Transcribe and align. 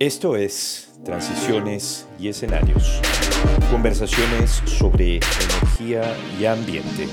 Esto 0.00 0.36
es 0.36 0.92
Transiciones 1.04 2.08
y 2.20 2.28
Escenarios. 2.28 3.00
Conversaciones 3.68 4.62
sobre 4.64 5.16
energía 5.16 6.16
y 6.38 6.44
ambiente. 6.44 7.08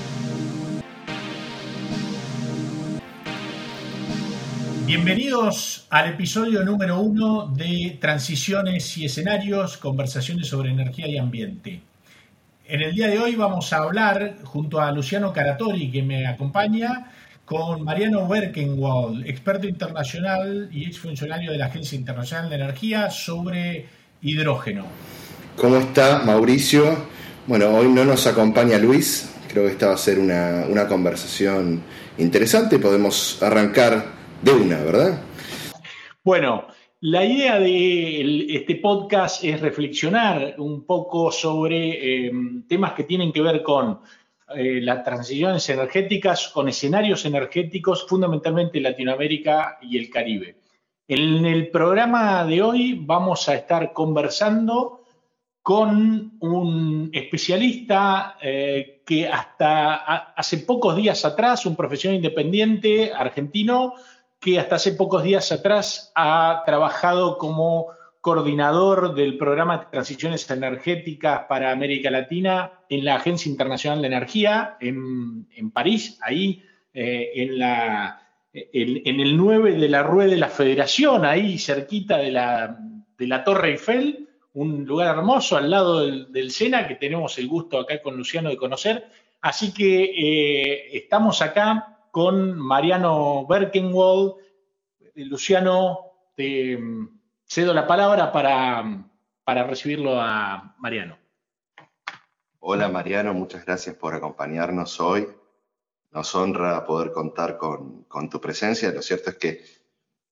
Bienvenidos 4.85 5.87
al 5.89 6.11
episodio 6.11 6.61
número 6.61 6.99
uno 6.99 7.47
de 7.47 7.97
Transiciones 7.99 8.95
y 8.99 9.05
Escenarios, 9.05 9.77
conversaciones 9.77 10.45
sobre 10.45 10.69
energía 10.69 11.07
y 11.07 11.17
ambiente. 11.17 11.81
En 12.67 12.81
el 12.83 12.93
día 12.93 13.07
de 13.07 13.17
hoy 13.17 13.35
vamos 13.35 13.73
a 13.73 13.77
hablar, 13.77 14.35
junto 14.43 14.79
a 14.79 14.91
Luciano 14.91 15.33
Caratori, 15.33 15.89
que 15.89 16.03
me 16.03 16.27
acompaña, 16.27 17.11
con 17.45 17.83
Mariano 17.83 18.27
Berkenwald, 18.27 19.27
experto 19.27 19.67
internacional 19.67 20.67
y 20.71 20.85
exfuncionario 20.85 21.51
de 21.51 21.59
la 21.59 21.67
Agencia 21.67 21.97
Internacional 21.97 22.49
de 22.49 22.55
Energía, 22.55 23.11
sobre 23.11 23.85
hidrógeno. 24.21 24.85
¿Cómo 25.55 25.77
está 25.77 26.23
Mauricio? 26.25 26.97
Bueno, 27.45 27.69
hoy 27.69 27.87
no 27.87 28.03
nos 28.03 28.25
acompaña 28.25 28.79
Luis, 28.79 29.31
creo 29.47 29.65
que 29.65 29.71
esta 29.71 29.87
va 29.87 29.93
a 29.93 29.97
ser 29.97 30.17
una, 30.17 30.65
una 30.67 30.87
conversación 30.87 31.83
interesante, 32.17 32.79
podemos 32.79 33.41
arrancar 33.43 34.05
de 34.41 34.51
una, 34.51 34.83
¿verdad? 34.83 35.21
Bueno, 36.23 36.65
la 37.01 37.23
idea 37.23 37.59
de 37.59 38.55
este 38.55 38.77
podcast 38.77 39.43
es 39.43 39.61
reflexionar 39.61 40.55
un 40.57 40.87
poco 40.87 41.31
sobre 41.31 42.25
eh, 42.27 42.31
temas 42.67 42.93
que 42.93 43.03
tienen 43.03 43.31
que 43.31 43.41
ver 43.41 43.61
con 43.61 43.99
eh, 44.53 44.79
las 44.81 45.03
transiciones 45.03 45.67
energéticas 45.69 46.49
con 46.49 46.69
escenarios 46.69 47.25
energéticos, 47.25 48.05
fundamentalmente 48.07 48.79
Latinoamérica 48.79 49.79
y 49.81 49.97
el 49.97 50.09
Caribe. 50.09 50.57
En 51.07 51.45
el 51.45 51.69
programa 51.69 52.45
de 52.45 52.61
hoy 52.61 52.99
vamos 53.01 53.49
a 53.49 53.55
estar 53.55 53.91
conversando 53.91 55.01
con 55.63 56.33
un 56.41 57.09
especialista 57.11 58.37
eh, 58.39 59.01
que 59.03 59.27
hasta 59.27 59.95
hace 60.35 60.59
pocos 60.59 60.95
días 60.95 61.25
atrás, 61.25 61.65
un 61.65 61.75
profesional 61.75 62.17
independiente 62.17 63.11
argentino, 63.11 63.95
que 64.39 64.59
hasta 64.59 64.75
hace 64.75 64.91
pocos 64.91 65.23
días 65.23 65.51
atrás 65.51 66.11
ha 66.13 66.61
trabajado 66.67 67.39
como 67.39 67.87
coordinador 68.25 69.13
del 69.13 69.37
programa 69.37 69.77
de 69.77 69.85
transiciones 69.91 70.49
energéticas 70.49 71.41
para 71.47 71.69
América 71.69 72.09
Latina 72.09 72.71
en 72.89 73.05
la 73.05 73.17
Agencia 73.17 73.51
Internacional 73.51 74.01
de 74.01 74.07
Energía 74.07 74.77
en, 74.79 75.69
París, 75.71 76.17
ahí 76.23 76.63
eh, 76.91 77.29
en, 77.35 77.59
la, 77.59 78.27
en, 78.51 79.19
el 79.19 79.37
9 79.37 79.73
de 79.73 79.89
la 79.89 80.01
Rueda 80.01 80.31
de 80.31 80.37
la 80.37 80.49
Federación, 80.49 81.23
ahí 81.23 81.59
cerquita 81.59 82.17
de 82.17 82.31
la, 82.31 82.79
de 83.15 83.27
la 83.27 83.43
Torre 83.43 83.73
Eiffel, 83.73 84.27
un 84.55 84.85
lugar 84.85 85.15
hermoso 85.15 85.55
al 85.55 85.69
lado 85.69 85.99
del, 85.99 86.49
Sena 86.49 86.87
que 86.87 86.95
tenemos 86.95 87.37
el 87.37 87.47
gusto 87.47 87.77
acá 87.77 88.01
con 88.01 88.17
Luciano 88.17 88.49
de 88.49 88.57
conocer. 88.57 89.05
Así 89.41 89.71
que 89.71 90.03
eh, 90.03 90.97
estamos 90.97 91.43
acá 91.43 91.99
con 92.09 92.57
Mariano 92.57 93.45
Berkenwald. 93.45 94.33
Luciano, 95.13 95.99
te 96.35 96.79
cedo 97.45 97.73
la 97.73 97.87
palabra 97.87 98.31
para, 98.31 98.83
para 99.43 99.63
recibirlo 99.63 100.19
a 100.19 100.75
Mariano. 100.79 101.17
Hola 102.59 102.89
Mariano, 102.89 103.33
muchas 103.33 103.65
gracias 103.65 103.95
por 103.95 104.15
acompañarnos 104.15 104.99
hoy. 104.99 105.27
Nos 106.11 106.33
honra 106.33 106.85
poder 106.85 107.11
contar 107.11 107.57
con, 107.57 108.07
tu 108.29 108.41
presencia. 108.41 108.91
Lo 108.91 109.01
cierto 109.01 109.29
es 109.29 109.35
que, 109.37 109.63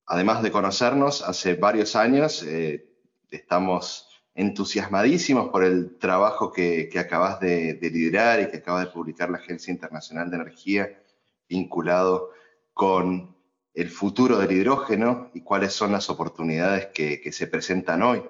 además 0.07 0.41
de 0.41 0.51
conocernos, 0.51 1.21
hace 1.21 1.55
varios 1.55 1.95
años 1.95 2.41
eh, 2.43 2.89
estamos 3.29 4.23
entusiasmadísimos 4.33 5.49
por 5.49 5.63
el 5.63 5.97
trabajo 5.99 6.51
que, 6.51 6.89
acabas 6.97 7.39
de, 7.39 7.75
de, 7.75 7.89
liderar 7.91 8.39
y 8.41 8.47
que 8.47 8.57
acaba 8.57 8.79
de 8.79 8.91
publicar 8.91 9.29
la 9.29 9.37
Agencia 9.37 9.71
Internacional 9.71 10.31
de 10.31 10.37
Energía 10.37 11.03
vinculado 11.47 12.31
con 12.73 13.32
el 13.73 13.89
futuro 13.89 14.37
del 14.37 14.51
hidrógeno 14.51 15.31
y 15.33 15.41
cuáles 15.41 15.73
son 15.73 15.91
las 15.91 16.09
oportunidades 16.09 16.87
que, 16.87 17.31
se 17.31 17.47
presentan 17.47 18.03
hoy 18.03 18.23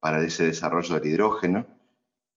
para 0.00 0.22
ese 0.24 0.44
desarrollo 0.44 0.98
del 0.98 1.12
hidrógeno. 1.12 1.66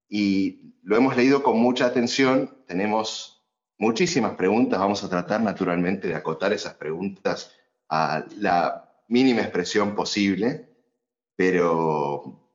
Y 0.07 0.75
lo 0.83 0.95
hemos 0.95 1.17
leído 1.17 1.41
con 1.41 1.57
mucha 1.57 1.87
atención, 1.87 2.63
tenemos 2.67 3.43
muchísimas 3.79 4.35
preguntas, 4.35 4.79
vamos 4.79 5.03
a 5.03 5.09
tratar 5.09 5.41
naturalmente 5.41 6.07
de 6.07 6.15
acotar 6.15 6.53
esas 6.53 6.75
preguntas 6.75 7.51
a 7.89 8.23
la 8.37 8.93
mínima 9.07 9.41
expresión 9.41 9.95
posible, 9.95 10.69
pero 11.35 12.51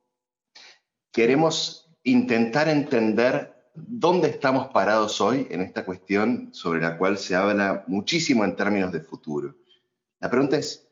queremos 1.11 1.93
intentar 2.03 2.69
entender 2.69 3.53
dónde 3.75 4.29
estamos 4.29 4.67
parados 4.67 5.19
hoy 5.19 5.47
en 5.49 5.61
esta 5.61 5.85
cuestión 5.85 6.49
sobre 6.53 6.81
la 6.81 6.97
cual 6.97 7.17
se 7.17 7.35
habla 7.35 7.83
muchísimo 7.87 8.45
en 8.45 8.55
términos 8.55 8.91
de 8.91 9.01
futuro. 9.01 9.60
La 10.21 10.29
pregunta 10.29 10.55
es, 10.55 10.87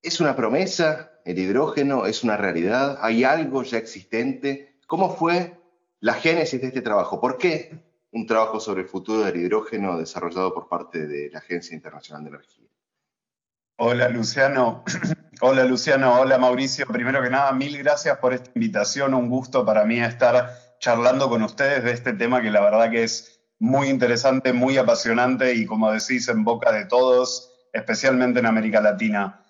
¿es 0.00 0.18
una 0.18 0.34
promesa 0.34 1.12
el 1.26 1.38
hidrógeno? 1.38 2.06
¿Es 2.06 2.24
una 2.24 2.38
realidad? 2.38 2.98
¿Hay 3.02 3.22
algo 3.22 3.62
ya 3.62 3.76
existente? 3.76 4.78
¿Cómo 4.86 5.14
fue 5.14 5.60
la 6.00 6.14
génesis 6.14 6.58
de 6.58 6.68
este 6.68 6.80
trabajo? 6.80 7.20
¿Por 7.20 7.36
qué 7.36 7.84
un 8.12 8.26
trabajo 8.26 8.60
sobre 8.60 8.82
el 8.82 8.88
futuro 8.88 9.24
del 9.24 9.36
hidrógeno 9.36 9.98
desarrollado 9.98 10.54
por 10.54 10.68
parte 10.68 11.06
de 11.06 11.28
la 11.30 11.40
Agencia 11.40 11.74
Internacional 11.74 12.24
de 12.24 12.30
Energía? 12.30 12.68
Hola 13.76 14.08
Luciano, 14.08 14.84
hola 15.42 15.64
Luciano, 15.64 16.18
hola 16.18 16.38
Mauricio. 16.38 16.86
Primero 16.86 17.22
que 17.22 17.28
nada, 17.28 17.52
mil 17.52 17.76
gracias 17.76 18.16
por 18.18 18.32
esta 18.32 18.50
invitación. 18.54 19.12
Un 19.12 19.28
gusto 19.28 19.66
para 19.66 19.84
mí 19.84 20.00
estar 20.00 20.50
charlando 20.78 21.28
con 21.28 21.42
ustedes 21.42 21.84
de 21.84 21.92
este 21.92 22.14
tema 22.14 22.40
que 22.40 22.50
la 22.50 22.62
verdad 22.62 22.90
que 22.90 23.02
es 23.02 23.42
muy 23.58 23.88
interesante, 23.88 24.54
muy 24.54 24.78
apasionante 24.78 25.52
y 25.52 25.66
como 25.66 25.92
decís, 25.92 26.28
en 26.28 26.42
boca 26.42 26.72
de 26.72 26.86
todos 26.86 27.53
especialmente 27.74 28.38
en 28.38 28.46
América 28.46 28.80
Latina. 28.80 29.40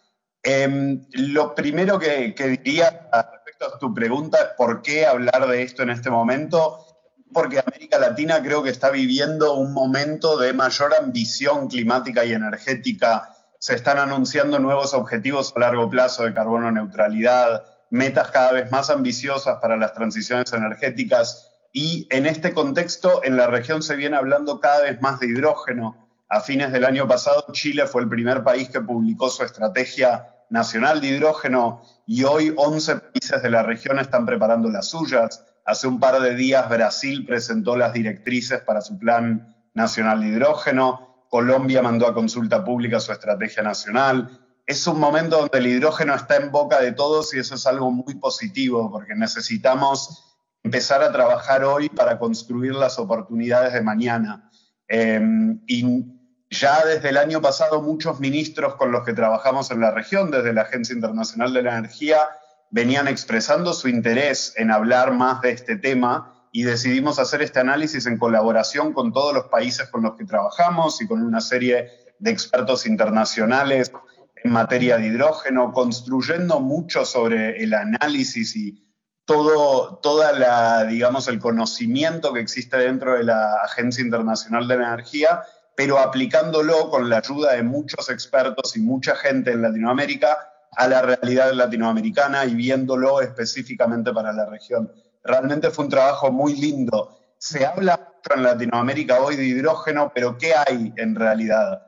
Em, 0.42 1.06
lo 1.12 1.54
primero 1.54 1.98
que, 1.98 2.34
diría 2.36 3.08
respecto 3.32 3.66
a 3.66 3.78
tu 3.78 3.94
pregunta 3.94 4.38
es 4.38 4.48
por 4.56 4.82
qué 4.82 5.06
hablar 5.06 5.46
de 5.46 5.62
esto 5.62 5.82
en 5.82 5.90
este 5.90 6.10
momento, 6.10 6.84
porque 7.32 7.60
América 7.60 7.98
Latina 7.98 8.42
creo 8.42 8.62
que 8.62 8.70
está 8.70 8.90
viviendo 8.90 9.54
un 9.54 9.72
momento 9.72 10.38
de 10.38 10.52
mayor 10.52 10.94
ambición 10.94 11.68
climática 11.68 12.24
y 12.24 12.32
energética. 12.32 13.30
Se 13.58 13.74
están 13.74 13.98
anunciando 13.98 14.58
nuevos 14.58 14.94
objetivos 14.94 15.52
a 15.54 15.60
largo 15.60 15.88
plazo 15.88 16.24
de 16.24 16.34
carbono 16.34 16.70
neutralidad, 16.70 17.64
metas 17.90 18.30
cada 18.30 18.52
vez 18.52 18.70
más 18.70 18.90
ambiciosas 18.90 19.58
para 19.60 19.76
las 19.76 19.94
transiciones 19.94 20.52
energéticas 20.52 21.50
y 21.72 22.06
en 22.10 22.26
este 22.26 22.54
contexto 22.54 23.22
en 23.24 23.36
la 23.36 23.48
región 23.48 23.82
se 23.82 23.96
viene 23.96 24.16
hablando 24.16 24.60
cada 24.60 24.82
vez 24.82 25.00
más 25.00 25.20
de 25.20 25.26
hidrógeno 25.26 26.03
a 26.34 26.40
fines 26.40 26.72
del 26.72 26.84
año 26.84 27.06
pasado, 27.06 27.46
Chile 27.52 27.86
fue 27.86 28.02
el 28.02 28.08
primer 28.08 28.42
país 28.42 28.68
que 28.68 28.80
publicó 28.80 29.30
su 29.30 29.44
estrategia 29.44 30.34
nacional 30.50 31.00
de 31.00 31.06
hidrógeno 31.06 31.82
y 32.08 32.24
hoy 32.24 32.52
11 32.56 32.96
países 32.96 33.40
de 33.40 33.50
la 33.50 33.62
región 33.62 34.00
están 34.00 34.26
preparando 34.26 34.68
las 34.68 34.88
suyas. 34.88 35.44
Hace 35.64 35.86
un 35.86 36.00
par 36.00 36.20
de 36.20 36.34
días 36.34 36.68
Brasil 36.68 37.24
presentó 37.24 37.76
las 37.76 37.92
directrices 37.92 38.60
para 38.62 38.80
su 38.80 38.98
plan 38.98 39.54
nacional 39.74 40.22
de 40.22 40.26
hidrógeno. 40.26 41.24
Colombia 41.28 41.82
mandó 41.82 42.08
a 42.08 42.14
consulta 42.14 42.64
pública 42.64 42.98
su 42.98 43.12
estrategia 43.12 43.62
nacional. 43.62 44.40
Es 44.66 44.84
un 44.88 44.98
momento 44.98 45.38
donde 45.38 45.58
el 45.58 45.68
hidrógeno 45.68 46.16
está 46.16 46.34
en 46.34 46.50
boca 46.50 46.80
de 46.80 46.90
todos 46.90 47.32
y 47.32 47.38
eso 47.38 47.54
es 47.54 47.64
algo 47.64 47.92
muy 47.92 48.16
positivo 48.16 48.90
porque 48.90 49.14
necesitamos 49.14 50.36
empezar 50.64 51.00
a 51.00 51.12
trabajar 51.12 51.62
hoy 51.62 51.88
para 51.90 52.18
construir 52.18 52.74
las 52.74 52.98
oportunidades 52.98 53.72
de 53.72 53.82
mañana. 53.82 54.50
Y 54.88 56.13
ya 56.54 56.84
desde 56.84 57.10
el 57.10 57.16
año 57.16 57.42
pasado 57.42 57.82
muchos 57.82 58.20
ministros 58.20 58.76
con 58.76 58.92
los 58.92 59.04
que 59.04 59.12
trabajamos 59.12 59.70
en 59.70 59.80
la 59.80 59.90
región, 59.90 60.30
desde 60.30 60.52
la 60.52 60.62
Agencia 60.62 60.94
Internacional 60.94 61.52
de 61.52 61.62
la 61.62 61.78
Energía, 61.78 62.28
venían 62.70 63.08
expresando 63.08 63.72
su 63.72 63.88
interés 63.88 64.54
en 64.56 64.70
hablar 64.70 65.12
más 65.12 65.40
de 65.42 65.50
este 65.50 65.76
tema 65.76 66.48
y 66.52 66.62
decidimos 66.62 67.18
hacer 67.18 67.42
este 67.42 67.60
análisis 67.60 68.06
en 68.06 68.18
colaboración 68.18 68.92
con 68.92 69.12
todos 69.12 69.34
los 69.34 69.44
países 69.46 69.88
con 69.90 70.02
los 70.02 70.16
que 70.16 70.24
trabajamos 70.24 71.00
y 71.02 71.06
con 71.06 71.22
una 71.22 71.40
serie 71.40 71.88
de 72.18 72.30
expertos 72.30 72.86
internacionales 72.86 73.92
en 74.36 74.52
materia 74.52 74.96
de 74.96 75.06
hidrógeno, 75.06 75.72
construyendo 75.72 76.60
mucho 76.60 77.04
sobre 77.04 77.62
el 77.62 77.74
análisis 77.74 78.54
y 78.56 78.84
todo 79.24 79.98
toda 80.02 80.32
la, 80.32 80.84
digamos, 80.84 81.28
el 81.28 81.38
conocimiento 81.38 82.32
que 82.32 82.40
existe 82.40 82.76
dentro 82.76 83.16
de 83.16 83.24
la 83.24 83.54
Agencia 83.64 84.04
Internacional 84.04 84.68
de 84.68 84.76
la 84.76 84.94
Energía, 84.94 85.42
pero 85.76 85.98
aplicándolo 85.98 86.90
con 86.90 87.08
la 87.08 87.18
ayuda 87.18 87.52
de 87.52 87.62
muchos 87.62 88.08
expertos 88.10 88.76
y 88.76 88.80
mucha 88.80 89.16
gente 89.16 89.52
en 89.52 89.62
Latinoamérica 89.62 90.36
a 90.76 90.88
la 90.88 91.02
realidad 91.02 91.52
latinoamericana 91.52 92.44
y 92.44 92.54
viéndolo 92.54 93.20
específicamente 93.20 94.12
para 94.12 94.32
la 94.32 94.46
región. 94.46 94.92
Realmente 95.22 95.70
fue 95.70 95.84
un 95.84 95.90
trabajo 95.90 96.30
muy 96.30 96.54
lindo. 96.54 97.18
Se 97.38 97.64
habla 97.64 97.96
mucho 97.96 98.36
en 98.36 98.42
Latinoamérica 98.42 99.20
hoy 99.20 99.36
de 99.36 99.44
hidrógeno, 99.44 100.12
pero 100.14 100.36
¿qué 100.38 100.54
hay 100.54 100.92
en 100.96 101.14
realidad? 101.14 101.86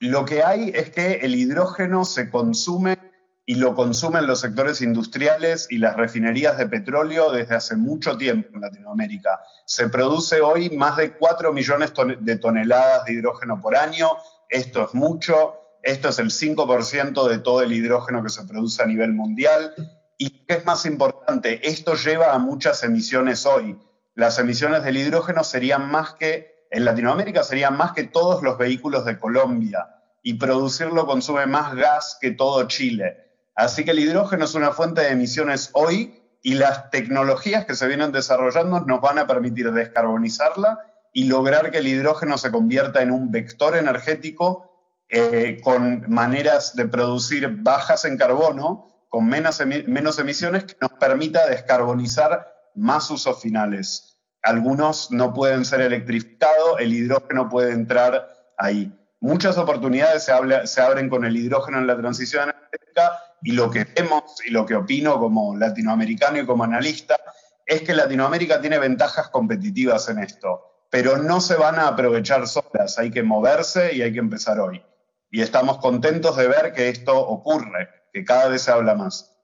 Lo 0.00 0.24
que 0.24 0.42
hay 0.42 0.70
es 0.74 0.90
que 0.90 1.14
el 1.22 1.34
hidrógeno 1.34 2.04
se 2.04 2.30
consume 2.30 2.98
y 3.46 3.56
lo 3.56 3.74
consumen 3.74 4.26
los 4.26 4.40
sectores 4.40 4.80
industriales 4.80 5.66
y 5.70 5.78
las 5.78 5.96
refinerías 5.96 6.56
de 6.56 6.66
petróleo 6.66 7.30
desde 7.30 7.56
hace 7.56 7.76
mucho 7.76 8.16
tiempo 8.16 8.48
en 8.54 8.62
Latinoamérica. 8.62 9.40
Se 9.66 9.88
produce 9.88 10.40
hoy 10.40 10.70
más 10.70 10.96
de 10.96 11.12
4 11.12 11.52
millones 11.52 11.92
de 12.20 12.36
toneladas 12.38 13.04
de 13.04 13.12
hidrógeno 13.12 13.60
por 13.60 13.76
año. 13.76 14.08
Esto 14.48 14.84
es 14.84 14.94
mucho. 14.94 15.60
Esto 15.82 16.08
es 16.08 16.18
el 16.18 16.30
5% 16.30 17.28
de 17.28 17.38
todo 17.38 17.60
el 17.60 17.72
hidrógeno 17.74 18.22
que 18.22 18.30
se 18.30 18.44
produce 18.44 18.82
a 18.82 18.86
nivel 18.86 19.12
mundial. 19.12 19.74
Y 20.16 20.46
qué 20.46 20.54
es 20.54 20.64
más 20.64 20.86
importante, 20.86 21.68
esto 21.68 21.94
lleva 21.94 22.32
a 22.32 22.38
muchas 22.38 22.82
emisiones 22.84 23.44
hoy. 23.44 23.78
Las 24.14 24.38
emisiones 24.38 24.84
del 24.84 24.96
hidrógeno 24.96 25.44
serían 25.44 25.90
más 25.90 26.14
que, 26.14 26.66
en 26.70 26.86
Latinoamérica 26.86 27.42
serían 27.42 27.76
más 27.76 27.92
que 27.92 28.04
todos 28.04 28.42
los 28.42 28.56
vehículos 28.56 29.04
de 29.04 29.18
Colombia. 29.18 29.90
Y 30.22 30.34
producirlo 30.34 31.04
consume 31.04 31.44
más 31.44 31.74
gas 31.74 32.16
que 32.18 32.30
todo 32.30 32.66
Chile. 32.66 33.23
Así 33.54 33.84
que 33.84 33.92
el 33.92 34.00
hidrógeno 34.00 34.44
es 34.44 34.54
una 34.54 34.72
fuente 34.72 35.02
de 35.02 35.10
emisiones 35.10 35.70
hoy 35.74 36.20
y 36.42 36.54
las 36.54 36.90
tecnologías 36.90 37.64
que 37.64 37.74
se 37.74 37.86
vienen 37.86 38.12
desarrollando 38.12 38.80
nos 38.80 39.00
van 39.00 39.18
a 39.18 39.26
permitir 39.26 39.72
descarbonizarla 39.72 40.80
y 41.12 41.24
lograr 41.24 41.70
que 41.70 41.78
el 41.78 41.86
hidrógeno 41.86 42.36
se 42.36 42.50
convierta 42.50 43.00
en 43.00 43.12
un 43.12 43.30
vector 43.30 43.76
energético 43.76 44.70
eh, 45.08 45.60
con 45.62 46.04
maneras 46.08 46.74
de 46.74 46.86
producir 46.86 47.48
bajas 47.62 48.04
en 48.04 48.18
carbono, 48.18 49.06
con 49.08 49.26
menos, 49.26 49.62
menos 49.86 50.18
emisiones, 50.18 50.64
que 50.64 50.76
nos 50.80 50.92
permita 50.92 51.46
descarbonizar 51.46 52.52
más 52.74 53.10
usos 53.10 53.40
finales. 53.40 54.18
Algunos 54.42 55.12
no 55.12 55.32
pueden 55.32 55.64
ser 55.64 55.80
electrificados, 55.82 56.80
el 56.80 56.92
hidrógeno 56.92 57.48
puede 57.48 57.72
entrar 57.72 58.28
ahí. 58.58 58.92
Muchas 59.20 59.56
oportunidades 59.56 60.24
se, 60.24 60.32
se 60.66 60.80
abren 60.82 61.08
con 61.08 61.24
el 61.24 61.36
hidrógeno 61.36 61.78
en 61.78 61.86
la 61.86 61.96
transición 61.96 62.50
energética 62.50 63.12
y 63.44 63.52
lo 63.52 63.70
que 63.70 63.84
vemos 63.84 64.24
y 64.46 64.50
lo 64.50 64.64
que 64.64 64.74
opino 64.74 65.18
como 65.18 65.54
latinoamericano 65.54 66.38
y 66.40 66.46
como 66.46 66.64
analista 66.64 67.20
es 67.66 67.82
que 67.82 67.94
Latinoamérica 67.94 68.60
tiene 68.60 68.78
ventajas 68.78 69.28
competitivas 69.28 70.08
en 70.08 70.18
esto, 70.18 70.86
pero 70.90 71.18
no 71.18 71.40
se 71.42 71.56
van 71.56 71.78
a 71.78 71.88
aprovechar 71.88 72.48
solas, 72.48 72.98
hay 72.98 73.10
que 73.10 73.22
moverse 73.22 73.94
y 73.94 74.00
hay 74.00 74.12
que 74.12 74.18
empezar 74.18 74.58
hoy. 74.58 74.82
Y 75.30 75.42
estamos 75.42 75.78
contentos 75.78 76.36
de 76.36 76.48
ver 76.48 76.72
que 76.72 76.88
esto 76.88 77.18
ocurre, 77.18 77.88
que 78.12 78.24
cada 78.24 78.48
vez 78.48 78.62
se 78.62 78.70
habla 78.70 78.94
más. 78.94 79.36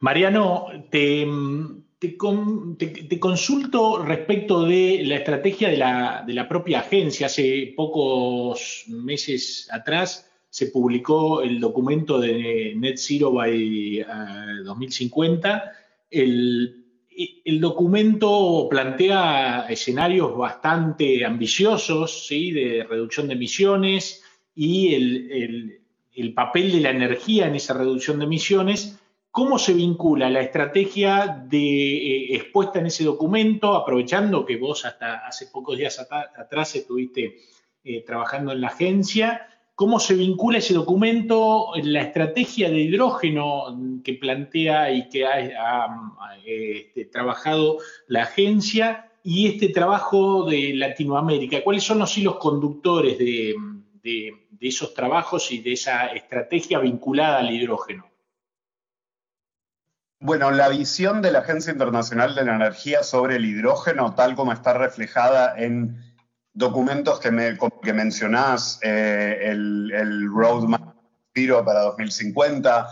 Mariano, 0.00 0.66
te, 0.90 1.24
consulto 3.20 4.02
respecto 4.02 4.64
de 4.64 5.02
la 5.04 5.16
estrategia 5.16 5.68
de 6.26 6.32
la 6.34 6.48
propia 6.48 6.80
agencia. 6.80 7.26
Hace 7.26 7.74
pocos 7.76 8.84
meses 8.88 9.68
atrás 9.70 10.30
se 10.54 10.68
publicó 10.68 11.42
el 11.42 11.58
documento 11.58 12.20
de 12.20 12.74
Net 12.76 12.96
Zero 12.96 13.32
by 13.32 14.06
2050. 14.64 15.72
Eh, 16.08 16.22
el, 17.44 17.60
documento 17.60 18.68
plantea 18.70 19.66
escenarios 19.68 20.36
bastante 20.36 21.24
ambiciosos 21.24 22.28
¿sí? 22.28 22.52
de 22.52 22.86
reducción 22.88 23.26
de 23.26 23.34
emisiones 23.34 24.22
y 24.54 24.94
el, 24.94 26.32
papel 26.36 26.70
de 26.70 26.80
la 26.82 26.90
energía 26.90 27.48
en 27.48 27.56
esa 27.56 27.74
reducción 27.74 28.20
de 28.20 28.26
emisiones. 28.26 29.00
¿Cómo 29.32 29.58
se 29.58 29.74
vincula 29.74 30.30
la 30.30 30.40
estrategia 30.40 31.44
de, 31.48 31.96
eh, 31.96 32.36
expuesta 32.36 32.78
en 32.78 32.86
ese 32.86 33.02
documento, 33.02 33.74
aprovechando 33.74 34.46
que 34.46 34.56
vos 34.56 34.84
hasta 34.84 35.26
hace 35.26 35.48
pocos 35.48 35.76
días 35.76 35.98
atrás 35.98 36.76
estuviste 36.76 37.38
eh, 37.82 38.04
trabajando 38.04 38.52
en 38.52 38.60
la 38.60 38.68
agencia? 38.68 39.48
Cómo 39.74 39.98
se 39.98 40.14
vincula 40.14 40.58
ese 40.58 40.74
documento, 40.74 41.76
en 41.76 41.92
la 41.92 42.02
estrategia 42.02 42.70
de 42.70 42.80
hidrógeno 42.80 43.76
que 44.04 44.14
plantea 44.14 44.92
y 44.92 45.08
que 45.08 45.26
ha, 45.26 45.88
este, 46.44 47.06
trabajado 47.06 47.78
la 48.06 48.22
agencia 48.22 49.10
y 49.22 49.48
este 49.48 49.70
trabajo 49.70 50.44
de 50.48 50.74
Latinoamérica. 50.74 51.62
¿Cuáles 51.64 51.82
son 51.82 51.98
los 51.98 52.16
hilos 52.16 52.36
conductores 52.36 53.18
de, 53.18 53.54
esos 54.60 54.94
trabajos 54.94 55.50
y 55.52 55.58
de 55.58 55.72
esa 55.72 56.06
estrategia 56.06 56.78
vinculada 56.78 57.38
al 57.38 57.50
hidrógeno? 57.50 58.10
Bueno, 60.20 60.50
la 60.52 60.70
visión 60.70 61.20
de 61.20 61.32
la 61.32 61.40
Agencia 61.40 61.72
Internacional 61.72 62.34
de 62.34 62.46
la 62.46 62.54
Energía 62.54 63.02
sobre 63.02 63.36
el 63.36 63.44
hidrógeno, 63.44 64.14
tal 64.14 64.34
como 64.36 64.52
está 64.52 64.72
reflejada 64.72 65.54
en 65.58 66.13
documentos 66.54 67.20
que, 67.20 67.30
me, 67.30 67.58
mencionás, 67.92 68.78
eh, 68.82 69.38
el, 69.42 69.92
el, 69.92 70.30
Roadmap 70.32 70.94
para 71.64 71.80
2050, 71.80 72.86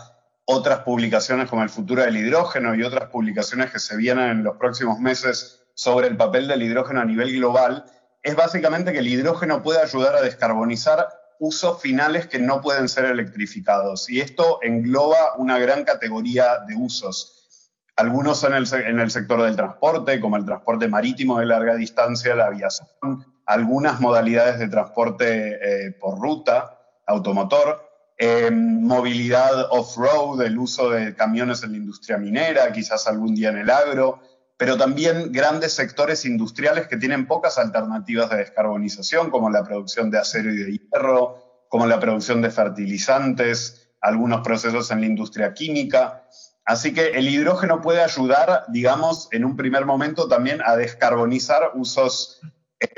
otras 0.45 0.79
publicaciones 0.79 1.49
como 1.49 1.63
El 1.63 1.69
futuro 1.69 2.03
del 2.03 2.17
hidrógeno 2.17 2.75
y 2.75 2.83
otras 2.83 3.09
publicaciones 3.09 3.71
que 3.71 3.79
se 3.79 3.95
vienen 3.95 4.29
en 4.29 4.43
los 4.43 4.57
próximos 4.57 4.99
meses 4.99 5.61
sobre 5.75 6.07
el 6.07 6.17
papel 6.17 6.49
del 6.49 6.61
hidrógeno 6.61 6.99
a 6.99 7.05
nivel 7.05 7.33
global, 7.33 7.85
es 8.21 8.35
básicamente 8.35 8.91
que 8.91 8.99
el 8.99 9.07
hidrógeno 9.07 9.63
puede 9.63 9.81
ayudar 9.81 10.17
a 10.17 10.21
descarbonizar 10.21 11.07
usos 11.39 11.81
finales 11.81 12.27
que 12.27 12.39
no 12.39 12.61
pueden 12.61 12.89
ser 12.89 13.05
electrificados. 13.05 14.09
Y 14.09 14.19
esto 14.19 14.59
engloba 14.61 15.35
una 15.37 15.57
gran 15.57 15.85
categoría 15.85 16.59
de 16.67 16.75
usos. 16.75 17.69
Algunos 17.95 18.43
en 18.43 18.53
el, 18.53 18.67
en 18.73 18.99
el 18.99 19.09
sector 19.09 19.41
del 19.41 19.55
transporte, 19.55 20.19
como 20.19 20.35
el 20.35 20.45
transporte 20.45 20.87
marítimo 20.89 21.39
de 21.39 21.45
larga 21.45 21.75
distancia, 21.75 22.35
la 22.35 22.47
aviación, 22.47 23.25
algunas 23.45 23.99
modalidades 23.99 24.59
de 24.59 24.67
transporte 24.67 25.87
eh, 25.87 25.91
por 25.91 26.19
ruta, 26.19 26.79
automotor, 27.05 27.89
eh, 28.17 28.51
movilidad 28.51 29.71
off-road, 29.71 30.41
el 30.43 30.57
uso 30.57 30.89
de 30.89 31.15
camiones 31.15 31.63
en 31.63 31.71
la 31.71 31.77
industria 31.77 32.17
minera, 32.17 32.71
quizás 32.71 33.07
algún 33.07 33.35
día 33.35 33.49
en 33.49 33.57
el 33.57 33.69
agro, 33.69 34.21
pero 34.57 34.77
también 34.77 35.31
grandes 35.31 35.73
sectores 35.73 36.25
industriales 36.25 36.87
que 36.87 36.97
tienen 36.97 37.27
pocas 37.27 37.57
alternativas 37.57 38.29
de 38.29 38.37
descarbonización, 38.37 39.29
como 39.29 39.49
la 39.49 39.63
producción 39.63 40.11
de 40.11 40.19
acero 40.19 40.51
y 40.53 40.57
de 40.57 40.71
hierro, 40.77 41.65
como 41.69 41.87
la 41.87 41.99
producción 41.99 42.41
de 42.41 42.51
fertilizantes, 42.51 43.89
algunos 43.99 44.41
procesos 44.41 44.91
en 44.91 45.01
la 45.01 45.07
industria 45.07 45.53
química. 45.53 46.23
Así 46.65 46.93
que 46.93 47.07
el 47.07 47.27
hidrógeno 47.27 47.81
puede 47.81 48.01
ayudar, 48.01 48.65
digamos, 48.69 49.27
en 49.31 49.43
un 49.43 49.57
primer 49.57 49.85
momento 49.85 50.27
también 50.27 50.61
a 50.63 50.75
descarbonizar 50.75 51.71
usos 51.73 52.39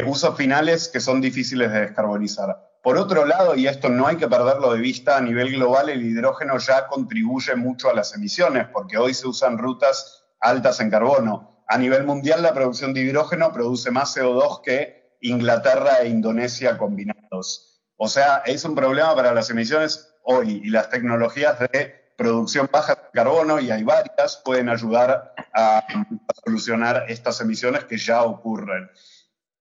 usos 0.05 0.35
finales 0.35 0.87
que 0.87 0.99
son 0.99 1.21
difíciles 1.21 1.71
de 1.71 1.81
descarbonizar. 1.81 2.55
Por 2.81 2.97
otro 2.97 3.25
lado, 3.25 3.55
y 3.55 3.67
esto 3.67 3.89
no 3.89 4.05
hay 4.05 4.17
que 4.17 4.27
perderlo 4.27 4.71
de 4.73 4.79
vista, 4.79 5.17
a 5.17 5.21
nivel 5.21 5.53
global 5.53 5.89
el 5.89 6.03
hidrógeno 6.03 6.57
ya 6.59 6.87
contribuye 6.87 7.55
mucho 7.55 7.89
a 7.89 7.93
las 7.93 8.13
emisiones, 8.13 8.67
porque 8.71 8.97
hoy 8.97 9.13
se 9.13 9.27
usan 9.27 9.57
rutas 9.57 10.23
altas 10.39 10.79
en 10.79 10.91
carbono. 10.91 11.63
A 11.67 11.79
nivel 11.79 12.03
mundial 12.03 12.43
la 12.43 12.53
producción 12.53 12.93
de 12.93 13.01
hidrógeno 13.01 13.51
produce 13.51 13.89
más 13.89 14.15
CO2 14.15 14.61
que 14.61 15.17
Inglaterra 15.21 16.01
e 16.01 16.09
Indonesia 16.09 16.77
combinados. 16.77 17.81
O 17.97 18.07
sea, 18.07 18.43
es 18.45 18.63
un 18.65 18.75
problema 18.75 19.15
para 19.15 19.33
las 19.33 19.49
emisiones 19.49 20.13
hoy 20.23 20.61
y 20.63 20.69
las 20.69 20.89
tecnologías 20.89 21.57
de 21.59 22.13
producción 22.15 22.69
baja 22.71 22.95
de 22.95 23.01
carbono, 23.13 23.59
y 23.59 23.71
hay 23.71 23.83
varias, 23.83 24.41
pueden 24.45 24.69
ayudar 24.69 25.33
a, 25.53 25.77
a 25.79 26.33
solucionar 26.45 27.05
estas 27.09 27.41
emisiones 27.41 27.85
que 27.85 27.97
ya 27.97 28.21
ocurren. 28.23 28.89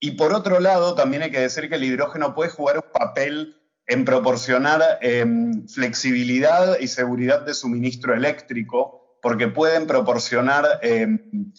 Y 0.05 0.11
por 0.11 0.35
otro 0.35 0.61
lado, 0.61 0.95
también 0.95 1.23
hay 1.23 1.31
que 1.31 1.41
decir 1.41 1.71
que 1.71 1.77
el 1.77 1.85
hidrógeno 1.85 2.35
puede 2.35 2.51
jugar 2.51 2.77
un 2.77 2.93
papel 2.93 3.57
en 3.87 4.05
proporcionar 4.05 4.99
em, 5.01 5.67
flexibilidad 5.67 6.79
y 6.79 6.89
seguridad 6.89 7.41
de 7.41 7.55
suministro 7.55 8.13
eléctrico, 8.13 9.19
porque 9.23 9.49
pueden 9.49 9.87
proporcionar 9.87 10.79
em, 10.83 11.55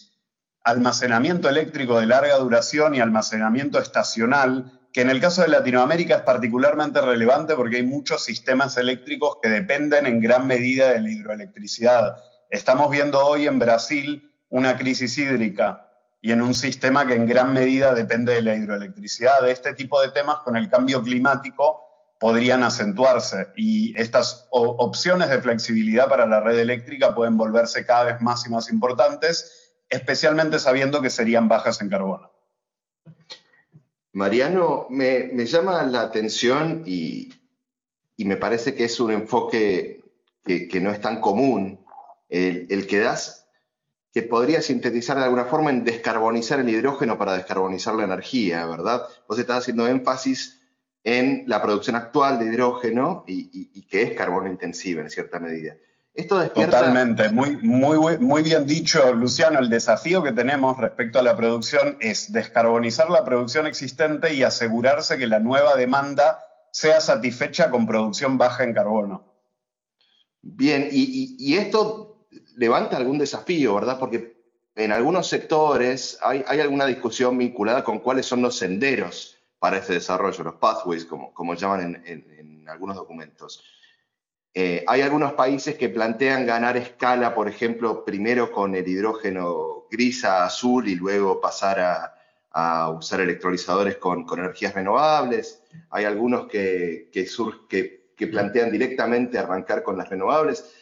almacenamiento 0.62 1.48
eléctrico 1.48 1.98
de 1.98 2.06
larga 2.06 2.36
duración 2.36 2.94
y 2.94 3.00
almacenamiento 3.00 3.80
estacional, 3.80 4.78
que 4.92 5.00
en 5.00 5.10
el 5.10 5.20
caso 5.20 5.42
de 5.42 5.48
Latinoamérica 5.48 6.14
es 6.14 6.22
particularmente 6.22 7.00
relevante 7.00 7.56
porque 7.56 7.78
hay 7.78 7.82
muchos 7.82 8.22
sistemas 8.22 8.76
eléctricos 8.76 9.38
que 9.42 9.48
dependen 9.48 10.06
en 10.06 10.20
gran 10.20 10.46
medida 10.46 10.92
de 10.92 11.00
la 11.00 11.10
hidroelectricidad. 11.10 12.18
Estamos 12.48 12.92
viendo 12.92 13.26
hoy 13.26 13.48
en 13.48 13.58
Brasil 13.58 14.30
una 14.50 14.76
crisis 14.76 15.18
hídrica 15.18 15.85
y 16.26 16.32
en 16.32 16.42
un 16.42 16.54
sistema 16.54 17.06
que 17.06 17.14
en 17.14 17.24
gran 17.24 17.52
medida 17.52 17.94
depende 17.94 18.34
de 18.34 18.42
la 18.42 18.56
hidroelectricidad. 18.56 19.42
De 19.42 19.52
este 19.52 19.74
tipo 19.74 20.02
de 20.02 20.10
temas 20.10 20.38
con 20.38 20.56
el 20.56 20.68
cambio 20.68 21.00
climático 21.00 21.84
podrían 22.18 22.64
acentuarse 22.64 23.52
y 23.54 23.96
estas 23.96 24.48
opciones 24.50 25.30
de 25.30 25.40
flexibilidad 25.40 26.08
para 26.08 26.26
la 26.26 26.40
red 26.40 26.58
eléctrica 26.58 27.14
pueden 27.14 27.36
volverse 27.36 27.86
cada 27.86 28.02
vez 28.06 28.20
más 28.20 28.44
y 28.44 28.50
más 28.50 28.72
importantes, 28.72 29.72
especialmente 29.88 30.58
sabiendo 30.58 31.00
que 31.00 31.10
serían 31.10 31.46
bajas 31.46 31.80
en 31.80 31.90
carbono. 31.90 32.32
Mariano, 34.12 34.88
me, 34.90 35.46
llama 35.46 35.84
la 35.84 36.00
atención 36.00 36.82
y, 36.86 37.32
me 38.18 38.36
parece 38.36 38.74
que 38.74 38.86
es 38.86 38.98
un 38.98 39.12
enfoque 39.12 40.02
que, 40.44 40.80
no 40.80 40.90
es 40.90 41.00
tan 41.00 41.20
común, 41.20 41.86
el, 42.28 42.88
que 42.88 42.98
das 42.98 43.45
que 44.16 44.22
podría 44.22 44.62
sintetizar 44.62 45.18
de 45.18 45.24
alguna 45.24 45.44
forma 45.44 45.68
en 45.68 45.84
descarbonizar 45.84 46.58
el 46.58 46.70
hidrógeno 46.70 47.18
para 47.18 47.34
descarbonizar 47.34 47.94
la 47.94 48.04
energía, 48.04 48.64
¿verdad? 48.64 49.02
Vos 49.28 49.38
estás 49.38 49.58
haciendo 49.58 49.86
énfasis 49.86 50.58
en 51.04 51.44
la 51.46 51.60
producción 51.60 51.96
actual 51.96 52.38
de 52.38 52.46
hidrógeno 52.46 53.24
y, 53.26 53.82
que 53.82 54.00
es 54.00 54.12
carbono 54.16 54.48
intensiva 54.48 55.02
en 55.02 55.10
cierta 55.10 55.38
medida. 55.38 55.76
Esto 56.14 56.38
despierta... 56.38 56.78
Totalmente, 56.78 57.28
muy, 57.28 57.58
muy, 57.58 58.16
muy 58.16 58.42
bien 58.42 58.66
dicho, 58.66 59.12
Luciano. 59.12 59.58
El 59.58 59.68
desafío 59.68 60.22
que 60.22 60.32
tenemos 60.32 60.78
respecto 60.78 61.18
a 61.18 61.22
la 61.22 61.36
producción 61.36 61.98
es 62.00 62.32
descarbonizar 62.32 63.10
la 63.10 63.22
producción 63.22 63.66
existente 63.66 64.32
y 64.32 64.44
asegurarse 64.44 65.18
que 65.18 65.26
la 65.26 65.40
nueva 65.40 65.76
demanda 65.76 66.42
sea 66.72 67.02
satisfecha 67.02 67.70
con 67.70 67.86
producción 67.86 68.38
baja 68.38 68.64
en 68.64 68.72
carbono. 68.72 69.30
Bien, 70.40 70.88
y, 70.90 71.56
esto 71.56 72.05
levanta 72.56 72.96
algún 72.96 73.18
desafío, 73.18 73.74
¿verdad? 73.76 73.98
Porque 73.98 74.36
en 74.74 74.92
algunos 74.92 75.28
sectores 75.28 76.18
hay, 76.22 76.42
alguna 76.60 76.84
discusión 76.84 77.38
vinculada 77.38 77.84
con 77.84 78.00
cuáles 78.00 78.26
son 78.26 78.42
los 78.42 78.56
senderos 78.56 79.38
para 79.58 79.78
este 79.78 79.94
desarrollo, 79.94 80.44
los 80.44 80.56
pathways, 80.56 81.04
como, 81.04 81.32
como 81.32 81.54
llaman 81.54 82.02
en 82.04 82.68
algunos 82.68 82.96
documentos. 82.96 83.62
Eh, 84.58 84.86
hay 84.86 85.02
algunos 85.02 85.34
países 85.34 85.74
que 85.74 85.90
plantean 85.90 86.46
ganar 86.46 86.78
escala, 86.78 87.34
por 87.34 87.46
ejemplo, 87.46 88.06
primero 88.06 88.50
con 88.50 88.74
el 88.74 88.88
hidrógeno 88.88 89.84
gris 89.90 90.24
a 90.24 90.46
azul 90.46 90.88
y 90.88 90.94
luego 90.94 91.42
pasar 91.42 91.78
a, 91.78 92.88
usar 92.88 93.20
electrolizadores 93.20 93.98
con, 93.98 94.24
energías 94.32 94.72
renovables. 94.72 95.62
Hay 95.90 96.06
algunos 96.06 96.46
que, 96.46 97.10
que, 97.12 98.26
plantean 98.28 98.72
directamente 98.72 99.38
arrancar 99.38 99.82
con 99.82 99.98
las 99.98 100.08
renovables. 100.08 100.72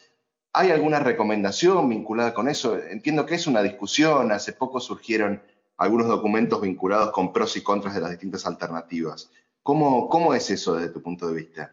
¿Hay 0.57 0.71
alguna 0.71 1.01
recomendación 1.01 1.89
vinculada 1.89 2.33
con 2.33 2.49
eso? 2.49 2.79
Entiendo 2.79 3.27
que 3.27 3.35
es 3.35 3.49
una 3.49 3.61
discusión. 3.61 4.31
Hace 4.31 4.53
poco 4.53 4.79
surgieron 4.79 5.43
algunos 5.77 6.07
documentos 6.07 6.61
vinculados 6.61 7.11
con 7.11 7.33
pros 7.33 7.57
y 7.57 7.63
contras 7.63 7.95
de 7.95 8.01
las 8.01 8.11
distintas 8.11 8.47
alternativas. 8.47 9.31
¿Cómo, 9.65 10.09
cómo 10.09 10.33
es 10.33 10.49
eso 10.51 10.77
desde 10.77 10.93
tu 10.93 11.03
punto 11.03 11.27
de 11.27 11.35
vista? 11.35 11.73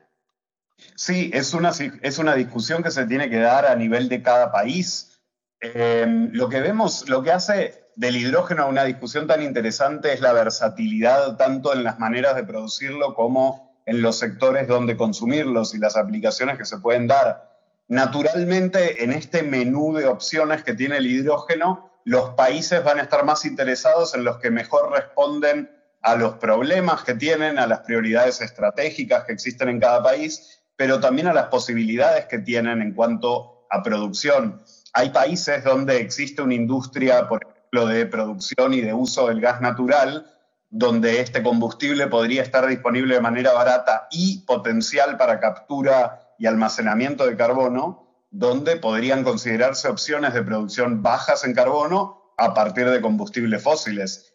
Sí, 0.96 1.30
es 1.32 1.54
una, 1.54 1.72
es 2.02 2.18
una 2.18 2.34
discusión 2.34 2.82
que 2.82 2.90
se 2.90 3.06
tiene 3.06 3.30
que 3.30 3.38
dar 3.38 3.68
a 3.68 3.76
nivel 3.76 4.10
de 4.10 4.24
cada 4.24 4.52
país. 4.52 5.22
Eh, 5.60 6.08
lo 6.32 6.50
que 6.50 6.60
vemos, 6.60 7.08
lo 7.08 7.22
que 7.22 7.32
hace 7.32 7.92
del 7.96 8.18
hidrógeno 8.18 8.68
una 8.68 8.84
discusión 8.84 9.28
tan 9.28 9.44
interesante 9.44 10.12
es 10.12 10.22
la 10.22 10.34
versatilidad 10.34 11.38
tanto 11.38 11.74
en 11.74 11.84
las 11.84 12.00
maneras 12.00 12.36
de 12.36 12.44
producirlo 12.44 13.14
como 13.14 13.80
en 13.86 14.02
los 14.02 14.18
sectores 14.18 14.68
donde 14.68 14.98
consumirlos 14.98 15.76
y 15.76 15.78
las 15.78 15.98
aplicaciones 15.98 16.58
que 16.58 16.66
se 16.66 16.80
pueden 16.80 17.06
dar. 17.06 17.51
Naturalmente, 17.92 19.04
en 19.04 19.12
este 19.12 19.44
menú 19.44 19.94
de 19.94 20.08
opciones 20.08 20.64
que 20.64 20.74
tiene 20.74 20.98
el 20.98 21.06
hidrógeno, 21.06 21.92
los 22.06 22.32
países 22.32 22.84
van 22.84 23.00
a 23.00 23.04
estar 23.04 23.24
más 23.24 23.46
interesados 23.46 24.16
en 24.16 24.24
los 24.24 24.38
que 24.38 24.50
mejor 24.50 24.92
responden 24.92 25.70
a 26.02 26.16
los 26.16 26.34
problemas 26.38 27.04
que 27.04 27.14
tienen, 27.14 27.60
a 27.60 27.68
las 27.68 27.82
prioridades 27.82 28.42
estratégicas 28.42 29.26
que 29.26 29.34
existen 29.34 29.70
en 29.70 29.80
cada 29.80 30.02
país 30.02 30.62
pero 30.82 31.00
también 31.00 31.28
a 31.28 31.34
las 31.34 31.46
posibilidades 31.50 32.26
que 32.26 32.40
tienen 32.40 32.82
en 32.82 32.96
cuanto 32.96 33.68
a 33.70 33.84
producción. 33.84 34.64
Hay 34.94 35.12
países 35.12 35.64
donde 35.64 36.02
existe 36.02 36.42
una 36.42 36.56
industria, 36.56 37.30
por 37.30 37.44
ejemplo, 37.44 37.86
de 37.86 38.08
producción 38.08 38.74
y 38.74 38.82
de 38.82 38.92
uso 38.92 39.28
del 39.28 39.42
gas 39.42 39.62
natural, 39.62 40.26
donde 40.72 41.22
este 41.22 41.44
combustible 41.44 42.08
podría 42.08 42.42
estar 42.42 42.66
disponible 42.66 43.14
de 43.14 43.22
manera 43.22 43.54
barata 43.54 44.08
y 44.10 44.40
potencial 44.40 45.18
para 45.18 45.40
captura 45.40 46.21
y 46.42 46.48
almacenamiento 46.48 47.28
de 47.28 47.38
carbono, 47.38 48.26
donde 48.32 48.78
podrían 48.78 49.24
considerarse 49.24 49.88
opciones 49.88 50.34
de 50.34 50.42
producción 50.42 51.04
bajas 51.04 51.44
en 51.44 51.54
carbono 51.54 52.34
a 52.36 52.56
partir 52.56 52.90
de 52.90 53.00
combustibles 53.00 53.62
fósiles. 53.62 54.34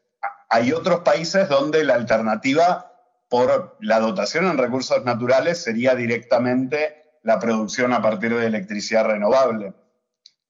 Hay 0.49 0.73
otros 0.73 1.01
países 1.01 1.49
donde 1.49 1.83
la 1.83 1.95
alternativa 1.95 2.93
por 3.29 3.77
la 3.81 3.99
dotación 3.99 4.47
en 4.47 4.57
recursos 4.57 5.05
naturales 5.05 5.61
sería 5.61 5.97
directamente 5.97 7.19
la 7.25 7.41
producción 7.41 7.93
a 7.93 8.01
partir 8.01 8.37
de 8.37 8.47
electricidad 8.47 9.07
renovable. 9.07 9.75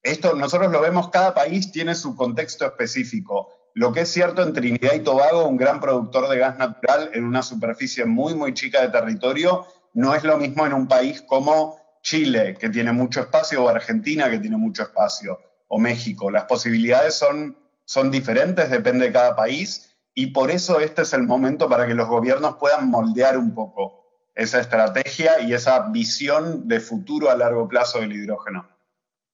Esto 0.03 0.35
nosotros 0.35 0.71
lo 0.71 0.83
vemos, 0.83 1.09
cada 1.09 1.33
país 1.33 1.73
tiene 1.73 1.95
su 1.95 2.15
contexto 2.17 2.67
específico. 2.67 3.49
Lo 3.73 3.95
que 3.95 4.01
es 4.01 4.11
cierto 4.11 4.43
en 4.43 4.53
Trinidad 4.53 4.93
y 4.93 5.01
Tobago, 5.01 5.49
un 5.49 5.57
gran 5.57 5.81
productor 5.81 6.29
de 6.29 6.37
gas 6.37 6.59
natural 6.59 7.13
en 7.15 7.25
una 7.25 7.43
superficie 7.43 8.05
muy, 8.05 8.35
muy 8.35 8.53
chica 8.53 8.83
de 8.83 8.89
territorio, 8.89 9.67
no 9.97 10.15
es 10.15 10.25
lo 10.25 10.37
mismo 10.37 10.67
en 10.67 10.75
un 10.75 10.87
país 10.87 11.23
como 11.23 11.79
Chile, 12.03 12.55
que 12.61 12.69
tiene 12.69 12.93
mucho 12.93 13.21
espacio, 13.21 13.65
o 13.65 13.69
Argentina, 13.69 14.31
que 14.31 14.39
tiene 14.39 14.59
mucho 14.59 14.83
espacio, 14.83 15.41
o 15.69 15.79
México. 15.79 16.31
Las 16.31 16.45
posibilidades 16.45 17.15
son, 17.15 17.57
son 17.87 18.11
diferentes, 18.11 18.71
depende 18.71 19.07
de 19.07 19.13
cada 19.13 19.35
país, 19.35 19.97
y 20.15 20.27
por 20.27 20.51
eso 20.51 20.81
este 20.81 21.01
es 21.01 21.15
el 21.15 21.23
momento 21.23 21.67
para 21.67 21.87
que 21.87 21.95
los 21.95 22.09
gobiernos 22.09 22.57
puedan 22.57 22.91
moldear 22.91 23.39
un 23.39 23.55
poco 23.55 24.05
esa 24.35 24.61
estrategia 24.61 25.41
y 25.41 25.55
esa 25.55 25.89
visión 25.89 26.69
de 26.69 26.81
futuro 26.81 27.31
a 27.31 27.35
largo 27.35 27.67
plazo 27.67 28.01
del 28.01 28.13
hidrógeno. 28.13 28.69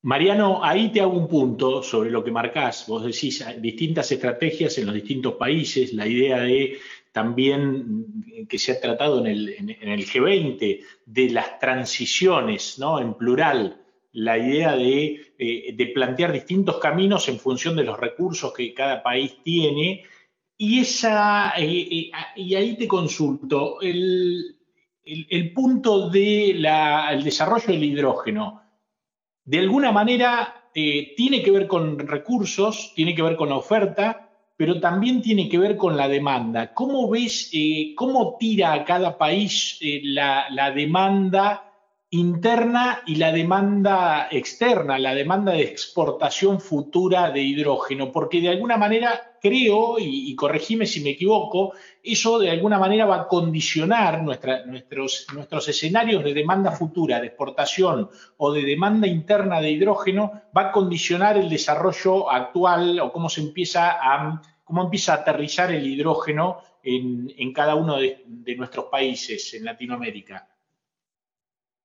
Mariano, 0.02 0.64
ahí 0.64 0.92
te 0.92 1.00
hago 1.00 1.12
un 1.16 1.28
punto 1.28 1.82
sobre 1.82 2.10
lo 2.10 2.22
que 2.22 2.30
marcás. 2.30 2.84
Vos 2.86 3.04
decís 3.04 3.44
distintas 3.60 4.10
estrategias 4.12 4.78
en 4.78 4.86
los 4.86 4.94
distintos 4.94 5.34
países, 5.34 5.92
la 5.92 6.06
idea 6.06 6.40
de 6.40 6.78
también 7.12 8.46
que 8.48 8.58
se 8.58 8.72
ha 8.72 8.80
tratado 8.80 9.24
en 9.24 9.26
el, 9.26 10.06
G20 10.06 10.80
de 11.04 11.30
las 11.30 11.58
transiciones, 11.58 12.78
¿no? 12.78 12.98
En 12.98 13.14
plural, 13.14 13.82
la 14.12 14.38
idea 14.38 14.74
de, 14.74 15.34
eh, 15.38 15.74
de 15.74 15.86
plantear 15.88 16.32
distintos 16.32 16.78
caminos 16.78 17.28
en 17.28 17.38
función 17.38 17.76
de 17.76 17.84
los 17.84 17.98
recursos 18.00 18.52
que 18.52 18.72
cada 18.72 19.02
país 19.02 19.36
tiene 19.42 20.04
y, 20.56 20.80
esa, 20.80 21.52
eh, 21.58 21.88
eh, 21.90 22.10
y 22.36 22.54
ahí 22.54 22.76
te 22.76 22.88
consulto, 22.88 23.80
el, 23.80 24.56
punto 25.54 26.08
del 26.08 26.62
desarrollo 27.24 27.66
del 27.66 27.84
hidrógeno, 27.84 28.62
de 29.44 29.58
alguna 29.58 29.92
manera 29.92 30.70
tiene 30.72 31.42
que 31.42 31.50
ver 31.50 31.66
con 31.66 31.98
recursos, 31.98 32.92
tiene 32.94 33.14
que 33.14 33.22
ver 33.22 33.36
con 33.36 33.48
la 33.48 33.56
oferta, 33.56 34.31
pero 34.62 34.78
también 34.78 35.20
tiene 35.20 35.48
que 35.48 35.58
ver 35.58 35.76
con 35.76 35.96
la 35.96 36.06
demanda. 36.06 36.72
¿Cómo 36.72 37.10
ves, 37.10 37.50
cómo 37.96 38.36
tira 38.38 38.72
a 38.72 38.84
cada 38.84 39.18
país 39.18 39.80
la, 40.04 40.46
la 40.50 40.70
demanda 40.70 41.64
interna 42.10 43.00
y 43.04 43.16
la 43.16 43.32
demanda 43.32 44.28
externa, 44.30 45.00
la 45.00 45.16
demanda 45.16 45.50
de 45.50 45.62
exportación 45.62 46.60
futura 46.60 47.32
de 47.32 47.42
hidrógeno? 47.42 48.12
Porque 48.12 48.40
de 48.40 48.50
alguna 48.50 48.76
manera 48.76 49.32
creo, 49.42 49.96
y, 49.98 50.32
corregime 50.36 50.86
si 50.86 51.00
me 51.00 51.10
equivoco, 51.10 51.72
eso 52.00 52.38
de 52.38 52.48
alguna 52.48 52.78
manera 52.78 53.06
va 53.06 53.22
a 53.22 53.28
condicionar 53.28 54.22
nuestros 54.22 55.68
escenarios 55.68 56.22
de 56.22 56.32
demanda 56.32 56.70
futura, 56.70 57.20
de 57.20 57.26
exportación 57.26 58.08
o 58.36 58.52
de 58.52 58.62
demanda 58.62 59.08
interna 59.08 59.60
de 59.60 59.72
hidrógeno, 59.72 60.42
va 60.56 60.68
a 60.68 60.72
condicionar 60.72 61.36
el 61.36 61.50
desarrollo 61.50 62.30
actual 62.30 63.00
o 63.00 63.12
cómo 63.12 63.28
se 63.28 63.40
empieza 63.40 63.90
a, 63.90 64.40
cómo 64.72 64.84
empieza 64.84 65.12
a 65.12 65.16
aterrizar 65.16 65.70
el 65.70 65.86
hidrógeno 65.86 66.62
en, 66.82 67.52
cada 67.52 67.74
uno 67.74 67.98
de, 67.98 68.24
de 68.26 68.56
nuestros 68.56 68.86
países 68.86 69.52
en 69.52 69.66
Latinoamérica. 69.66 70.48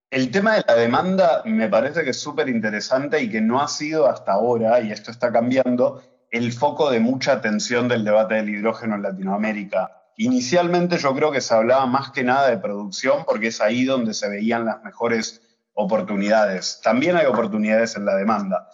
El 0.10 0.32
tema 0.32 0.56
de 0.56 0.64
la 0.66 0.76
demanda 0.76 1.42
me 1.44 1.68
parece 1.68 2.06
que 2.06 2.12
es 2.12 2.18
súper 2.18 2.48
interesante 2.48 3.22
y 3.22 3.30
que 3.30 3.42
no 3.42 3.62
ha 3.62 3.68
sido 3.68 4.08
hasta 4.08 4.32
ahora, 4.32 4.80
y 4.80 4.94
esto 4.94 5.12
está 5.12 5.34
cambiando, 5.34 6.02
el 6.32 6.54
foco 6.54 6.90
de 6.90 7.02
mucha 7.02 7.34
atención 7.34 7.90
del 7.90 8.06
debate 8.06 8.36
del 8.36 8.48
hidrógeno 8.48 8.96
en 8.96 9.02
Latinoamérica. 9.02 10.06
Inicialmente 10.16 10.98
yo 10.98 11.14
creo 11.14 11.30
que 11.30 11.42
se 11.42 11.54
hablaba 11.54 11.86
más 11.88 12.12
que 12.12 12.24
nada 12.24 12.50
de 12.50 12.58
producción 12.58 13.26
porque 13.26 13.48
es 13.48 13.60
ahí 13.60 13.84
donde 13.84 14.14
se 14.14 14.30
veían 14.30 14.64
las 14.64 14.82
mejores 14.82 15.42
oportunidades. 15.74 16.80
También 16.82 17.18
hay 17.18 17.26
oportunidades 17.26 17.98
en 17.98 18.06
la 18.06 18.16
demanda. 18.16 18.70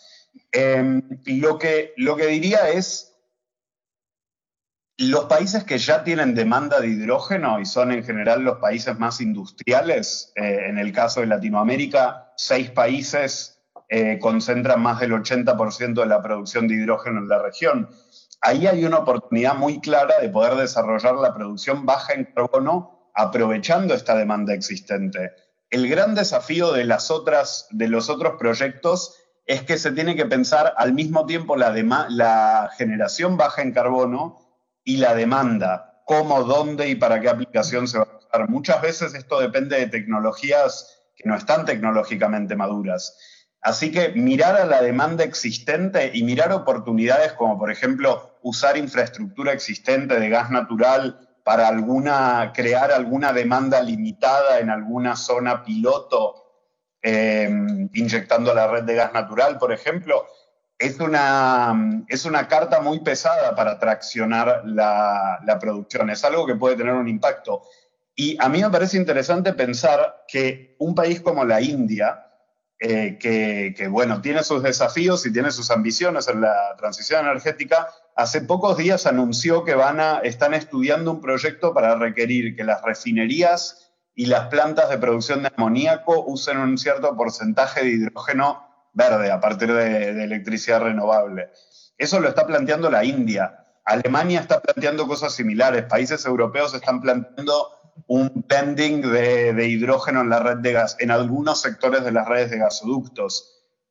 Em, 0.51 1.01
lo, 1.25 1.57
que, 1.57 1.93
lo 1.97 2.15
que 2.15 2.27
diría 2.27 2.69
es, 2.69 3.12
los 5.03 5.25
países 5.25 5.63
que 5.63 5.77
ya 5.77 6.03
tienen 6.03 6.35
demanda 6.35 6.79
de 6.79 6.87
hidrógeno 6.87 7.59
y 7.59 7.65
son 7.65 7.91
en 7.91 8.03
general 8.03 8.43
los 8.43 8.57
países 8.57 8.97
más 8.99 9.21
industriales, 9.21 10.31
eh, 10.35 10.67
en 10.67 10.77
el 10.77 10.91
caso 10.91 11.21
de 11.21 11.27
Latinoamérica, 11.27 12.31
seis 12.35 12.69
países 12.69 13.61
eh, 13.89 14.19
concentran 14.19 14.81
más 14.81 14.99
del 14.99 15.11
80% 15.11 16.01
de 16.01 16.05
la 16.05 16.21
producción 16.21 16.67
de 16.67 16.75
hidrógeno 16.75 17.19
en 17.19 17.27
la 17.27 17.41
región. 17.41 17.89
Ahí 18.41 18.67
hay 18.67 18.85
una 18.85 18.99
oportunidad 18.99 19.55
muy 19.55 19.79
clara 19.79 20.19
de 20.19 20.29
poder 20.29 20.55
desarrollar 20.55 21.15
la 21.15 21.33
producción 21.33 21.85
baja 21.85 22.13
en 22.13 22.25
carbono 22.25 23.11
aprovechando 23.15 23.93
esta 23.93 24.15
demanda 24.15 24.53
existente. 24.53 25.31
El 25.69 25.87
gran 25.87 26.13
desafío 26.13 26.71
de, 26.71 26.85
las 26.85 27.09
otras, 27.09 27.67
de 27.71 27.87
los 27.87 28.09
otros 28.09 28.33
proyectos 28.37 29.15
es 29.45 29.63
que 29.63 29.77
se 29.77 29.91
tiene 29.91 30.15
que 30.15 30.25
pensar 30.25 30.73
al 30.77 30.93
mismo 30.93 31.25
tiempo 31.25 31.55
la, 31.55 31.71
la 32.09 32.69
generación 32.77 33.37
baja 33.37 33.61
en 33.61 33.73
carbono 33.73 34.42
y 34.83 34.97
la 34.97 35.15
demanda, 35.15 36.01
cómo, 36.05 36.43
dónde 36.43 36.89
y 36.89 36.95
para 36.95 37.19
qué 37.21 37.29
aplicación 37.29 37.87
se 37.87 37.99
va 37.99 38.05
a 38.05 38.17
usar. 38.17 38.49
Muchas 38.49 38.81
veces 38.81 39.13
esto 39.13 39.39
depende 39.39 39.77
de 39.77 39.87
tecnologías 39.87 41.01
que 41.15 41.27
no 41.27 41.35
están 41.35 41.65
tecnológicamente 41.65 42.55
maduras. 42.55 43.17
Así 43.61 43.91
que 43.91 44.09
mirar 44.09 44.57
a 44.57 44.65
la 44.65 44.81
demanda 44.81 45.23
existente 45.23 46.11
y 46.13 46.23
mirar 46.23 46.51
oportunidades 46.51 47.31
como 47.33 47.57
por 47.57 47.71
ejemplo 47.71 48.37
usar 48.41 48.75
infraestructura 48.77 49.53
existente 49.53 50.19
de 50.19 50.29
gas 50.29 50.51
natural 50.51 51.29
para 51.45 51.71
crear 52.53 52.91
alguna 52.91 53.33
demanda 53.33 53.81
limitada 53.81 54.59
en 54.59 54.69
alguna 54.69 55.15
zona 55.15 55.63
piloto 55.63 56.35
em, 57.01 57.89
inyectando 57.93 58.53
la 58.53 58.67
red 58.67 58.83
de 58.83 58.95
gas 58.95 59.13
natural, 59.13 59.57
por 59.57 59.71
ejemplo, 59.71 60.25
es 60.83 60.99
una, 60.99 62.03
es 62.09 62.25
una 62.25 62.47
carta 62.49 62.81
muy 62.81 62.99
pesada 62.99 63.55
para 63.55 63.79
traccionar 63.79 64.63
la, 64.65 65.39
la 65.45 65.57
producción. 65.57 66.09
Es 66.09 66.25
algo 66.25 66.45
que 66.45 66.55
puede 66.55 66.75
tener 66.75 66.93
un 66.93 67.07
impacto. 67.07 67.63
Y 68.15 68.37
a 68.39 68.49
mí 68.49 68.61
me 68.61 68.69
parece 68.69 68.97
interesante 68.97 69.53
pensar 69.53 70.25
que 70.27 70.75
un 70.79 70.93
país 70.93 71.21
como 71.21 71.45
la 71.45 71.61
India, 71.61 72.27
eh, 72.79 73.17
que, 73.17 73.87
bueno, 73.87 74.21
tiene 74.21 74.43
sus 74.43 74.61
desafíos 74.61 75.25
y 75.25 75.31
tiene 75.31 75.51
sus 75.51 75.71
ambiciones 75.71 76.27
en 76.27 76.41
la 76.41 76.75
transición 76.77 77.25
energética, 77.25 77.87
hace 78.17 78.41
pocos 78.41 78.75
días 78.75 79.05
anunció 79.07 79.63
que 79.63 79.75
van 79.75 80.01
a, 80.01 80.19
están 80.19 80.53
estudiando 80.53 81.11
un 81.11 81.21
proyecto 81.21 81.73
para 81.73 81.95
requerir 81.95 82.57
que 82.57 82.65
las 82.65 82.81
refinerías 82.81 83.93
y 84.15 84.25
las 84.25 84.47
plantas 84.49 84.89
de 84.89 84.97
producción 84.97 85.43
de 85.43 85.51
amoníaco 85.55 86.25
usen 86.27 86.57
un 86.57 86.77
cierto 86.77 87.15
porcentaje 87.15 87.83
de 87.83 87.91
hidrógeno 87.91 88.72
verde 88.93 89.31
a 89.31 89.39
partir 89.39 89.73
de, 89.73 90.13
de 90.13 90.23
electricidad 90.23 90.81
renovable. 90.81 91.49
Eso 91.97 92.19
lo 92.19 92.29
está 92.29 92.45
planteando 92.45 92.89
la 92.89 93.03
India. 93.03 93.59
Alemania 93.85 94.39
está 94.39 94.61
planteando 94.61 95.07
cosas 95.07 95.33
similares. 95.33 95.83
Países 95.83 96.25
europeos 96.25 96.73
están 96.73 97.01
planteando 97.01 97.83
un 98.07 98.45
blending 98.47 99.01
de, 99.01 99.67
hidrógeno 99.67 100.21
en 100.21 100.29
la 100.29 100.39
red 100.39 100.57
de 100.57 100.73
gas, 100.73 100.97
en 100.99 101.11
algunos 101.11 101.61
sectores 101.61 102.03
de 102.03 102.11
las 102.11 102.27
redes 102.27 102.51
de 102.51 102.57
gasoductos. 102.57 103.49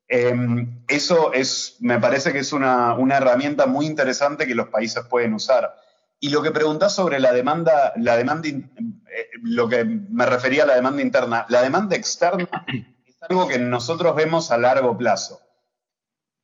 Em, 0.09 0.85
eso 0.89 1.33
es, 1.33 1.77
me 1.81 1.99
parece 1.99 2.33
que 2.33 2.41
es 2.41 2.53
una, 2.53 2.97
herramienta 3.11 3.67
muy 3.67 3.87
interesante 3.87 4.47
que 4.47 4.55
los 4.55 4.69
países 4.69 5.05
pueden 5.09 5.35
usar. 5.35 5.75
Y 6.21 6.31
lo 6.31 6.43
que 6.43 6.51
preguntás 6.51 6.95
sobre 6.95 7.19
la 7.19 7.33
demanda, 7.33 7.93
la 7.97 8.17
demanda, 8.17 8.49
eh, 8.49 8.63
lo 9.43 9.69
que 9.69 9.85
me 9.85 10.27
refería 10.27 10.65
a 10.65 10.67
la 10.67 10.75
demanda 10.75 11.03
interna, 11.03 11.47
la 11.49 11.63
demanda 11.63 11.97
externa 11.97 12.49
algo 13.29 13.49
que 13.49 13.59
nosotros 13.59 14.15
vemos 14.15 14.51
a 14.51 14.59
largo 14.59 14.97
plazo 14.97 15.41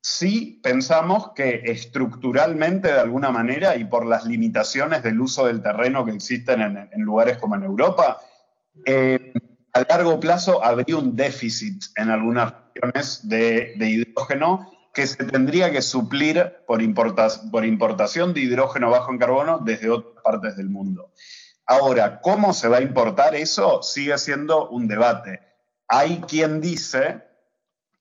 sí 0.08 0.60
pensamos 0.62 1.32
que 1.34 1.62
estructuralmente, 1.64 2.88
de 2.88 3.00
alguna 3.00 3.30
manera, 3.30 3.76
y 3.76 3.84
por 3.84 4.06
las 4.06 4.24
limitaciones 4.24 5.02
del 5.02 5.20
uso 5.20 5.46
del 5.46 5.62
terreno 5.62 6.04
que 6.04 6.12
existen 6.12 6.60
en, 6.60 7.02
lugares 7.02 7.38
como 7.38 7.56
en 7.56 7.64
Europa, 7.64 8.20
eh, 8.86 9.32
a 9.72 9.80
largo 9.80 10.18
plazo 10.18 10.64
habría 10.64 10.96
un 10.96 11.14
déficit 11.16 11.82
en 11.96 12.10
algunas 12.10 12.54
regiones 12.74 13.28
de, 13.28 13.74
hidrógeno 13.78 14.70
que 14.94 15.06
se 15.06 15.24
tendría 15.24 15.70
que 15.70 15.82
suplir 15.82 16.54
por 16.66 16.82
importación 16.82 18.34
de 18.34 18.40
hidrógeno 18.40 18.90
bajo 18.90 19.12
en 19.12 19.18
carbono 19.18 19.58
desde 19.58 19.90
otras 19.90 20.22
partes 20.24 20.56
del 20.56 20.70
mundo. 20.70 21.12
Ahora, 21.66 22.20
¿cómo 22.20 22.54
se 22.54 22.68
va 22.68 22.78
a 22.78 22.82
importar 22.82 23.34
eso? 23.34 23.82
Sigue 23.82 24.16
siendo 24.16 24.70
un 24.70 24.88
debate. 24.88 25.47
Hay 25.88 26.20
quien 26.20 26.60
dice 26.60 27.22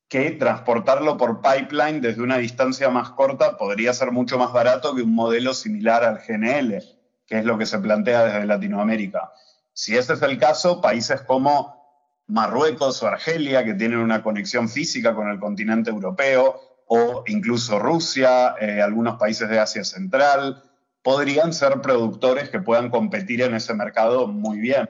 que 0.08 0.30
transportarlo 0.32 1.16
por 1.16 1.40
pipeline 1.40 2.00
desde 2.00 2.22
una 2.22 2.38
distancia 2.38 2.88
más 2.90 3.10
corta 3.10 3.56
podría 3.56 3.92
ser 3.92 4.10
mucho 4.10 4.38
más 4.38 4.52
barato 4.52 4.94
que 4.94 5.02
un 5.02 5.14
modelo 5.14 5.52
similar 5.54 6.04
al 6.04 6.18
GNL, 6.26 6.82
que 7.26 7.38
es 7.38 7.44
lo 7.44 7.58
que 7.58 7.66
se 7.66 7.78
plantea 7.78 8.24
desde 8.24 8.46
Latinoamérica. 8.46 9.32
Si 9.72 9.96
ese 9.96 10.14
es 10.14 10.22
el 10.22 10.38
caso, 10.38 10.80
países 10.80 11.22
como 11.22 11.78
Marruecos 12.26 13.02
o 13.02 13.06
Argelia, 13.06 13.64
que 13.64 13.74
tienen 13.74 13.98
una 13.98 14.22
conexión 14.22 14.68
física 14.68 15.14
con 15.14 15.28
el 15.28 15.38
continente 15.38 15.90
europeo, 15.90 16.60
o 16.86 17.22
incluso 17.26 17.78
Rusia, 17.78 18.54
eh, 18.60 18.80
algunos 18.82 19.18
países 19.18 19.48
de 19.48 19.58
Asia 19.58 19.84
Central, 19.84 20.62
podrían 21.02 21.52
ser 21.52 21.80
productores 21.80 22.48
que 22.50 22.60
puedan 22.60 22.90
competir 22.90 23.42
en 23.42 23.54
ese 23.54 23.74
mercado 23.74 24.26
muy 24.26 24.58
bien. 24.58 24.88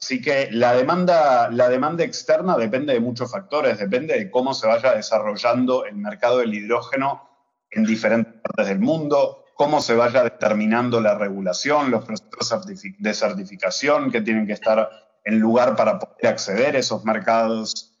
Así 0.00 0.20
que 0.20 0.48
la 0.52 0.74
demanda, 0.74 1.50
la 1.50 1.68
demanda 1.68 2.04
externa 2.04 2.56
depende 2.56 2.92
de 2.92 3.00
muchos 3.00 3.30
factores, 3.30 3.78
depende 3.78 4.18
de 4.18 4.30
cómo 4.30 4.52
se 4.52 4.66
vaya 4.66 4.94
desarrollando 4.94 5.86
el 5.86 5.96
mercado 5.96 6.38
del 6.38 6.54
hidrógeno 6.54 7.28
en 7.70 7.84
diferentes 7.84 8.34
partes 8.42 8.68
del 8.68 8.78
mundo, 8.78 9.44
cómo 9.54 9.80
se 9.80 9.94
vaya 9.94 10.22
determinando 10.22 11.00
la 11.00 11.16
regulación, 11.16 11.90
los 11.90 12.04
procesos 12.04 12.66
de 12.66 13.14
certificación 13.14 14.10
que 14.10 14.20
tienen 14.20 14.46
que 14.46 14.52
estar 14.52 14.90
en 15.24 15.40
lugar 15.40 15.76
para 15.76 15.98
poder 15.98 16.26
acceder 16.26 16.76
a 16.76 16.78
esos 16.78 17.04
mercados. 17.04 17.98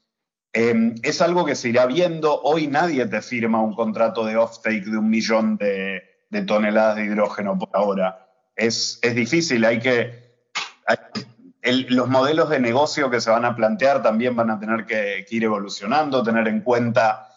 Em, 0.52 0.94
es 1.02 1.20
algo 1.20 1.44
que 1.44 1.54
se 1.54 1.70
irá 1.70 1.86
viendo. 1.86 2.40
Hoy 2.42 2.66
nadie 2.66 3.06
te 3.06 3.22
firma 3.22 3.60
un 3.60 3.74
contrato 3.74 4.24
de 4.24 4.36
offtake 4.36 4.84
de 4.84 4.98
un 4.98 5.08
millón 5.08 5.56
de, 5.56 6.02
toneladas 6.46 6.96
de 6.96 7.06
hidrógeno 7.06 7.58
por 7.58 7.70
ahora. 7.72 8.28
Es, 8.54 8.98
es 9.02 9.14
difícil, 9.14 9.64
hay 9.64 9.80
que, 9.80 10.44
hay 10.86 10.96
que 11.12 11.35
los 11.72 12.08
modelos 12.08 12.48
de 12.48 12.60
negocio 12.60 13.10
que 13.10 13.20
se 13.20 13.30
van 13.30 13.44
a 13.44 13.56
plantear 13.56 14.02
también 14.02 14.36
van 14.36 14.50
a 14.50 14.58
tener 14.60 14.86
que, 14.86 15.26
ir 15.28 15.44
evolucionando, 15.44 16.22
tener 16.22 16.48
en 16.48 16.60
cuenta 16.60 17.28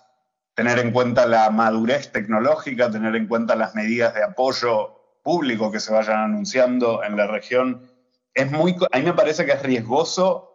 tener 0.53 0.77
en 0.79 0.91
cuenta 0.91 1.25
la 1.25 1.49
madurez 1.51 2.11
tecnológica, 2.11 2.91
tener 2.91 3.15
en 3.15 3.27
cuenta 3.27 3.55
las 3.55 3.75
medidas 3.75 4.13
de 4.13 4.23
apoyo 4.23 5.21
público 5.23 5.71
que 5.71 5.79
se 5.79 5.93
vayan 5.93 6.19
anunciando 6.19 7.01
en 7.01 7.15
la 7.15 7.27
región. 7.27 7.89
Es 8.33 8.51
muy, 8.51 8.75
a 8.91 8.97
mí 8.97 9.05
me 9.05 9.13
parece 9.13 9.45
que 9.45 9.53
es 9.53 9.63
riesgoso 9.63 10.49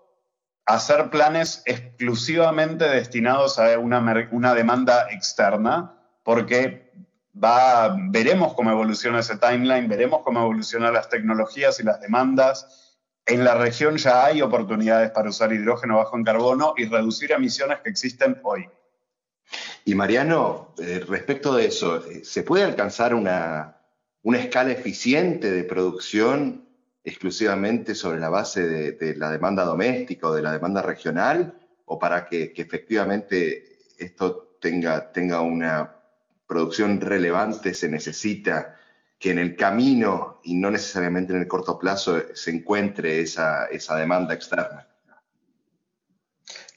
hacer 0.66 1.08
planes 1.08 1.62
exclusivamente 1.64 2.86
destinados 2.86 3.58
a 3.58 3.78
una, 3.78 4.28
una 4.30 4.54
demanda 4.54 5.06
externa, 5.10 5.94
porque 6.22 6.92
va, 7.42 7.96
veremos 8.10 8.52
cómo 8.52 8.72
evoluciona 8.72 9.20
ese 9.20 9.38
timeline, 9.38 9.88
veremos 9.88 10.20
cómo 10.22 10.40
evolucionan 10.40 10.92
las 10.92 11.08
tecnologías 11.08 11.80
y 11.80 11.82
las 11.82 11.98
demandas 12.02 12.83
en 13.26 13.44
la 13.44 13.54
región 13.54 13.96
ya 13.96 14.26
hay 14.26 14.42
oportunidades 14.42 15.10
para 15.10 15.30
usar 15.30 15.52
hidrógeno 15.52 15.96
bajo 15.96 16.16
en 16.16 16.24
carbono 16.24 16.74
y 16.76 16.84
reducir 16.84 17.32
emisiones 17.32 17.80
que 17.80 17.90
existen 17.90 18.38
hoy. 18.42 18.68
Y 19.84 19.94
Mariano, 19.94 20.74
eh, 20.78 21.04
respecto 21.06 21.54
de 21.54 21.66
eso, 21.66 22.04
eh, 22.06 22.24
¿se 22.24 22.42
puede 22.42 22.64
alcanzar 22.64 23.14
una, 23.14 23.76
escala 24.22 24.72
eficiente 24.72 25.50
de 25.50 25.64
producción 25.64 26.66
exclusivamente 27.02 27.94
sobre 27.94 28.18
la 28.18 28.30
base 28.30 28.66
de, 28.66 29.16
la 29.16 29.30
demanda 29.30 29.64
doméstica 29.64 30.28
o 30.28 30.34
de 30.34 30.42
la 30.42 30.52
demanda 30.52 30.82
regional? 30.82 31.54
¿O 31.86 31.98
para 31.98 32.26
que, 32.26 32.52
efectivamente 32.56 33.78
esto 33.98 34.56
tenga, 34.60 35.12
tenga 35.12 35.40
una 35.40 35.96
producción 36.46 37.00
relevante 37.00 37.74
se 37.74 37.88
necesita 37.88 38.76
que 39.24 39.30
en 39.30 39.38
el 39.38 39.56
camino 39.56 40.38
y 40.44 40.54
no 40.54 40.70
necesariamente 40.70 41.32
en 41.32 41.40
el 41.40 41.48
corto 41.48 41.78
plazo 41.78 42.20
se 42.34 42.50
encuentre 42.50 43.22
esa, 43.22 43.68
demanda 43.96 44.34
externa? 44.34 44.86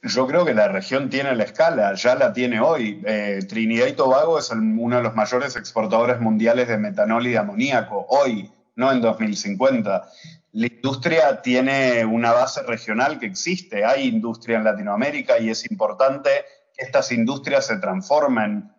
Yo 0.02 0.26
creo 0.26 0.46
que 0.46 0.54
la 0.54 0.70
región 0.70 1.10
tiene 1.10 1.36
la 1.36 1.44
escala, 1.44 1.94
ya 1.96 2.16
la 2.16 2.32
tiene 2.32 2.62
hoy. 2.62 3.04
Eh, 3.06 3.40
Trinidad 3.50 3.88
y 3.88 3.92
Tobago 3.92 4.40
es 4.40 4.50
uno 4.50 4.96
de 4.96 5.04
los 5.04 5.14
mayores 5.14 5.58
exportadores 5.58 6.22
mundiales 6.22 6.70
de 6.70 6.78
metanol 6.78 7.28
y 7.28 7.32
de 7.32 7.38
amoníaco, 7.38 8.06
hoy, 8.08 8.50
no 8.78 8.94
en 8.94 9.02
2050. 9.02 10.08
La 10.54 10.68
industria 10.68 11.42
tiene 11.42 12.06
una 12.06 12.32
base 12.32 12.64
regional 12.64 13.20
que 13.20 13.26
existe, 13.26 13.84
hay 13.84 14.08
industria 14.08 14.56
en 14.56 14.64
Latinoamérica 14.64 15.38
y 15.38 15.50
es 15.50 15.70
importante 15.70 16.30
que 16.74 16.86
estas 16.86 17.12
industrias 17.12 17.68
se 17.68 17.76
transformen 17.80 18.72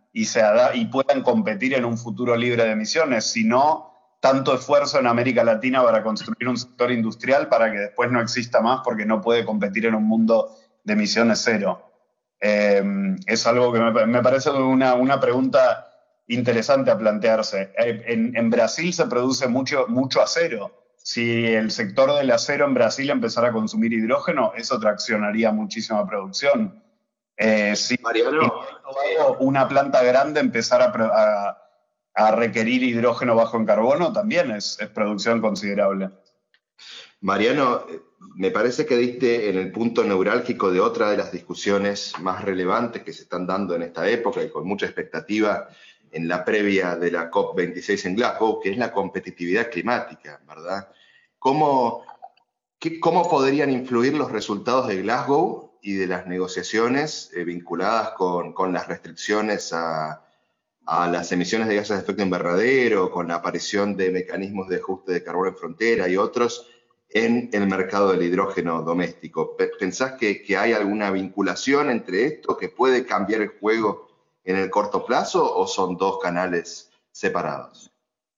y, 0.74 0.84
puedan 0.86 1.22
competir 1.22 1.74
en 1.74 1.84
un 1.84 1.96
futuro 1.96 2.36
libre 2.36 2.64
de 2.64 2.72
emisiones, 2.72 3.24
sino 3.24 3.92
tanto 4.20 4.54
esfuerzo 4.54 4.98
en 4.98 5.06
América 5.06 5.44
Latina 5.44 5.82
para 5.82 6.02
construir 6.02 6.48
un 6.48 6.56
sector 6.56 6.90
industrial 6.90 7.48
para 7.48 7.70
que 7.70 7.78
después 7.78 8.10
no 8.10 8.20
exista 8.20 8.60
más 8.60 8.80
porque 8.84 9.06
no 9.06 9.20
puede 9.20 9.44
competir 9.44 9.86
en 9.86 9.94
un 9.94 10.04
mundo 10.04 10.56
de 10.82 10.92
emisiones 10.94 11.40
cero. 11.44 11.84
Eh, 12.40 12.82
es 13.26 13.46
algo 13.46 13.72
que 13.72 13.78
me, 13.80 14.22
parece 14.22 14.50
una, 14.50 14.94
una, 14.94 15.20
pregunta 15.20 15.88
interesante 16.26 16.90
a 16.90 16.98
plantearse. 16.98 17.72
Eh, 17.78 18.32
en, 18.34 18.50
Brasil 18.50 18.92
se 18.92 19.06
produce 19.06 19.46
mucho, 19.46 19.86
mucho 19.88 20.20
acero. 20.20 20.72
Si 20.96 21.46
el 21.46 21.70
sector 21.70 22.14
del 22.16 22.30
acero 22.30 22.64
en 22.64 22.74
Brasil 22.74 23.10
empezara 23.10 23.48
a 23.48 23.52
consumir 23.52 23.92
hidrógeno, 23.92 24.52
eso 24.56 24.78
traccionaría 24.80 25.52
muchísima 25.52 26.06
producción. 26.06 26.82
Eh, 27.36 27.76
si 27.76 27.96
una 29.40 29.68
planta 29.68 30.02
grande 30.02 30.40
empezar 30.40 30.82
a, 30.82 31.64
requerir 32.32 32.82
hidrógeno 32.82 33.36
bajo 33.36 33.56
en 33.56 33.64
carbono, 33.64 34.12
también 34.12 34.50
es, 34.50 34.78
producción 34.92 35.40
considerable. 35.40 36.10
Mariano, 37.20 37.84
me 38.34 38.50
parece 38.50 38.86
que 38.86 38.96
diste 38.96 39.48
en 39.48 39.56
el 39.56 39.70
punto 39.70 40.02
neurálgico 40.02 40.72
de 40.72 40.80
otra 40.80 41.10
de 41.10 41.16
las 41.16 41.30
discusiones 41.30 42.14
más 42.20 42.44
relevantes 42.44 43.02
que 43.02 43.12
se 43.12 43.22
están 43.22 43.46
dando 43.46 43.74
en 43.76 43.82
esta 43.82 44.08
época 44.08 44.42
y 44.42 44.50
con 44.50 44.66
mucha 44.66 44.86
expectativa 44.86 45.68
en 46.10 46.26
la 46.26 46.44
previa 46.44 46.96
de 46.96 47.10
la 47.10 47.30
COP26 47.30 48.06
en 48.06 48.16
Glasgow, 48.16 48.60
que 48.60 48.70
es 48.70 48.78
la 48.78 48.92
competitividad 48.92 49.70
climática, 49.70 50.40
¿verdad? 50.46 50.88
¿Cómo, 51.38 52.04
¿Cómo 53.00 53.28
podrían 53.28 53.70
influir 53.70 54.14
los 54.14 54.32
resultados 54.32 54.88
de 54.88 55.02
Glasgow 55.02 55.67
y 55.82 55.94
de 55.94 56.06
las 56.06 56.26
negociaciones 56.26 57.30
eh, 57.34 57.44
vinculadas 57.44 58.10
con, 58.10 58.72
las 58.72 58.88
restricciones 58.88 59.72
a, 59.72 60.24
las 60.86 61.30
emisiones 61.32 61.68
de 61.68 61.76
gases 61.76 61.96
de 61.96 62.02
efecto 62.02 62.22
invernadero, 62.22 63.10
con 63.10 63.28
la 63.28 63.36
aparición 63.36 63.96
de 63.96 64.10
mecanismos 64.10 64.68
de 64.68 64.76
ajuste 64.76 65.12
de 65.12 65.22
carbono 65.22 65.50
en 65.50 65.56
frontera 65.56 66.08
y 66.08 66.16
otros 66.16 66.66
en 67.10 67.50
el 67.52 67.66
mercado 67.66 68.12
del 68.12 68.22
hidrógeno 68.22 68.82
doméstico. 68.82 69.56
¿Pensás 69.78 70.12
que, 70.12 70.44
hay 70.56 70.72
alguna 70.72 71.10
vinculación 71.10 71.90
entre 71.90 72.24
esto 72.26 72.56
que 72.56 72.68
puede 72.68 73.04
cambiar 73.04 73.42
el 73.42 73.48
juego 73.48 74.08
en 74.44 74.56
el 74.56 74.70
corto 74.70 75.04
plazo 75.04 75.54
o 75.56 75.66
son 75.66 75.96
dos 75.96 76.18
canales 76.20 76.90
separados? 77.12 77.90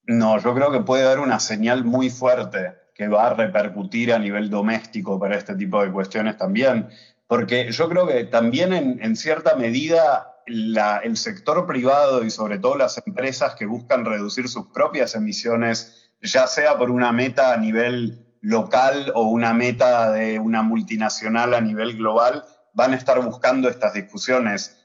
No, 0.04 0.38
yo 0.38 0.54
creo 0.54 0.72
que 0.72 0.80
puede 0.80 1.04
haber 1.04 1.20
una 1.20 1.38
señal 1.38 1.84
muy 1.84 2.10
fuerte 2.10 2.74
que 2.94 3.08
va 3.08 3.28
a 3.28 3.34
repercutir 3.34 4.12
a 4.12 4.18
nivel 4.18 4.50
doméstico 4.50 5.18
para 5.18 5.36
este 5.36 5.54
tipo 5.54 5.82
de 5.82 5.90
cuestiones 5.92 6.36
también, 6.36 6.88
porque 7.30 7.70
yo 7.70 7.88
creo 7.88 8.08
que 8.08 8.24
también 8.24 8.72
en, 8.72 9.14
cierta 9.14 9.54
medida 9.54 10.42
el 10.46 11.16
sector 11.16 11.64
privado 11.64 12.24
y 12.24 12.30
sobre 12.32 12.58
todo 12.58 12.74
las 12.74 13.00
empresas 13.06 13.54
que 13.54 13.66
buscan 13.66 14.04
reducir 14.04 14.48
sus 14.48 14.66
propias 14.66 15.14
emisiones, 15.14 16.10
ya 16.20 16.48
sea 16.48 16.76
por 16.76 16.90
una 16.90 17.12
meta 17.12 17.52
a 17.52 17.56
nivel 17.56 18.26
local 18.40 19.12
o 19.14 19.28
una 19.28 19.54
meta 19.54 20.10
de 20.10 20.40
una 20.40 20.62
multinacional 20.62 21.54
a 21.54 21.60
nivel 21.60 21.96
global, 21.98 22.44
van 22.72 22.94
a 22.94 22.96
estar 22.96 23.24
buscando 23.24 23.68
estas 23.68 23.94
discusiones. 23.94 24.84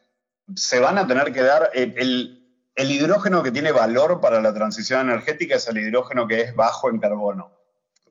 Se 0.56 0.80
van 0.80 1.00
a 1.00 1.08
tener 1.08 1.34
que 1.34 1.42
dar, 1.42 1.72
el, 1.74 2.44
hidrógeno 2.78 3.42
que 3.42 3.52
tiene 3.52 3.72
valor 3.72 4.22
para 4.22 4.40
la 4.40 4.54
transición 4.54 5.10
energética 5.10 5.56
es 5.56 5.68
el 5.68 5.80
hidrógeno 5.80 6.28
que 6.28 6.42
es 6.42 6.56
bajo 6.56 6.92
en 6.92 7.00
carbono. 7.00 7.54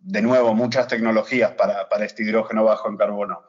De 0.01 0.21
nuevo, 0.21 0.55
muchas 0.55 0.89
tecnologías 0.89 1.53
para, 1.53 1.89
para 1.89 2.05
este 2.05 2.25
hidrógeno 2.25 2.65
bajo 2.65 2.89
en 2.89 2.97
carbono. 2.97 3.45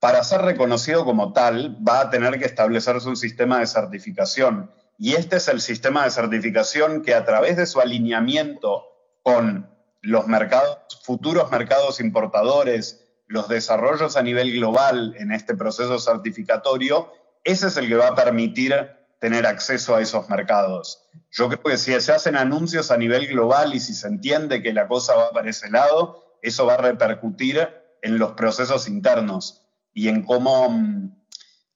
Para 0.00 0.22
ser 0.22 0.42
reconocido 0.42 1.04
como 1.04 1.32
tal, 1.32 1.76
va 1.86 2.00
a 2.00 2.10
tener 2.10 2.38
que 2.38 2.44
establecerse 2.44 3.08
un 3.08 3.16
sistema 3.16 3.58
de 3.58 3.66
certificación. 3.66 4.70
Y 4.96 5.14
este 5.14 5.36
es 5.36 5.48
el 5.48 5.60
sistema 5.60 6.04
de 6.04 6.10
certificación 6.10 7.02
que 7.02 7.14
a 7.14 7.24
través 7.24 7.56
de 7.56 7.66
su 7.66 7.80
alineamiento 7.80 8.84
con 9.22 9.68
los 10.00 10.26
mercados, 10.28 10.78
futuros 11.02 11.50
mercados 11.50 12.00
importadores, 12.00 13.04
los 13.26 13.48
desarrollos 13.48 14.16
a 14.16 14.22
nivel 14.22 14.52
global 14.52 15.14
en 15.18 15.32
este 15.32 15.56
proceso 15.56 15.98
certificatorio, 15.98 17.12
ese 17.42 17.66
es 17.66 17.76
el 17.76 17.88
que 17.88 17.96
va 17.96 18.08
a 18.08 18.14
permitir 18.14 18.74
tener 19.18 19.46
acceso 19.46 19.96
a 19.96 20.00
esos 20.00 20.28
mercados. 20.28 21.08
Yo 21.32 21.48
creo 21.48 21.62
que 21.62 21.76
si 21.76 22.00
se 22.00 22.12
hacen 22.12 22.36
anuncios 22.36 22.92
a 22.92 22.96
nivel 22.96 23.26
global 23.26 23.74
y 23.74 23.80
si 23.80 23.94
se 23.94 24.06
entiende 24.06 24.62
que 24.62 24.72
la 24.72 24.86
cosa 24.86 25.16
va 25.16 25.32
para 25.32 25.50
ese 25.50 25.70
lado, 25.70 26.38
eso 26.40 26.66
va 26.66 26.74
a 26.74 26.78
repercutir 26.78 27.68
en 28.00 28.18
los 28.18 28.32
procesos 28.32 28.86
internos 28.86 29.67
y 29.92 30.08
en 30.08 30.22
cómo, 30.22 30.68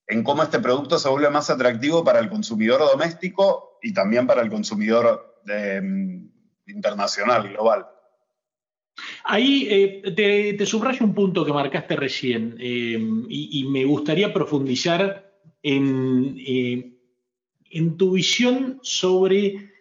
en 0.07 0.23
cómo 0.23 0.43
este 0.43 0.61
producto 0.61 0.99
se 0.99 1.09
vuelve 1.09 1.31
más 1.31 1.51
atractivo 1.51 2.05
para 2.05 2.21
el 2.21 2.29
consumidor 2.29 2.81
doméstico 2.81 3.79
y 3.83 3.93
también 3.93 4.27
para 4.27 4.43
el 4.43 4.51
consumidor 4.51 5.41
mm, 5.47 6.27
internacional, 6.67 7.49
global. 7.49 7.87
Ahí 9.25 9.67
eh, 9.71 10.55
te, 10.57 10.67
subrayo 10.67 11.05
un 11.05 11.15
punto 11.15 11.45
que 11.45 11.53
marcaste 11.53 11.97
recién 11.97 12.57
eh, 12.59 12.99
y, 13.29 13.65
me 13.65 13.85
gustaría 13.85 14.33
profundizar 14.33 15.33
en, 15.63 16.37
eh, 16.39 16.99
en 17.71 17.97
tu 17.97 18.13
visión 18.13 18.79
sobre 18.83 19.72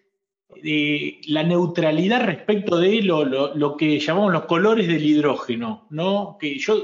la 0.63 1.43
neutralidad 1.43 2.25
respecto 2.25 2.77
de 2.77 3.01
lo, 3.01 3.77
que 3.77 3.99
llamamos 3.99 4.33
los 4.33 4.45
colores 4.45 4.87
del 4.87 5.05
hidrógeno, 5.05 5.87
¿no? 5.89 6.37
Que 6.39 6.57
yo 6.57 6.81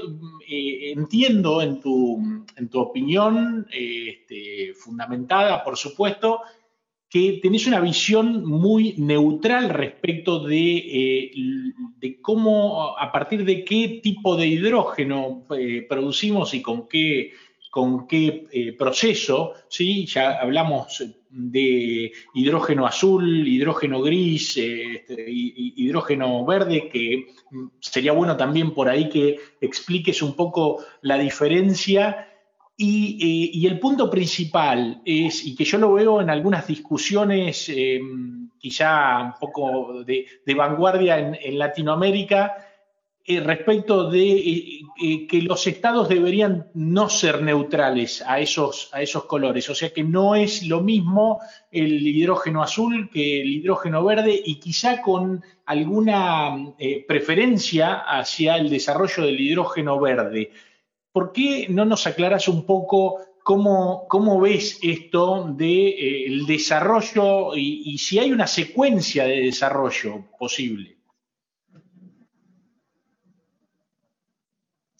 entiendo 0.48 1.62
en 1.62 1.80
tu, 1.80 2.44
en 2.56 2.68
tu 2.68 2.80
opinión, 2.80 3.66
este, 3.70 4.74
fundamentada, 4.74 5.62
por 5.64 5.76
supuesto, 5.76 6.40
que 7.08 7.38
tenés 7.42 7.66
una 7.66 7.80
visión 7.80 8.44
muy 8.44 8.94
neutral 8.98 9.70
respecto 9.70 10.46
eh, 10.50 11.30
de, 11.96 12.20
cómo, 12.20 12.98
a 12.98 13.10
partir 13.10 13.44
de 13.44 13.64
qué 13.64 14.00
tipo 14.02 14.36
de 14.36 14.46
hidrógeno 14.46 15.44
eh, 15.58 15.86
producimos 15.88 16.52
y 16.52 16.60
con 16.60 16.86
qué, 16.86 17.32
con 17.70 18.06
qué 18.06 18.46
eh, 18.52 18.72
proceso, 18.74 19.54
¿sí? 19.68 20.04
Ya 20.06 20.38
hablamos 20.38 21.02
de 21.30 22.12
hidrógeno 22.34 22.86
azul, 22.86 23.46
hidrógeno 23.46 24.00
gris, 24.02 24.56
este, 24.56 25.24
hidrógeno 25.28 26.44
verde, 26.44 26.88
que 26.88 27.26
sería 27.80 28.12
bueno 28.12 28.36
también 28.36 28.72
por 28.72 28.88
ahí 28.88 29.08
que 29.08 29.38
expliques 29.60 30.22
un 30.22 30.34
poco 30.34 30.84
la 31.02 31.18
diferencia. 31.18 32.26
Eh, 32.80 32.84
y, 33.52 33.66
el 33.66 33.80
punto 33.80 34.08
principal 34.08 35.02
es, 35.04 35.44
y 35.44 35.56
que 35.56 35.64
yo 35.64 35.78
lo 35.78 35.94
veo 35.94 36.20
en 36.20 36.30
algunas 36.30 36.66
discusiones 36.66 37.68
eh, 37.68 38.00
quizá 38.58 39.20
un 39.22 39.32
poco 39.40 40.04
de, 40.04 40.26
vanguardia 40.54 41.18
en, 41.18 41.58
Latinoamérica, 41.58 42.67
eh, 43.28 43.40
respecto 43.40 44.10
de 44.10 44.80
que 45.28 45.42
los 45.42 45.66
estados 45.66 46.08
deberían 46.08 46.68
no 46.74 47.08
ser 47.08 47.42
neutrales 47.42 48.24
a 48.26 48.40
esos, 48.40 48.90
a 48.92 49.02
esos 49.02 49.24
colores. 49.26 49.68
O 49.70 49.74
sea 49.74 49.92
que 49.92 50.02
no 50.02 50.34
es 50.34 50.66
lo 50.66 50.80
mismo 50.80 51.40
el 51.70 52.04
hidrógeno 52.06 52.62
azul 52.62 53.08
que 53.12 53.40
el 53.42 53.48
hidrógeno 53.48 54.02
verde 54.02 54.40
y 54.44 54.58
quizá 54.58 55.00
con 55.00 55.44
alguna 55.66 56.74
preferencia 57.06 57.94
hacia 57.94 58.56
el 58.56 58.70
desarrollo 58.70 59.24
del 59.24 59.40
hidrógeno 59.40 60.00
verde. 60.00 60.50
¿por 61.18 61.32
qué 61.32 61.66
no 61.68 61.84
nos 61.84 62.06
aclaras 62.06 62.46
un 62.46 62.64
poco 62.64 63.18
cómo, 63.42 64.06
cómo 64.08 64.40
ves 64.40 64.78
esto 64.82 65.46
del 65.48 65.56
de, 65.56 65.88
eh, 65.88 66.44
desarrollo 66.46 67.56
y, 67.56 67.98
si 67.98 68.20
hay 68.20 68.30
una 68.30 68.46
secuencia 68.46 69.24
de 69.24 69.40
desarrollo 69.40 70.26
posible? 70.38 70.97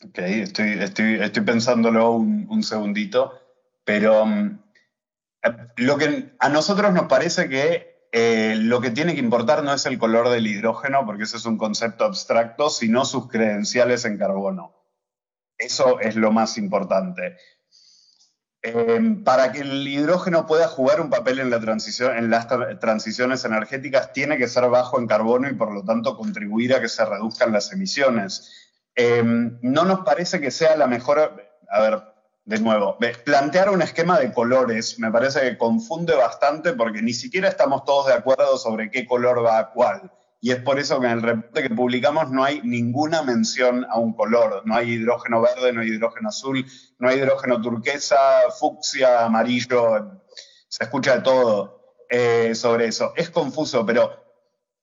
Ok, 0.04 0.18
estoy, 0.18 0.78
estoy, 0.80 1.42
pensándolo 1.44 2.12
un, 2.12 2.62
segundito, 2.62 3.32
pero 3.84 4.24
mm, 4.26 4.58
lo 5.76 5.98
que 5.98 6.37
a 6.38 6.48
nosotros 6.48 6.92
nos 6.92 7.08
parece 7.08 7.48
que 7.48 8.08
eh, 8.12 8.54
lo 8.56 8.80
que 8.80 8.90
tiene 8.90 9.14
que 9.14 9.20
importar 9.20 9.64
no 9.64 9.74
es 9.74 9.87
el 9.87 9.98
color 9.98 10.28
del 10.28 10.46
hidrógeno, 10.46 11.04
porque 11.04 11.24
ese 11.24 11.37
es 11.37 11.46
un 11.46 11.58
concepto 11.58 12.04
abstracto, 12.04 12.70
sino 12.70 13.04
sus 13.04 13.28
credenciales 13.28 14.04
en 14.04 14.18
carbono. 14.18 14.74
Eso 15.58 15.98
es 15.98 16.14
lo 16.14 16.30
más 16.30 16.58
importante. 16.58 17.37
Em, 18.62 19.24
para 19.24 19.52
que 19.52 19.61
el 19.61 19.87
hidrógeno 19.87 20.46
pueda 20.46 20.68
jugar 20.68 21.00
un 21.00 21.11
papel 21.11 21.40
en, 21.40 21.50
la 21.50 21.61
transición, 21.61 22.16
en 22.16 22.30
las 22.30 22.46
transiciones 22.80 23.44
energéticas, 23.44 24.12
tiene 24.12 24.38
que 24.38 24.48
ser 24.48 24.68
bajo 24.68 24.98
en 25.00 25.06
carbono 25.06 25.48
y 25.48 25.54
por 25.54 25.72
lo 25.72 25.84
tanto 25.84 26.16
contribuir 26.16 26.74
a 26.74 26.80
que 26.80 26.88
se 26.88 27.04
reduzcan 27.04 27.52
las 27.52 27.72
emisiones. 27.72 28.67
Em, 29.00 29.58
no 29.62 29.84
nos 29.84 30.00
parece 30.00 30.40
que 30.40 30.50
sea 30.50 30.76
la 30.76 30.88
mejor, 30.88 31.40
a 31.70 31.80
ver, 31.80 32.02
de 32.44 32.58
nuevo, 32.58 32.98
plantear 33.24 33.70
un 33.70 33.80
esquema 33.82 34.18
de 34.18 34.32
colores 34.32 34.98
me 34.98 35.12
parece 35.12 35.40
que 35.42 35.56
confunde 35.56 36.14
bastante 36.14 36.72
porque 36.72 37.00
ni 37.00 37.12
siquiera 37.12 37.48
estamos 37.48 37.84
todos 37.84 38.06
de 38.08 38.14
acuerdo 38.14 38.58
sobre 38.58 38.90
qué 38.90 39.06
color 39.06 39.44
va 39.44 39.58
a 39.58 39.70
cuál 39.70 40.11
y 40.40 40.52
es 40.52 40.62
por 40.62 40.78
eso 40.78 41.00
que 41.00 41.06
en 41.06 41.12
el 41.12 41.22
reporte 41.22 41.62
que 41.62 41.74
publicamos 41.74 42.30
no 42.30 42.44
hay 42.44 42.61
ninguna 42.62 43.22
mención 43.22 43.84
a 43.90 43.98
un 43.98 44.12
color. 44.14 44.62
No 44.64 44.76
hay 44.76 44.92
hidrógeno 44.92 45.40
verde, 45.40 45.72
no 45.72 45.80
hay 45.80 45.88
hidrógeno 45.88 46.28
azul, 46.28 46.64
no 46.98 47.08
hay 47.08 47.18
hidrógeno 47.18 47.61
turquesa, 47.61 48.18
fucsia, 48.58 49.24
amarillo. 49.24 50.22
Se 50.68 50.84
escucha 50.84 51.16
de 51.16 51.22
todo 51.22 51.82
eh, 52.08 52.54
sobre 52.54 52.87
eso. 52.87 53.12
Es 53.16 53.30
confuso, 53.30 53.84
pero 53.84 54.27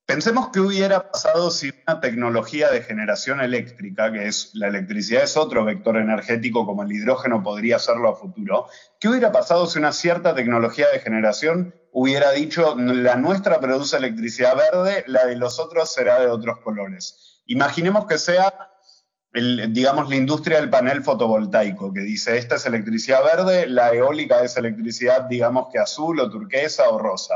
pensemos 0.06 0.50
qué 0.54 0.60
hubiera 0.60 1.12
pasado 1.12 1.52
si 1.52 1.72
una 1.88 2.00
tecnología 2.00 2.70
de 2.70 2.82
generación 2.82 3.41
eléctrica, 3.41 4.12
que 4.12 4.28
es 4.28 4.52
la 4.54 4.68
electricidad 4.68 5.24
es 5.24 5.38
otro 5.38 5.65
vector 5.65 5.98
energético 5.98 6.65
como 6.65 6.84
el 6.84 6.91
hidrógeno 6.91 7.44
podría 7.44 7.80
serlo 7.80 8.10
a 8.10 8.15
futuro, 8.15 8.68
¿qué 9.00 9.10
hubiera 9.10 9.32
pasado 9.32 9.68
si 9.68 9.80
una 9.80 9.91
cierta 9.91 10.36
tecnología 10.36 10.88
de 10.91 11.00
generación 11.00 11.74
hubiera 11.98 12.34
dicho, 12.34 12.76
la 12.78 13.15
nuestra 13.15 13.62
produce 13.62 13.96
electricidad 13.96 14.54
verde, 14.58 15.06
la 15.08 15.26
de 15.26 15.38
los 15.38 15.62
otros 15.62 15.94
será 15.94 16.20
de 16.20 16.28
otros 16.28 16.60
colores. 16.60 17.41
Imaginemos 17.46 18.06
que 18.06 18.18
sea, 18.18 18.54
digamos, 19.32 20.10
la 20.10 20.18
industria 20.18 20.60
del 20.60 20.70
panel 20.70 21.04
fotovoltaico, 21.04 21.94
que 21.94 22.02
dice, 22.02 22.38
esta 22.38 22.56
es 22.56 22.65
electricidad 22.65 23.24
verde, 23.24 23.68
la 23.68 23.94
eólica 23.94 24.44
es 24.44 24.58
electricidad, 24.58 25.22
digamos 25.22 25.70
que 25.72 25.80
azul 25.80 26.20
o 26.20 26.30
turquesa 26.30 26.89
o 26.89 27.00
rosa. 27.00 27.36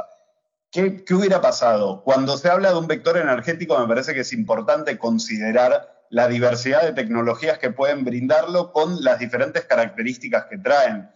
¿Qué, 0.72 1.04
¿Qué 1.04 1.14
hubiera 1.16 1.42
pasado? 1.42 2.04
Cuando 2.04 2.38
se 2.38 2.50
habla 2.50 2.70
de 2.72 2.78
un 2.78 2.88
vector 2.88 3.18
energético, 3.18 3.78
me 3.80 3.88
parece 3.88 4.14
que 4.14 4.22
es 4.22 4.34
importante 4.34 4.98
considerar 4.98 6.06
la 6.10 6.28
diversidad 6.28 6.84
de 6.84 6.94
tecnologías 6.94 7.58
que 7.60 7.72
pueden 7.72 8.04
brindarlo 8.04 8.72
con 8.72 9.04
las 9.04 9.20
diferentes 9.20 9.66
características 9.66 10.46
que 10.50 10.58
traen 10.58 11.10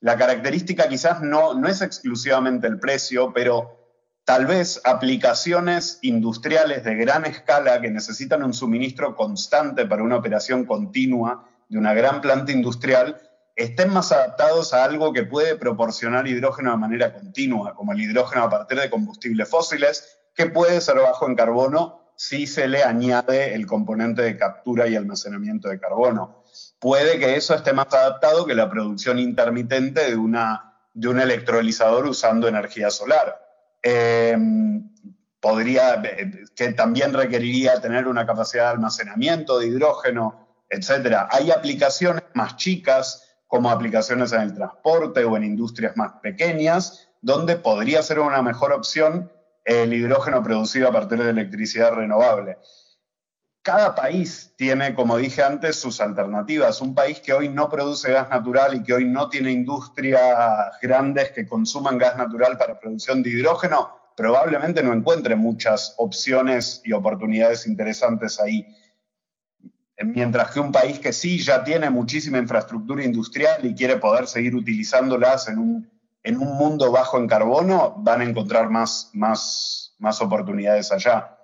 la 0.00 0.16
característica 0.16 0.88
quizás 0.88 1.22
no, 1.22 1.54
no 1.54 1.68
es 1.68 1.80
exclusivamente 1.80 2.66
el 2.66 2.78
precio, 2.78 3.32
pero 3.32 3.76
tal 4.24 4.46
vez 4.46 4.80
aplicaciones 4.84 5.98
industriales 6.02 6.84
de 6.84 6.94
gran 6.96 7.24
escala 7.24 7.80
que 7.80 7.90
necesitan 7.90 8.42
un 8.42 8.52
suministro 8.52 9.16
constante 9.16 9.86
para 9.86 10.02
una 10.02 10.16
operación 10.16 10.64
continua 10.64 11.48
de 11.68 11.78
una 11.78 11.94
gran 11.94 12.20
planta 12.20 12.52
industrial 12.52 13.20
estén 13.56 13.90
más 13.90 14.12
adaptados 14.12 14.74
a 14.74 14.84
algo 14.84 15.12
que 15.14 15.24
puede 15.24 15.56
proporcionar 15.56 16.28
hidrógeno 16.28 16.70
de 16.70 16.76
manera 16.76 17.14
continua, 17.14 17.74
como 17.74 17.92
el 17.92 18.00
hidrógeno 18.02 18.44
a 18.44 18.50
partir 18.50 18.78
de 18.78 18.90
combustibles 18.90 19.48
fósiles, 19.48 20.18
que 20.34 20.46
puede 20.46 20.80
ser 20.82 20.96
bajo 20.96 21.26
en 21.26 21.34
carbono 21.34 22.12
si 22.16 22.46
se 22.46 22.68
le 22.68 22.82
añade 22.82 23.54
el 23.54 23.66
componente 23.66 24.22
de 24.22 24.36
captura 24.36 24.86
y 24.86 24.96
almacenamiento 24.96 25.68
de 25.68 25.80
carbono. 25.80 26.42
Puede 26.78 27.18
que 27.18 27.36
eso 27.36 27.54
esté 27.54 27.72
más 27.72 27.92
adaptado 27.92 28.46
que 28.46 28.54
la 28.54 28.70
producción 28.70 29.18
intermitente 29.18 30.10
de, 30.10 30.16
una, 30.16 30.74
de 30.92 31.08
un 31.08 31.20
electrolizador 31.20 32.06
usando 32.06 32.48
energía 32.48 32.90
solar. 32.90 33.40
Em, 33.82 34.90
podría, 35.40 36.02
que 36.54 36.72
también 36.72 37.12
requeriría 37.14 37.80
tener 37.80 38.06
una 38.06 38.26
capacidad 38.26 38.64
de 38.64 38.70
almacenamiento 38.70 39.58
de 39.58 39.68
hidrógeno, 39.68 40.64
etc. 40.68 41.26
Hay 41.30 41.50
aplicaciones 41.50 42.24
más 42.34 42.56
chicas, 42.56 43.25
como 43.46 43.70
aplicaciones 43.70 44.32
en 44.32 44.42
el 44.42 44.54
transporte 44.54 45.24
o 45.24 45.36
en 45.36 45.44
industrias 45.44 45.96
más 45.96 46.12
pequeñas, 46.22 47.08
donde 47.20 47.56
podría 47.56 48.02
ser 48.02 48.20
una 48.20 48.42
mejor 48.42 48.72
opción 48.72 49.30
el 49.64 49.92
hidrógeno 49.92 50.42
producido 50.42 50.88
a 50.88 50.92
partir 50.92 51.22
de 51.22 51.30
electricidad 51.30 51.92
renovable. 51.92 52.58
Cada 53.62 53.96
país 53.96 54.54
tiene, 54.56 54.94
como 54.94 55.16
dije 55.16 55.42
antes, 55.42 55.74
sus 55.74 56.00
alternativas. 56.00 56.80
Un 56.80 56.94
país 56.94 57.18
que 57.18 57.32
hoy 57.32 57.48
no 57.48 57.68
produce 57.68 58.12
gas 58.12 58.30
natural 58.30 58.76
y 58.76 58.84
que 58.84 58.94
hoy 58.94 59.06
no 59.06 59.28
tiene 59.28 59.50
industrias 59.50 60.78
grandes 60.80 61.32
que 61.32 61.48
consuman 61.48 61.98
gas 61.98 62.16
natural 62.16 62.56
para 62.56 62.78
producción 62.78 63.24
de 63.24 63.30
hidrógeno, 63.30 63.90
probablemente 64.16 64.84
no 64.84 64.92
encuentre 64.92 65.34
muchas 65.34 65.94
opciones 65.98 66.80
y 66.84 66.92
oportunidades 66.92 67.66
interesantes 67.66 68.38
ahí. 68.38 68.64
Mientras 70.04 70.50
que 70.50 70.60
un 70.60 70.72
país 70.72 70.98
que 70.98 71.12
sí 71.12 71.38
ya 71.38 71.64
tiene 71.64 71.88
muchísima 71.88 72.38
infraestructura 72.38 73.02
industrial 73.02 73.64
y 73.64 73.74
quiere 73.74 73.96
poder 73.96 74.26
seguir 74.26 74.54
utilizándolas 74.54 75.48
en 75.48 75.58
un 75.58 75.96
en 76.26 76.38
un 76.38 76.56
mundo 76.56 76.90
bajo 76.90 77.18
en 77.18 77.28
carbono 77.28 77.94
van 77.98 78.20
a 78.20 78.24
encontrar 78.24 78.68
más, 78.68 79.10
más, 79.12 79.94
más 80.00 80.20
oportunidades 80.20 80.90
allá. 80.90 81.38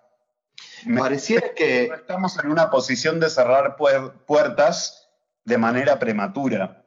Pareciera 0.98 1.54
que 1.54 1.84
estamos 1.84 2.36
en 2.42 2.50
una 2.50 2.68
posición 2.68 3.20
de 3.20 3.30
cerrar 3.30 3.76
puertas 3.76 5.08
de 5.44 5.56
manera 5.56 6.00
prematura. 6.00 6.82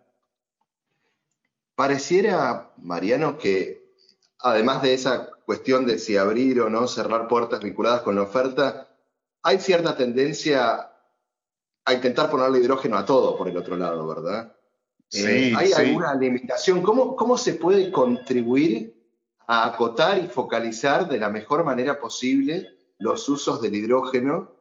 Pareciera, 1.75 2.71
Mariano, 2.75 3.37
que 3.37 3.95
además 4.39 4.81
de 4.81 4.93
esa 4.93 5.29
cuestión 5.45 5.85
de 5.85 5.97
si 5.97 6.17
abrir 6.17 6.59
o 6.59 6.69
no 6.69 6.89
cerrar 6.89 7.29
puertas 7.29 7.61
vinculadas 7.61 8.01
con 8.01 8.15
la 8.15 8.23
oferta, 8.23 8.89
hay 9.41 9.57
cierta 9.59 9.95
tendencia 9.95 10.91
a 11.85 11.93
intentar 11.93 12.29
ponerle 12.29 12.59
hidrógeno 12.59 12.97
a 12.97 13.05
todo 13.05 13.37
por 13.37 13.47
el 13.47 13.57
otro 13.57 13.75
lado, 13.75 14.07
¿verdad? 14.07 14.55
Eh, 15.11 15.53
¿Hay 15.55 15.71
alguna 15.71 16.15
limitación? 16.15 16.81
¿Cómo, 16.81 17.15
¿Cómo 17.15 17.37
se 17.37 17.53
puede 17.53 17.91
contribuir 17.91 18.95
a 19.47 19.67
acotar 19.67 20.17
y 20.17 20.27
focalizar 20.27 21.07
de 21.07 21.19
la 21.19 21.29
mejor 21.29 21.63
manera 21.63 21.99
posible 21.99 22.69
los 22.97 23.29
usos 23.29 23.61
del 23.61 23.75
hidrógeno 23.75 24.55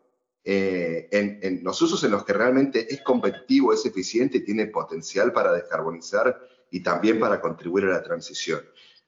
eh, 0.46 1.08
en, 1.10 1.64
los 1.64 1.80
usos 1.80 2.04
en 2.04 2.10
los 2.10 2.24
que 2.24 2.34
realmente 2.34 2.92
es 2.92 3.00
competitivo, 3.00 3.72
es 3.72 3.86
eficiente 3.86 4.38
y 4.38 4.44
tiene 4.44 4.66
potencial 4.66 5.32
para 5.32 5.52
descarbonizar 5.52 6.38
y 6.70 6.82
también 6.82 7.18
para 7.18 7.40
contribuir 7.40 7.86
a 7.86 7.92
la 7.92 8.02
transición. 8.02 8.60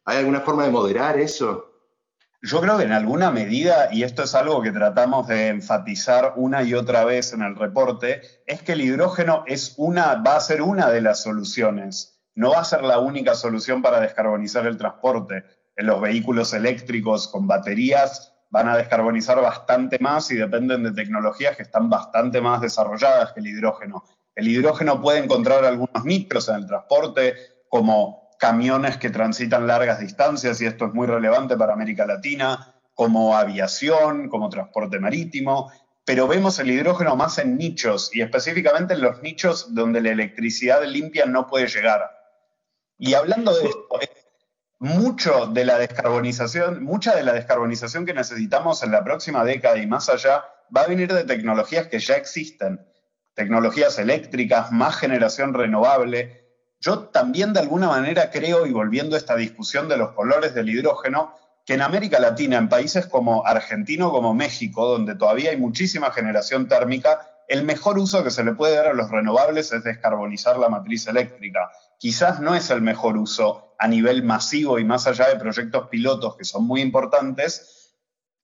¿Hay 0.04 0.18
alguna 0.18 0.40
forma 0.40 0.64
de 0.64 0.70
moderar 0.70 1.20
eso? 1.20 1.75
Yo 2.42 2.60
creo 2.60 2.76
que 2.76 2.84
en 2.84 2.92
alguna 2.92 3.30
medida, 3.30 3.88
y 3.90 4.02
esto 4.02 4.22
es 4.22 4.34
algo 4.34 4.62
que 4.62 4.70
tratamos 4.70 5.26
de 5.26 5.48
enfatizar 5.48 6.34
una 6.36 6.62
y 6.62 6.74
otra 6.74 7.04
vez 7.04 7.32
en 7.32 7.42
el 7.42 7.56
reporte, 7.56 8.20
es 8.46 8.62
que 8.62 8.72
el 8.72 8.82
hidrógeno 8.82 9.44
es 9.46 9.74
una, 9.78 10.16
va 10.16 10.36
a 10.36 10.40
ser 10.40 10.62
una 10.62 10.90
de 10.90 11.00
las 11.00 11.22
soluciones. 11.22 12.20
No 12.34 12.50
va 12.50 12.60
a 12.60 12.64
ser 12.64 12.82
la 12.82 12.98
única 12.98 13.34
solución 13.34 13.80
para 13.80 14.00
descarbonizar 14.00 14.66
el 14.66 14.76
transporte. 14.76 15.44
En 15.74 15.86
los 15.86 16.00
vehículos 16.00 16.52
eléctricos 16.52 17.28
con 17.28 17.46
baterías 17.46 18.34
van 18.50 18.68
a 18.68 18.76
descarbonizar 18.76 19.40
bastante 19.40 19.98
más 19.98 20.30
y 20.30 20.36
dependen 20.36 20.82
de 20.82 20.92
tecnologías 20.92 21.56
que 21.56 21.62
están 21.62 21.88
bastante 21.88 22.40
más 22.40 22.60
desarrolladas 22.60 23.32
que 23.32 23.40
el 23.40 23.46
hidrógeno. 23.46 24.04
El 24.34 24.48
hidrógeno 24.48 25.00
puede 25.00 25.18
encontrar 25.18 25.64
algunos 25.64 26.04
nichos 26.04 26.48
en 26.50 26.56
el 26.56 26.66
transporte, 26.66 27.34
como 27.68 28.25
camiones 28.38 28.96
que 28.98 29.10
transitan 29.10 29.66
largas 29.66 30.00
distancias, 30.00 30.60
y 30.60 30.66
esto 30.66 30.86
es 30.86 30.94
muy 30.94 31.06
relevante 31.06 31.56
para 31.56 31.72
América 31.72 32.06
Latina, 32.06 32.74
como 32.94 33.36
aviación, 33.36 34.28
como 34.28 34.48
transporte 34.48 34.98
marítimo, 34.98 35.70
pero 36.04 36.28
vemos 36.28 36.58
el 36.58 36.70
hidrógeno 36.70 37.16
más 37.16 37.38
en 37.38 37.58
nichos 37.58 38.10
y 38.14 38.22
específicamente 38.22 38.94
en 38.94 39.02
los 39.02 39.20
nichos 39.22 39.74
donde 39.74 40.00
la 40.00 40.10
electricidad 40.10 40.82
limpia 40.84 41.26
no 41.26 41.46
puede 41.46 41.66
llegar. 41.66 42.10
Y 42.96 43.14
hablando 43.14 43.54
de 43.54 43.66
esto, 43.66 44.00
mucho 44.78 45.46
de 45.48 45.64
la 45.64 45.78
descarbonización, 45.78 46.82
mucha 46.84 47.14
de 47.14 47.22
la 47.22 47.32
descarbonización 47.32 48.06
que 48.06 48.14
necesitamos 48.14 48.82
en 48.82 48.92
la 48.92 49.04
próxima 49.04 49.44
década 49.44 49.78
y 49.78 49.86
más 49.86 50.08
allá 50.08 50.44
va 50.74 50.82
a 50.82 50.86
venir 50.86 51.12
de 51.12 51.24
tecnologías 51.24 51.88
que 51.88 51.98
ya 51.98 52.14
existen, 52.14 52.86
tecnologías 53.34 53.98
eléctricas, 53.98 54.72
más 54.72 54.96
generación 54.96 55.54
renovable, 55.54 56.45
yo 56.80 57.00
también 57.08 57.52
de 57.52 57.60
alguna 57.60 57.88
manera 57.88 58.30
creo, 58.30 58.66
y 58.66 58.72
volviendo 58.72 59.16
a 59.16 59.18
esta 59.18 59.36
discusión 59.36 59.88
de 59.88 59.96
los 59.96 60.12
colores 60.12 60.54
del 60.54 60.68
hidrógeno, 60.68 61.34
que 61.64 61.74
en 61.74 61.82
América 61.82 62.20
Latina, 62.20 62.58
en 62.58 62.68
países 62.68 63.06
como 63.06 63.44
Argentina 63.44 64.04
como 64.04 64.34
México, 64.34 64.86
donde 64.86 65.16
todavía 65.16 65.50
hay 65.50 65.56
muchísima 65.56 66.12
generación 66.12 66.68
térmica, 66.68 67.28
el 67.48 67.64
mejor 67.64 67.98
uso 67.98 68.24
que 68.24 68.30
se 68.30 68.44
le 68.44 68.54
puede 68.54 68.76
dar 68.76 68.86
a 68.86 68.94
los 68.94 69.10
renovables 69.10 69.72
es 69.72 69.84
descarbonizar 69.84 70.58
la 70.58 70.68
matriz 70.68 71.06
eléctrica. 71.06 71.70
Quizás 71.98 72.40
no 72.40 72.54
es 72.54 72.70
el 72.70 72.82
mejor 72.82 73.16
uso 73.16 73.74
a 73.78 73.88
nivel 73.88 74.22
masivo 74.22 74.78
y 74.78 74.84
más 74.84 75.06
allá 75.06 75.28
de 75.28 75.36
proyectos 75.36 75.88
pilotos 75.88 76.36
que 76.36 76.44
son 76.44 76.66
muy 76.66 76.80
importantes, 76.80 77.94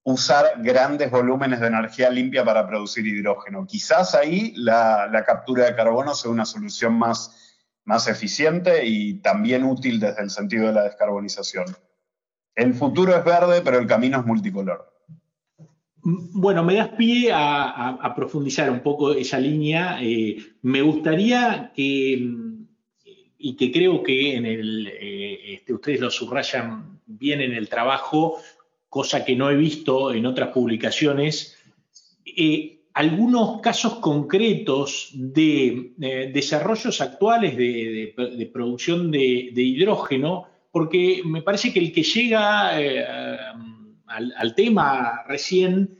usar 0.04 0.54
grandes 0.58 1.10
volúmenes 1.10 1.60
de 1.60 1.68
energía 1.68 2.10
limpia 2.10 2.44
para 2.44 2.66
producir 2.66 3.06
hidrógeno. 3.06 3.66
Quizás 3.66 4.14
ahí 4.14 4.52
la, 4.56 5.06
la 5.06 5.24
captura 5.24 5.64
de 5.64 5.76
carbono 5.76 6.14
sea 6.14 6.30
una 6.30 6.44
solución 6.44 6.94
más 6.94 7.51
más 7.84 8.08
eficiente 8.08 8.86
y 8.86 9.14
también 9.14 9.64
útil 9.64 9.98
desde 9.98 10.22
el 10.22 10.30
sentido 10.30 10.66
de 10.66 10.72
la 10.72 10.84
descarbonización. 10.84 11.66
El 12.54 12.74
futuro 12.74 13.16
es 13.16 13.24
verde, 13.24 13.62
pero 13.62 13.78
el 13.78 13.86
camino 13.86 14.20
es 14.20 14.26
multicolor. 14.26 14.92
Bueno, 16.04 16.64
me 16.64 16.74
das 16.74 16.88
pie 16.88 17.30
a, 17.32 18.12
profundizar 18.16 18.70
un 18.70 18.80
poco 18.80 19.12
esa 19.12 19.38
línea. 19.38 19.98
Eh, 20.02 20.36
me 20.62 20.82
gustaría 20.82 21.72
que, 21.74 22.28
y 23.38 23.56
que 23.56 23.72
creo 23.72 24.02
que 24.02 24.36
eh, 24.36 25.54
este, 25.54 25.72
ustedes 25.72 26.00
lo 26.00 26.10
subrayan 26.10 27.00
bien 27.06 27.40
en 27.40 27.52
el 27.52 27.68
trabajo, 27.68 28.38
cosa 28.88 29.24
que 29.24 29.36
no 29.36 29.48
he 29.48 29.54
visto 29.54 30.12
en 30.12 30.26
otras 30.26 30.48
publicaciones, 30.48 31.56
eh, 32.24 32.81
algunos 32.94 33.60
casos 33.60 33.94
concretos 33.96 35.10
de 35.14 35.94
eh, 36.00 36.30
desarrollos 36.32 37.00
actuales 37.00 37.56
de, 37.56 38.50
producción 38.52 39.10
de, 39.10 39.52
hidrógeno, 39.54 40.46
porque 40.70 41.22
me 41.24 41.42
parece 41.42 41.72
que 41.72 41.80
el 41.80 41.92
que 41.92 42.02
llega 42.02 42.80
eh, 42.80 43.04
al, 44.06 44.54
tema 44.54 45.22
recién 45.26 45.98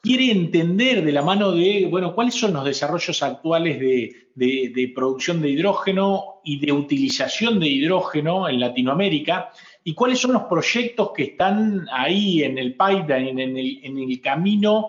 quiere 0.00 0.30
entender 0.30 1.04
de 1.04 1.12
la 1.12 1.22
mano 1.22 1.52
de, 1.52 1.88
bueno, 1.90 2.14
cuáles 2.14 2.34
son 2.34 2.52
los 2.52 2.64
desarrollos 2.64 3.20
actuales 3.22 3.80
de, 3.80 4.92
producción 4.94 5.42
de 5.42 5.50
hidrógeno 5.50 6.40
y 6.44 6.60
de 6.60 6.72
utilización 6.72 7.58
de 7.58 7.66
hidrógeno 7.66 8.48
en 8.48 8.60
Latinoamérica 8.60 9.50
y 9.82 9.94
cuáles 9.94 10.20
son 10.20 10.34
los 10.34 10.42
proyectos 10.44 11.10
que 11.16 11.24
están 11.24 11.86
ahí 11.90 12.44
en 12.44 12.58
el 12.58 12.76
pipeline, 12.76 13.38
en 13.40 13.56
el, 13.56 13.80
en 13.82 13.98
el 13.98 14.20
camino 14.20 14.88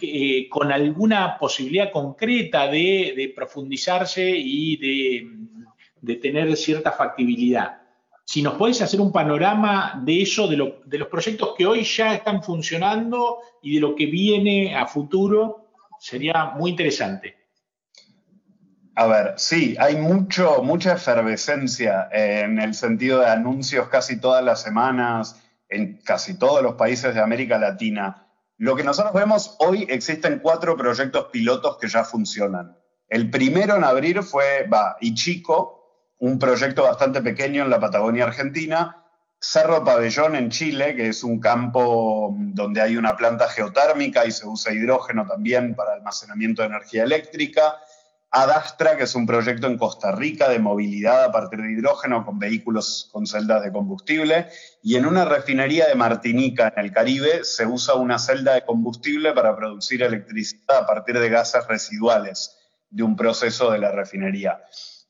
eh, 0.00 0.48
con 0.48 0.72
alguna 0.72 1.36
posibilidad 1.38 1.92
concreta 1.92 2.66
de, 2.66 3.32
profundizarse 3.36 4.30
y 4.30 4.76
de, 6.02 6.16
tener 6.16 6.56
cierta 6.56 6.92
factibilidad. 6.92 7.82
Si 8.24 8.42
nos 8.42 8.54
podés 8.54 8.80
hacer 8.80 9.00
un 9.00 9.12
panorama 9.12 10.00
de 10.04 10.22
eso, 10.22 10.48
de, 10.48 10.56
los 10.56 11.08
proyectos 11.08 11.54
que 11.58 11.66
hoy 11.66 11.82
ya 11.82 12.14
están 12.14 12.42
funcionando 12.42 13.38
y 13.62 13.74
de 13.74 13.80
lo 13.80 13.94
que 13.94 14.06
viene 14.06 14.74
a 14.74 14.86
futuro, 14.86 15.72
sería 15.98 16.52
muy 16.56 16.70
interesante. 16.70 17.36
A 18.94 19.06
ver, 19.06 19.34
sí, 19.36 19.76
hay 19.78 19.96
mucho, 19.96 20.62
mucha 20.62 20.94
efervescencia 20.94 22.08
en 22.12 22.58
el 22.60 22.74
sentido 22.74 23.20
de 23.20 23.28
anuncios 23.28 23.88
casi 23.88 24.20
todas 24.20 24.44
las 24.44 24.62
semanas 24.62 25.42
en 25.68 25.98
casi 26.02 26.38
todos 26.38 26.62
los 26.62 26.74
países 26.74 27.14
de 27.14 27.20
América 27.20 27.58
Latina. 27.58 28.26
Lo 28.60 28.76
que 28.76 28.84
nosotros 28.84 29.14
vemos 29.14 29.56
hoy 29.58 29.86
existen 29.88 30.38
cuatro 30.38 30.76
proyectos 30.76 31.28
pilotos 31.32 31.78
que 31.78 31.88
ya 31.88 32.04
funcionan. 32.04 32.76
El 33.08 33.30
primero 33.30 33.74
en 33.74 33.84
abrir 33.84 34.22
fue 34.22 34.68
va, 34.70 34.98
Ichico, 35.00 36.12
un 36.18 36.38
proyecto 36.38 36.82
bastante 36.82 37.22
pequeño 37.22 37.62
en 37.62 37.70
la 37.70 37.80
Patagonia 37.80 38.24
Argentina, 38.24 39.02
Cerro 39.40 39.82
Pabellón 39.82 40.36
en 40.36 40.50
Chile, 40.50 40.94
que 40.94 41.08
es 41.08 41.24
un 41.24 41.40
campo 41.40 42.36
donde 42.38 42.82
hay 42.82 42.98
una 42.98 43.16
planta 43.16 43.48
geotérmica 43.48 44.26
y 44.26 44.30
se 44.30 44.46
usa 44.46 44.74
hidrógeno 44.74 45.26
también 45.26 45.74
para 45.74 45.94
almacenamiento 45.94 46.60
de 46.60 46.68
energía 46.68 47.04
eléctrica, 47.04 47.78
Adastra, 48.32 48.96
que 48.96 49.04
es 49.04 49.16
un 49.16 49.26
proyecto 49.26 49.66
en 49.66 49.76
Costa 49.76 50.12
Rica 50.12 50.48
de 50.48 50.60
movilidad 50.60 51.24
a 51.24 51.32
partir 51.32 51.60
de 51.60 51.72
hidrógeno 51.72 52.24
con 52.24 52.38
vehículos 52.38 53.08
con 53.12 53.26
celdas 53.26 53.64
de 53.64 53.72
combustible. 53.72 54.46
Y 54.84 54.94
en 54.94 55.06
una 55.06 55.24
refinería 55.24 55.88
de 55.88 55.96
Martinica, 55.96 56.72
en 56.76 56.84
el 56.84 56.92
Caribe, 56.92 57.42
se 57.42 57.66
usa 57.66 57.94
una 57.94 58.20
celda 58.20 58.54
de 58.54 58.64
combustible 58.64 59.32
para 59.32 59.56
producir 59.56 60.04
electricidad 60.04 60.78
a 60.78 60.86
partir 60.86 61.18
de 61.18 61.28
gases 61.28 61.66
residuales 61.66 62.56
de 62.88 63.02
un 63.02 63.16
proceso 63.16 63.72
de 63.72 63.78
la 63.78 63.90
refinería. 63.90 64.62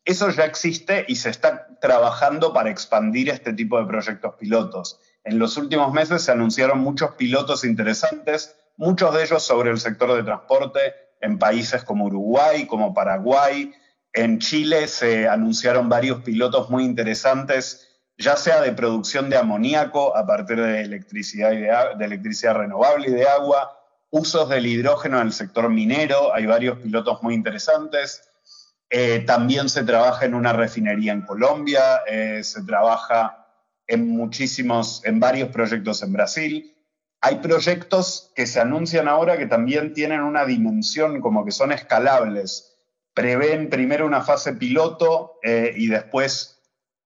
Eso 0.02 0.30
ya 0.30 0.46
existe 0.46 1.04
y 1.06 1.16
se 1.16 1.28
está 1.28 1.68
trabajando 1.78 2.54
para 2.54 2.70
expandir 2.70 3.28
este 3.28 3.52
tipo 3.52 3.78
de 3.78 3.86
proyectos 3.86 4.34
pilotos. 4.36 4.98
En 5.24 5.38
los 5.38 5.58
últimos 5.58 5.92
meses 5.92 6.22
se 6.22 6.32
anunciaron 6.32 6.78
muchos 6.78 7.10
pilotos 7.16 7.64
interesantes, 7.64 8.56
muchos 8.78 9.14
de 9.14 9.24
ellos 9.24 9.42
sobre 9.42 9.70
el 9.70 9.78
sector 9.78 10.14
de 10.16 10.22
transporte, 10.22 11.09
en 11.20 11.38
países 11.38 11.84
como 11.84 12.06
Uruguay, 12.06 12.66
como 12.66 12.94
Paraguay. 12.94 13.72
En 14.12 14.38
Chile 14.38 14.88
se 14.88 15.28
anunciaron 15.28 15.88
varios 15.88 16.22
pilotos 16.22 16.70
muy 16.70 16.84
interesantes, 16.84 17.88
ya 18.18 18.36
sea 18.36 18.60
de 18.60 18.72
producción 18.72 19.30
de 19.30 19.36
amoníaco 19.36 20.16
a 20.16 20.26
partir 20.26 20.60
de 20.60 20.82
electricidad, 20.82 21.50
de, 21.96 22.04
electricidad 22.04 22.54
renovable 22.54 23.08
y 23.08 23.12
de 23.12 23.28
agua, 23.28 23.78
usos 24.10 24.48
del 24.48 24.66
hidrógeno 24.66 25.20
en 25.20 25.28
el 25.28 25.32
sector 25.32 25.68
minero, 25.68 26.34
hay 26.34 26.46
varios 26.46 26.78
pilotos 26.78 27.22
muy 27.22 27.34
interesantes. 27.34 28.22
Eh, 28.90 29.20
también 29.20 29.68
se 29.68 29.84
trabaja 29.84 30.24
en 30.24 30.34
una 30.34 30.52
refinería 30.52 31.12
en 31.12 31.22
Colombia, 31.22 32.02
eh, 32.08 32.42
se 32.42 32.62
trabaja 32.64 33.46
en 33.86 34.08
muchísimos, 34.08 35.04
en 35.04 35.20
varios 35.20 35.50
proyectos 35.50 36.02
en 36.02 36.12
Brasil. 36.12 36.74
Hay 37.22 37.36
proyectos 37.36 38.32
que 38.34 38.46
se 38.46 38.60
anuncian 38.60 39.06
ahora 39.06 39.36
que 39.36 39.46
también 39.46 39.92
tienen 39.92 40.22
una 40.22 40.46
dimensión 40.46 41.20
como 41.20 41.44
que 41.44 41.52
son 41.52 41.70
escalables. 41.72 42.78
Prevén 43.12 43.68
primero 43.68 44.06
una 44.06 44.22
fase 44.22 44.54
piloto 44.54 45.38
eh, 45.42 45.74
y 45.76 45.88
después 45.88 46.60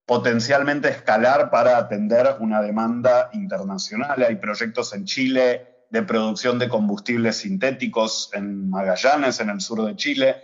potencialmente 0.07 0.89
escalar 0.89 1.51
para 1.51 1.79
atender 1.79 2.37
una 2.39 2.63
demanda 2.63 3.31
internacional. 3.33 4.23
Hay 4.23 4.37
proyectos 4.37 4.93
en 4.95 5.05
Chile 5.05 5.87
de 5.91 6.03
producción 6.03 6.59
de 6.59 6.69
combustibles 6.69 7.37
sintéticos 7.39 8.31
en 8.35 8.69
Magallanes, 8.69 9.41
en 9.41 9.51
el 9.51 9.61
sur 9.61 9.85
de 9.85 9.97
Chile. 9.97 10.37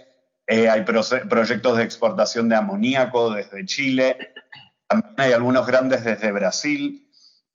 Eh, 0.47 0.69
hay 0.69 0.83
proyectos 0.83 1.77
de 1.77 1.85
exportación 1.85 2.49
de 2.49 2.57
amoníaco 2.57 3.33
desde 3.33 3.65
Chile. 3.67 4.33
También 4.89 5.15
hay 5.17 5.33
algunos 5.33 5.67
grandes 5.67 6.05
desde 6.05 6.33
Brasil. 6.33 7.10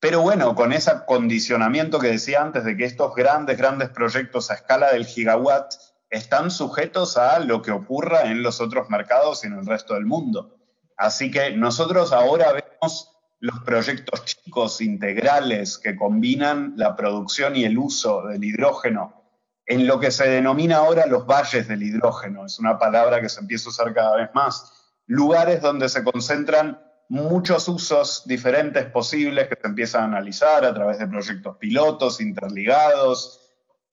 Pero 0.08 0.22
bueno, 0.22 0.54
con 0.54 0.72
ese 0.72 0.91
condicionamiento 1.08 1.98
que 1.98 2.10
decía 2.10 2.44
antes 2.44 2.63
de 2.63 2.78
que 2.78 2.86
estos 2.86 3.15
grandes, 3.15 3.58
grandes 3.58 3.89
proyectos 3.89 4.52
a 4.52 4.54
escala 4.54 4.91
del 4.91 5.08
gigawatt 5.08 5.74
están 6.12 6.52
sujetos 6.52 7.18
a 7.18 7.39
lo 7.39 7.63
que 7.63 7.72
ocurra 7.72 8.30
en 8.30 8.44
los 8.44 8.62
otros 8.62 8.88
mercados 8.91 9.44
y 9.44 9.48
en 9.48 9.54
el 9.54 9.65
resto 9.65 9.96
del 9.96 10.06
mundo. 10.06 10.60
Así 10.96 11.32
que 11.32 11.58
nosotros 11.58 12.13
ahora 12.13 12.54
vemos 12.54 13.18
los 13.39 13.62
proyectos 13.62 14.26
chicos 14.26 14.80
integrales 14.80 15.80
que 15.80 15.96
combinan 15.96 16.74
la 16.78 16.96
producción 16.96 17.56
y 17.56 17.63
el 17.65 17.76
uso 17.80 18.28
del 18.28 18.44
hidrógeno 18.44 19.24
en 19.65 19.88
lo 19.88 20.00
que 20.00 20.12
se 20.12 20.30
denomina 20.30 20.78
ahora 20.78 21.08
los 21.08 21.26
valles 21.26 21.68
del 21.68 21.82
hidrógeno. 21.82 22.46
Es 22.46 22.60
una 22.60 22.78
palabra 22.78 23.22
que 23.22 23.30
se 23.30 23.39
empieza 23.39 23.70
a 23.70 23.72
usar 23.72 23.91
cada 23.96 24.18
vez 24.18 24.30
más. 24.36 24.72
Lugares 25.08 25.63
donde 25.63 25.89
se 25.89 26.04
concentran 26.04 26.85
muchos 27.10 27.68
usos 27.68 28.24
diferentes 28.26 28.86
posibles 28.86 29.48
que 29.48 29.58
se 29.60 29.68
empiezan 29.68 30.02
a 30.02 30.06
analizar 30.06 30.65
a 30.65 30.74
través 30.74 31.00
de 31.00 31.08
proyectos 31.08 31.58
pilotos, 31.58 32.22
interligados. 32.22 33.41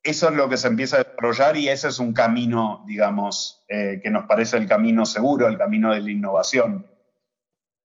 Eso 0.02 0.28
es 0.28 0.34
lo 0.34 0.48
que 0.48 0.56
se 0.56 0.68
empieza 0.68 0.96
a 0.96 1.04
desarrollar 1.04 1.56
y 1.56 1.68
ese 1.68 1.88
es 1.88 1.98
un 1.98 2.12
camino, 2.12 2.84
digamos, 2.86 3.64
eh, 3.68 4.00
que 4.02 4.10
nos 4.10 4.26
parece 4.26 4.56
el 4.56 4.66
camino 4.66 5.06
seguro, 5.06 5.46
el 5.46 5.58
camino 5.58 5.92
de 5.92 6.00
la 6.00 6.10
innovación, 6.10 6.86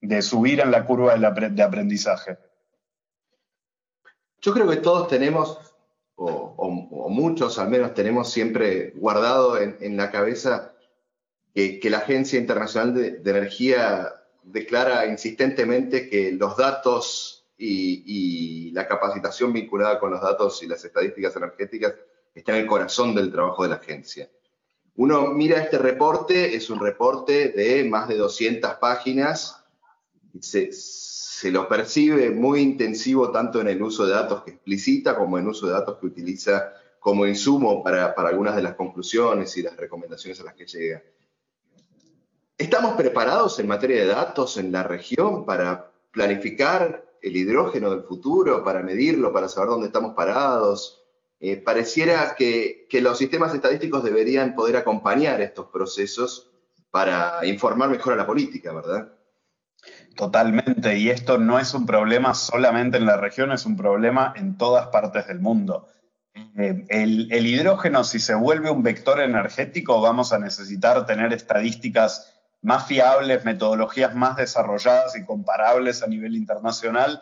de 0.01 0.21
subir 0.21 0.61
en 0.61 0.71
la 0.71 0.85
curva 0.85 1.15
de 1.15 1.63
aprendizaje. 1.63 2.37
Yo 4.41 4.53
creo 4.53 4.69
que 4.69 4.77
todos 4.77 5.07
tenemos, 5.07 5.59
o, 6.15 7.09
muchos 7.09 7.59
al 7.59 7.69
menos 7.69 7.93
tenemos 7.93 8.31
siempre 8.31 8.91
guardado 8.95 9.59
en, 9.59 9.97
la 9.97 10.09
cabeza 10.09 10.73
que, 11.53 11.79
la 11.83 11.97
Agencia 11.99 12.39
Internacional 12.39 12.93
de 12.93 13.29
Energía 13.29 14.13
declara 14.47 15.05
insistentemente 15.05 16.09
que 16.09 16.31
los 16.31 16.57
datos 16.57 17.47
y, 17.57 18.71
la 18.71 18.87
capacitación 18.87 19.51
vinculada 19.53 19.99
con 19.99 20.11
los 20.11 20.21
datos 20.21 20.61
y 20.61 20.67
las 20.67 20.83
estadísticas 20.85 21.35
energéticas 21.35 21.95
está 22.35 22.55
en 22.55 22.61
el 22.63 22.67
corazón 22.67 23.15
del 23.15 23.31
trabajo 23.31 23.63
de 23.63 23.69
la 23.69 23.75
agencia. 23.75 24.29
Uno 24.95 25.27
mira 25.27 25.61
este 25.61 25.79
reporte, 25.79 26.55
es 26.55 26.69
un 26.69 26.79
reporte 26.79 27.49
de 27.49 27.83
más 27.83 28.07
de 28.07 28.17
200 28.17 28.75
páginas, 28.75 29.63
se, 30.39 30.71
se 30.71 31.51
lo 31.51 31.67
percibe 31.67 32.29
muy 32.29 32.61
intensivo 32.61 33.31
tanto 33.31 33.61
en 33.61 33.67
el 33.67 33.81
uso 33.81 34.05
de 34.05 34.13
datos 34.13 34.43
que 34.43 34.51
explicita 34.51 35.15
como 35.15 35.39
en 35.39 35.47
uso 35.47 35.65
de 35.65 35.73
datos 35.73 35.97
que 35.97 36.05
utiliza 36.05 36.73
como 36.99 37.25
insumo 37.25 37.83
para 37.83 38.13
algunas 38.15 38.55
de 38.55 38.61
las 38.61 38.75
conclusiones 38.75 39.55
y 39.57 39.63
las 39.63 39.77
recomendaciones 39.77 40.39
a 40.41 40.43
las 40.43 40.55
que 40.55 40.65
llega. 40.65 41.01
¿Estamos 42.59 42.95
preparados 42.95 43.59
en 43.59 43.67
materia 43.67 44.01
de 44.01 44.07
datos 44.07 44.57
en 44.57 44.71
la 44.71 44.81
región 44.81 45.45
para 45.45 45.91
planificar 46.11 47.05
el 47.21 47.35
hidrógeno 47.35 47.91
del 47.91 48.01
futuro, 48.01 48.63
para 48.63 48.81
medirlo, 48.81 49.31
para 49.31 49.47
saber 49.47 49.69
dónde 49.69 49.87
estamos 49.87 50.15
parados? 50.15 51.03
Eh, 51.39 51.57
pareciera 51.57 52.33
que, 52.35 52.87
los 52.93 53.19
sistemas 53.19 53.53
estadísticos 53.53 54.03
deberían 54.03 54.55
poder 54.55 54.75
acompañar 54.75 55.39
estos 55.39 55.67
procesos 55.67 56.49
para 56.89 57.45
informar 57.45 57.89
mejor 57.89 58.13
a 58.13 58.15
la 58.15 58.25
política, 58.25 58.73
¿verdad? 58.73 59.13
Totalmente, 60.15 60.97
y 60.97 61.11
esto 61.11 61.37
no 61.37 61.59
es 61.59 61.75
un 61.75 61.85
problema 61.85 62.33
solamente 62.33 62.97
en 62.97 63.05
la 63.05 63.17
región, 63.17 63.51
es 63.51 63.67
un 63.67 63.77
problema 63.77 64.33
en 64.35 64.57
todas 64.57 64.87
partes 64.87 65.27
del 65.27 65.41
mundo. 65.41 65.89
Eh, 66.57 66.85
el, 66.89 67.31
el, 67.31 67.45
hidrógeno, 67.45 68.03
si 68.03 68.19
se 68.19 68.33
vuelve 68.33 68.71
un 68.71 68.81
vector 68.81 69.19
energético, 69.19 70.01
vamos 70.01 70.33
a 70.33 70.39
necesitar 70.39 71.05
tener 71.05 71.33
estadísticas 71.33 72.33
más 72.67 72.85
fiables, 72.85 73.45
metodologías 73.45 74.13
más 74.13 74.35
desarrolladas 74.35 75.15
y 75.15 75.23
comparables 75.23 76.03
a 76.03 76.07
nivel 76.07 76.35
internacional. 76.35 77.21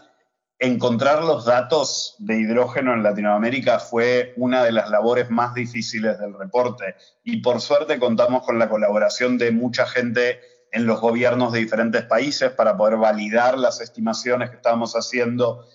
Encontrar 0.58 1.24
los 1.24 1.46
datos 1.46 2.16
de 2.18 2.40
hidrógeno 2.40 2.96
en 2.96 3.04
Latinoamérica 3.04 3.78
fue 3.78 4.34
una 4.38 4.64
de 4.64 4.72
las 4.72 4.90
labores 4.90 5.30
más 5.30 5.54
difíciles 5.54 6.18
del 6.18 6.34
reporte 6.34 6.96
y 7.24 7.42
por 7.42 7.62
suerte 7.62 8.00
contamos 8.00 8.44
con 8.44 8.58
la 8.58 8.70
colaboración 8.70 9.38
de 9.38 9.52
mucha 9.52 9.86
gente 9.86 10.40
en 10.72 10.88
los 10.88 11.00
gobiernos 11.00 11.54
de 11.54 11.60
diferentes 11.60 12.06
países 12.06 12.50
para 12.50 12.76
poder 12.76 12.98
validar 12.98 13.60
las 13.60 13.82
estimaciones 13.82 14.50
que 14.50 14.56
estábamos 14.56 14.96
haciendo, 14.96 15.68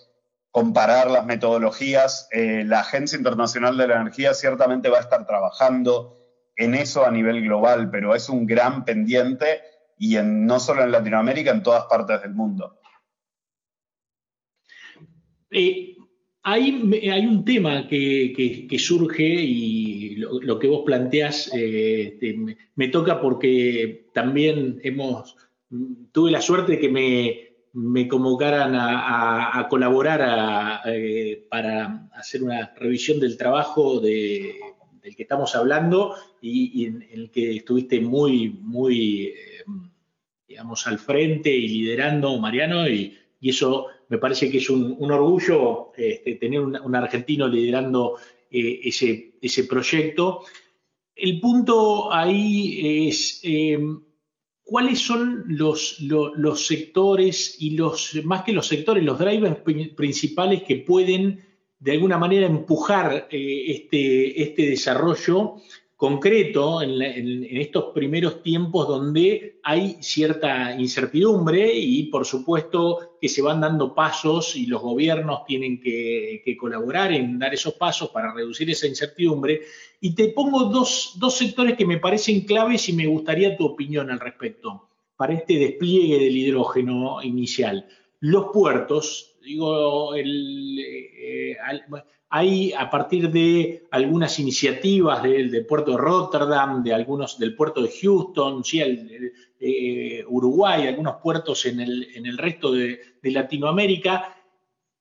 comparar 0.49 1.09
las 1.09 1.25
metodologías. 1.25 2.27
Eh, 2.31 2.65
la 2.65 2.81
Agencia 2.81 3.17
Internacional 3.17 3.77
de 3.77 3.87
la 3.87 4.01
Energía 4.01 4.33
ciertamente 4.33 4.89
va 4.89 4.97
a 4.97 5.01
estar 5.01 5.25
trabajando 5.25 6.20
en 6.55 6.75
eso 6.75 7.05
a 7.05 7.11
nivel 7.11 7.41
global, 7.41 7.89
pero 7.89 8.15
es 8.15 8.29
un 8.29 8.45
gran 8.45 8.85
pendiente 8.85 9.61
y 9.97 10.17
no 10.23 10.59
solo 10.59 10.83
en 10.83 10.91
Latinoamérica, 10.91 11.51
en 11.51 11.63
todas 11.63 11.85
partes 11.85 12.21
del 12.21 12.33
mundo. 12.33 12.79
Eh, 15.51 15.95
hay, 16.43 16.71
un 16.71 17.45
tema 17.45 17.87
que, 17.87 18.75
surge 18.79 19.23
y 19.23 20.15
lo, 20.15 20.57
que 20.57 20.67
vos 20.67 20.81
planteás 20.85 21.51
eh, 21.53 22.13
este, 22.13 22.35
me, 22.75 22.87
toca 22.87 23.21
porque 23.21 24.07
también 24.13 24.79
hemos, 24.83 25.35
tuve 26.11 26.31
la 26.31 26.41
suerte 26.41 26.79
que 26.79 26.89
me, 26.89 28.07
convocaran 28.07 28.73
a, 28.75 29.67
colaborar 29.69 30.81
eh, 30.85 31.45
para 31.49 32.09
hacer 32.13 32.41
una 32.41 32.73
revisión 32.75 33.19
del 33.19 33.37
trabajo 33.37 33.99
de 33.99 34.55
del 35.01 35.15
que 35.15 35.23
estamos 35.23 35.55
hablando 35.55 36.15
y, 36.41 36.85
en 36.85 37.07
el 37.11 37.31
que 37.31 37.57
estuviste 37.57 37.99
muy, 37.99 38.49
muy, 38.49 39.25
eh, 39.25 39.65
digamos, 40.47 40.85
al 40.87 40.99
frente 40.99 41.49
y 41.49 41.67
liderando, 41.67 42.37
Mariano, 42.37 42.87
y, 42.87 43.17
eso 43.41 43.87
me 44.09 44.19
parece 44.19 44.51
que 44.51 44.59
es 44.59 44.69
un, 44.69 45.11
orgullo 45.11 45.91
este, 45.97 46.35
tener 46.35 46.61
un, 46.61 46.95
argentino 46.95 47.47
liderando 47.47 48.17
eh, 48.51 48.81
ese, 48.83 49.33
ese 49.41 49.63
proyecto. 49.63 50.43
El 51.15 51.39
punto 51.39 52.13
ahí 52.13 53.07
es 53.07 53.41
eh, 53.43 53.79
cuáles 54.63 54.99
son 54.99 55.43
los, 55.47 55.99
los, 56.01 56.67
sectores 56.67 57.57
y 57.59 57.71
los, 57.71 58.23
más 58.23 58.43
que 58.43 58.53
los 58.53 58.67
sectores, 58.67 59.03
los 59.03 59.17
drivers 59.17 59.57
principales 59.95 60.61
que 60.61 60.77
pueden 60.77 61.50
de 61.81 61.91
alguna 61.93 62.17
manera 62.17 62.45
empujar 62.45 63.27
eh, 63.29 63.63
este, 63.67 64.41
este 64.41 64.69
desarrollo 64.69 65.55
concreto 65.97 66.81
en, 66.81 67.43
estos 67.57 67.93
primeros 67.93 68.41
tiempos 68.41 68.87
donde 68.87 69.59
hay 69.61 69.97
cierta 70.01 70.75
incertidumbre 70.75 71.71
y 71.75 72.03
por 72.03 72.25
supuesto 72.25 73.17
que 73.21 73.29
se 73.29 73.43
van 73.43 73.61
dando 73.61 73.93
pasos 73.93 74.55
y 74.55 74.65
los 74.65 74.81
gobiernos 74.81 75.45
tienen 75.45 75.79
que, 75.79 76.43
colaborar 76.59 77.13
en 77.13 77.37
dar 77.37 77.53
esos 77.53 77.73
pasos 77.75 78.09
para 78.09 78.33
reducir 78.33 78.69
esa 78.71 78.87
incertidumbre. 78.87 79.61
Y 79.99 80.15
te 80.15 80.29
pongo 80.29 80.65
dos, 80.65 81.13
dos 81.17 81.35
sectores 81.35 81.77
que 81.77 81.85
me 81.85 81.97
parecen 81.97 82.41
claves 82.41 82.89
y 82.89 82.93
me 82.93 83.05
gustaría 83.05 83.55
tu 83.55 83.65
opinión 83.65 84.09
al 84.09 84.19
respecto 84.19 84.87
para 85.15 85.33
este 85.33 85.59
despliegue 85.59 86.17
del 86.17 86.35
hidrógeno 86.35 87.21
inicial. 87.21 87.87
Los 88.19 88.47
puertos, 88.51 89.30
digo, 89.43 90.15
el, 90.15 90.79
eh, 90.79 91.57
hay 92.29 92.71
a 92.73 92.89
partir 92.89 93.29
de 93.29 93.87
algunas 93.91 94.39
iniciativas 94.39 95.21
del, 95.23 95.65
puerto 95.65 95.91
de 95.91 95.97
Rotterdam, 95.97 96.83
de 96.83 96.93
algunos 96.93 97.37
del 97.37 97.55
puerto 97.55 97.81
de 97.81 97.91
Houston, 98.01 98.63
¿sí? 98.63 98.81
Eh, 99.59 100.23
Uruguay, 100.27 100.87
algunos 100.87 101.17
puertos 101.21 101.65
en 101.65 101.81
el, 101.81 102.37
resto 102.37 102.71
de, 102.71 102.99
Latinoamérica. 103.23 104.35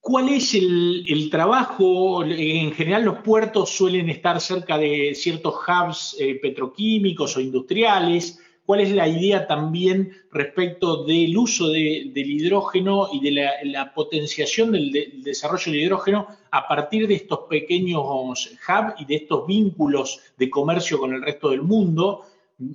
¿Cuál 0.01 0.31
es 0.31 0.55
el, 0.55 1.29
trabajo? 1.31 2.25
En 2.25 2.73
general 2.73 3.05
los 3.05 3.19
puertos 3.19 3.71
suelen 3.71 4.11
estar 4.11 4.41
cerca 4.41 4.77
de 4.77 5.15
ciertos 5.15 5.55
hubs 5.55 6.17
eh, 6.19 6.35
petroquímicos 6.41 7.37
o 7.37 7.41
industriales 7.41 8.41
cuál 8.71 8.83
es 8.83 8.93
la 8.93 9.09
idea 9.09 9.49
también 9.49 10.13
respecto 10.31 11.03
del 11.03 11.37
uso 11.37 11.71
del 11.71 12.13
hidrógeno 12.15 13.09
y 13.13 13.19
de 13.19 13.51
la, 13.65 13.93
potenciación 13.93 14.71
del, 14.71 15.25
desarrollo 15.25 15.73
del 15.73 15.81
hidrógeno 15.81 16.29
a 16.53 16.69
partir 16.69 17.09
de 17.09 17.15
estos 17.15 17.41
pequeños 17.51 18.01
hubs 18.05 18.57
y 19.01 19.05
de 19.07 19.15
estos 19.17 19.45
vínculos 19.45 20.21
de 20.39 20.49
comercio 20.49 21.01
con 21.01 21.13
el 21.13 21.21
resto 21.21 21.51
del 21.51 21.63
mundo, 21.63 22.27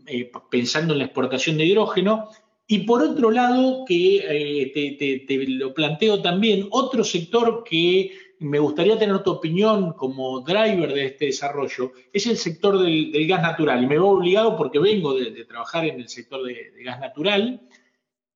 eh, 0.05 0.29
pensando 0.51 0.91
en 0.91 0.99
la 0.99 1.05
exportación 1.05 1.57
de 1.57 1.65
hidrógeno. 1.65 2.27
Y 2.67 2.79
por 2.79 3.01
otro 3.01 3.31
lado, 3.31 3.85
que 3.87 4.17
eh, 4.17 5.25
te, 5.25 5.47
lo 5.47 5.73
planteo 5.73 6.21
también, 6.21 6.67
otro 6.71 7.05
sector 7.05 7.63
que 7.63 8.11
me 8.39 8.59
gustaría 8.59 8.97
tener 8.97 9.23
tu 9.23 9.31
opinión 9.31 9.93
como 9.93 10.41
driver 10.41 10.93
de 10.93 11.05
este 11.05 11.25
desarrollo, 11.25 11.91
es 12.11 12.27
el 12.27 12.37
sector 12.37 12.77
del, 12.79 13.27
gas 13.27 13.41
natural. 13.41 13.83
Y 13.83 13.87
me 13.87 13.95
veo 13.95 14.09
obligado 14.09 14.55
porque 14.57 14.79
vengo 14.79 15.13
de, 15.13 15.45
trabajar 15.45 15.85
en 15.85 15.99
el 15.99 16.09
sector 16.09 16.43
de, 16.43 16.71
gas 16.83 16.99
natural 16.99 17.61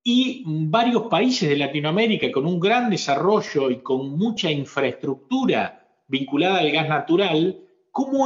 y 0.03 0.43
varios 0.45 1.03
países 1.03 1.49
de 1.49 1.57
Latinoamérica 1.57 2.31
con 2.31 2.45
un 2.45 2.59
gran 2.59 2.89
desarrollo 2.89 3.69
y 3.69 3.81
con 3.81 4.17
mucha 4.17 4.49
infraestructura 4.49 5.87
vinculada 6.07 6.59
al 6.59 6.71
gas 6.71 6.89
natural, 6.89 7.61
¿cómo, 7.91 8.25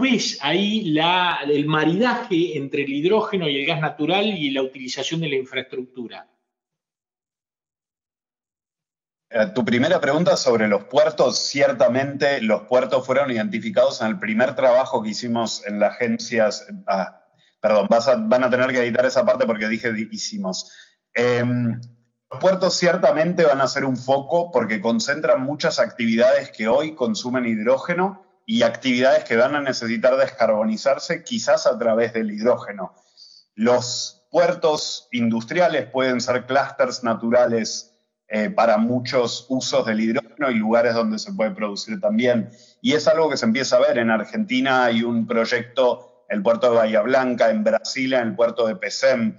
ves 0.00 0.38
ahí 0.42 0.98
el 1.48 1.66
maridaje 1.66 2.56
entre 2.56 2.82
el 2.82 2.92
hidrógeno 2.92 3.48
y 3.48 3.56
el 3.56 3.66
gas 3.66 3.80
natural 3.80 4.26
y 4.26 4.50
la 4.50 4.62
utilización 4.62 5.20
de 5.20 5.28
la 5.28 5.36
infraestructura? 5.36 6.28
Eh, 9.23 9.23
tu 9.52 9.64
primera 9.64 10.00
pregunta 10.00 10.36
sobre 10.36 10.68
los 10.68 10.84
puertos, 10.84 11.38
ciertamente 11.38 12.40
los 12.40 12.62
puertos 12.62 13.04
fueron 13.04 13.32
identificados 13.32 14.00
en 14.00 14.06
el 14.06 14.18
primer 14.20 14.54
trabajo 14.54 15.02
que 15.02 15.10
hicimos 15.10 15.66
en 15.66 15.80
las 15.80 15.94
agencias. 15.94 16.66
Ah, 16.86 17.20
perdón, 17.60 17.88
van 18.28 18.44
a 18.44 18.50
tener 18.50 18.70
que 18.70 18.78
editar 18.78 19.04
esa 19.04 19.24
parte 19.24 19.44
porque 19.44 19.66
dije 19.66 19.90
hicimos. 20.12 20.70
Em, 21.12 21.80
los 22.30 22.40
puertos 22.40 22.74
ciertamente 22.74 23.44
van 23.44 23.60
a 23.60 23.66
ser 23.66 23.84
un 23.84 23.96
foco 23.96 24.52
porque 24.52 24.80
concentran 24.80 25.42
muchas 25.42 25.80
actividades 25.80 26.52
que 26.52 26.68
hoy 26.68 26.94
consumen 26.94 27.44
hidrógeno 27.44 28.22
y 28.46 28.62
actividades 28.62 29.24
que 29.24 29.36
van 29.36 29.56
a 29.56 29.60
necesitar 29.60 30.16
descarbonizarse 30.16 31.24
quizás 31.24 31.66
a 31.66 31.76
través 31.76 32.12
del 32.12 32.30
hidrógeno. 32.30 32.94
Los 33.56 34.26
puertos 34.30 35.08
industriales 35.10 35.86
pueden 35.90 36.20
ser 36.20 36.46
clústeres 36.46 37.02
naturales 37.02 37.93
eh, 38.26 38.48
para 38.48 38.78
muchos 38.78 39.44
usos 39.50 39.84
del 39.84 40.00
hidrógeno 40.00 40.50
y 40.50 40.54
lugares 40.54 40.94
donde 40.94 41.18
se 41.18 41.32
puede 41.32 41.50
producir 41.50 42.00
también. 42.00 42.50
Y 42.80 42.94
es 42.94 43.06
algo 43.06 43.28
que 43.28 43.36
se 43.36 43.44
empieza 43.44 43.76
a 43.76 43.80
ver. 43.80 43.98
En 43.98 44.10
Argentina 44.10 44.84
hay 44.84 45.02
un 45.02 45.26
proyecto, 45.26 46.24
el 46.30 46.42
puerto 46.42 46.70
de 46.70 46.76
Bahía 46.76 47.02
Blanca, 47.02 47.50
en 47.50 47.62
Brasil, 47.62 48.14
en 48.14 48.28
el 48.28 48.34
puerto 48.34 48.66
de 48.66 48.76
Pesem. 48.76 49.36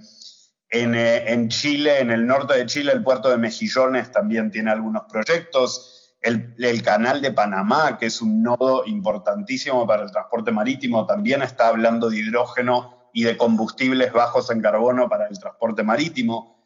En, 0.70 0.94
eh, 0.94 1.32
en 1.32 1.48
Chile, 1.48 2.00
en 2.00 2.12
el 2.12 2.26
norte 2.26 2.54
de 2.54 2.66
Chile, 2.66 2.92
el 2.92 3.02
puerto 3.02 3.28
de 3.28 3.38
Mejillones 3.38 4.12
también 4.12 4.50
tiene 4.52 4.70
algunos 4.70 5.02
proyectos. 5.10 6.14
El, 6.20 6.54
el, 6.58 6.82
canal 6.82 7.20
de 7.20 7.32
Panamá, 7.32 7.98
que 7.98 8.06
es 8.06 8.22
un 8.22 8.42
nodo 8.42 8.84
importantísimo 8.86 9.86
para 9.86 10.04
el 10.04 10.12
transporte 10.12 10.52
marítimo, 10.52 11.06
también 11.06 11.42
está 11.42 11.68
hablando 11.68 12.08
de 12.08 12.18
hidrógeno 12.18 13.10
y 13.12 13.24
de 13.24 13.36
combustibles 13.36 14.12
bajos 14.12 14.50
en 14.50 14.60
carbono 14.60 15.08
para 15.08 15.26
el 15.26 15.38
transporte 15.38 15.82
marítimo. 15.82 16.62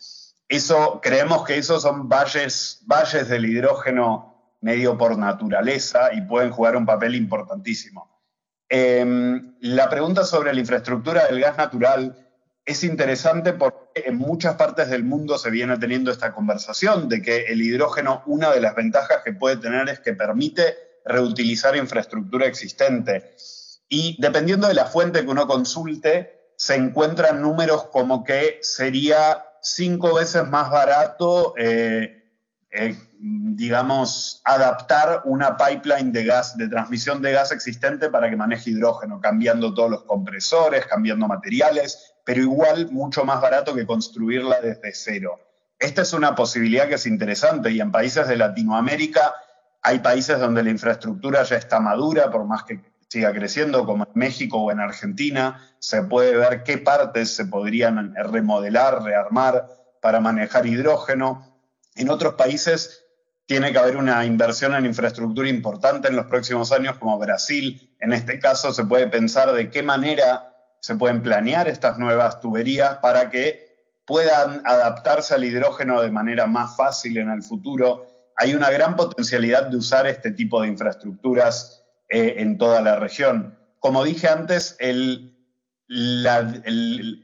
Eso, 0.51 1.01
creemos 1.01 1.45
que 1.45 1.59
esos 1.59 1.83
son 1.83 2.09
valles, 2.09 2.83
valles 2.85 3.29
del 3.29 3.47
hidrógeno 3.47 4.57
medio 4.63 4.99
por 4.99 5.17
naturaleza 5.17 6.13
y 6.13 6.23
pueden 6.23 6.51
jugar 6.51 6.77
un 6.77 6.85
papel 6.85 7.15
importantísimo. 7.15 8.11
Em, 8.69 9.55
la 9.61 9.89
pregunta 9.89 10.25
sobre 10.25 10.53
la 10.53 10.59
infraestructura 10.59 11.29
del 11.29 11.41
gas 11.41 11.57
natural 11.57 12.29
es 12.65 12.83
interesante 12.83 13.53
porque 13.53 14.03
en 14.07 14.17
muchas 14.17 14.57
partes 14.57 14.91
del 14.91 15.05
mundo 15.05 15.39
se 15.39 15.51
viene 15.51 15.79
teniendo 15.79 16.11
esta 16.11 16.35
conversación 16.35 17.09
de 17.09 17.23
que 17.23 17.45
el 17.45 17.63
hidrógeno, 17.63 18.25
una 18.27 18.51
de 18.51 18.61
las 18.61 18.75
ventajas 18.75 19.23
que 19.25 19.33
puede 19.33 19.57
tener 19.57 19.89
es 19.89 20.01
que 20.01 20.15
permite 20.15 20.75
reutilizar 21.05 21.77
infraestructura 21.77 22.47
existente. 22.47 23.37
Y 23.89 24.17
dependiendo 24.21 24.67
de 24.67 24.75
la 24.75 24.87
fuente 24.87 25.21
que 25.21 25.31
uno 25.31 25.47
consulte, 25.47 26.55
se 26.57 26.75
encuentran 26.75 27.41
números 27.41 27.85
como 27.85 28.25
que 28.25 28.59
sería 28.63 29.45
cinco 29.63 30.15
veces 30.15 30.47
más 30.49 30.71
barato, 30.71 31.55
eh, 31.57 32.25
eh, 32.71 32.97
digamos, 33.19 34.41
adaptar 34.45 35.23
una 35.25 35.57
pipeline 35.57 36.13
de 36.13 36.25
gas, 36.25 36.57
de 36.57 36.69
transmisión 36.69 37.21
de 37.21 37.33
gas 37.33 37.53
existente 37.53 38.09
para 38.09 38.31
que 38.31 38.37
maneje 38.37 38.71
hidrógeno, 38.71 39.21
cambiando 39.21 39.75
todos 39.75 39.91
los 39.91 40.03
compresores, 40.05 40.87
cambiando 40.87 41.27
materiales, 41.27 42.15
pero 42.25 42.41
igual 42.41 42.91
mucho 42.91 43.25
más 43.25 43.41
barato 43.41 43.75
que 43.75 43.87
construirla 43.87 44.61
desde 44.61 44.95
cero. 44.95 45.39
Esta 45.79 46.03
es 46.03 46.13
una 46.13 46.35
posibilidad 46.35 46.89
que 46.89 46.95
es 46.95 47.07
interesante 47.07 47.71
y 47.71 47.81
en 47.81 47.91
países 47.91 48.29
de 48.29 48.37
Latinoamérica 48.37 49.35
hay 49.83 50.01
países 50.01 50.39
donde 50.39 50.63
la 50.63 50.71
infraestructura 50.71 51.43
ya 51.43 51.57
está 51.57 51.81
madura, 51.81 52.31
por 52.31 52.45
más 52.45 52.65
que 52.65 52.81
siga 53.11 53.33
creciendo, 53.33 53.85
como 53.85 54.05
en 54.05 54.13
México 54.15 54.59
o 54.59 54.71
en 54.71 54.79
Argentina, 54.79 55.69
se 55.81 56.03
puede 56.03 56.37
ver 56.37 56.63
qué 56.63 56.79
partes 56.79 57.35
se 57.35 57.45
podrían 57.45 58.15
remodelar, 58.15 59.03
rearmar 59.03 59.69
para 60.01 60.21
manejar 60.21 60.67
hidrógeno. 60.67 61.45
En 61.97 62.09
otros 62.09 62.35
países 62.35 63.05
tiene 63.47 63.73
que 63.73 63.79
haber 63.79 63.97
una 63.97 64.25
inversión 64.25 64.77
en 64.77 64.87
infraestructura 64.87 65.49
importante 65.49 66.07
en 66.07 66.15
los 66.15 66.27
próximos 66.27 66.71
años, 66.71 66.99
como 66.99 67.19
Brasil. 67.19 67.97
En 67.99 68.13
este 68.13 68.39
caso 68.39 68.73
se 68.73 68.85
puede 68.85 69.09
pensar 69.09 69.53
de 69.53 69.71
qué 69.71 69.83
manera 69.83 70.55
se 70.81 70.95
pueden 70.95 71.21
planear 71.21 71.67
estas 71.67 71.99
nuevas 71.99 72.41
tuberías 72.41 72.99
para 72.99 73.29
que 73.29 73.91
puedan 74.07 74.63
adaptarse 74.65 75.35
al 75.35 75.43
hidrógeno 75.43 76.01
de 76.01 76.13
manera 76.13 76.47
más 76.47 76.77
fácil 76.77 77.19
en 77.19 77.31
el 77.31 77.43
futuro. 77.43 78.07
Hay 78.37 78.55
una 78.55 78.71
gran 78.71 78.95
potencialidad 78.95 79.67
de 79.67 79.79
usar 79.79 80.07
este 80.07 80.31
tipo 80.31 80.63
de 80.63 80.69
infraestructuras 80.69 81.80
eh, 82.11 82.35
en 82.39 82.59
toda 82.59 82.83
la 82.83 82.97
región. 82.97 83.57
Como 83.79 84.05
dije 84.05 84.29
antes, 84.29 84.77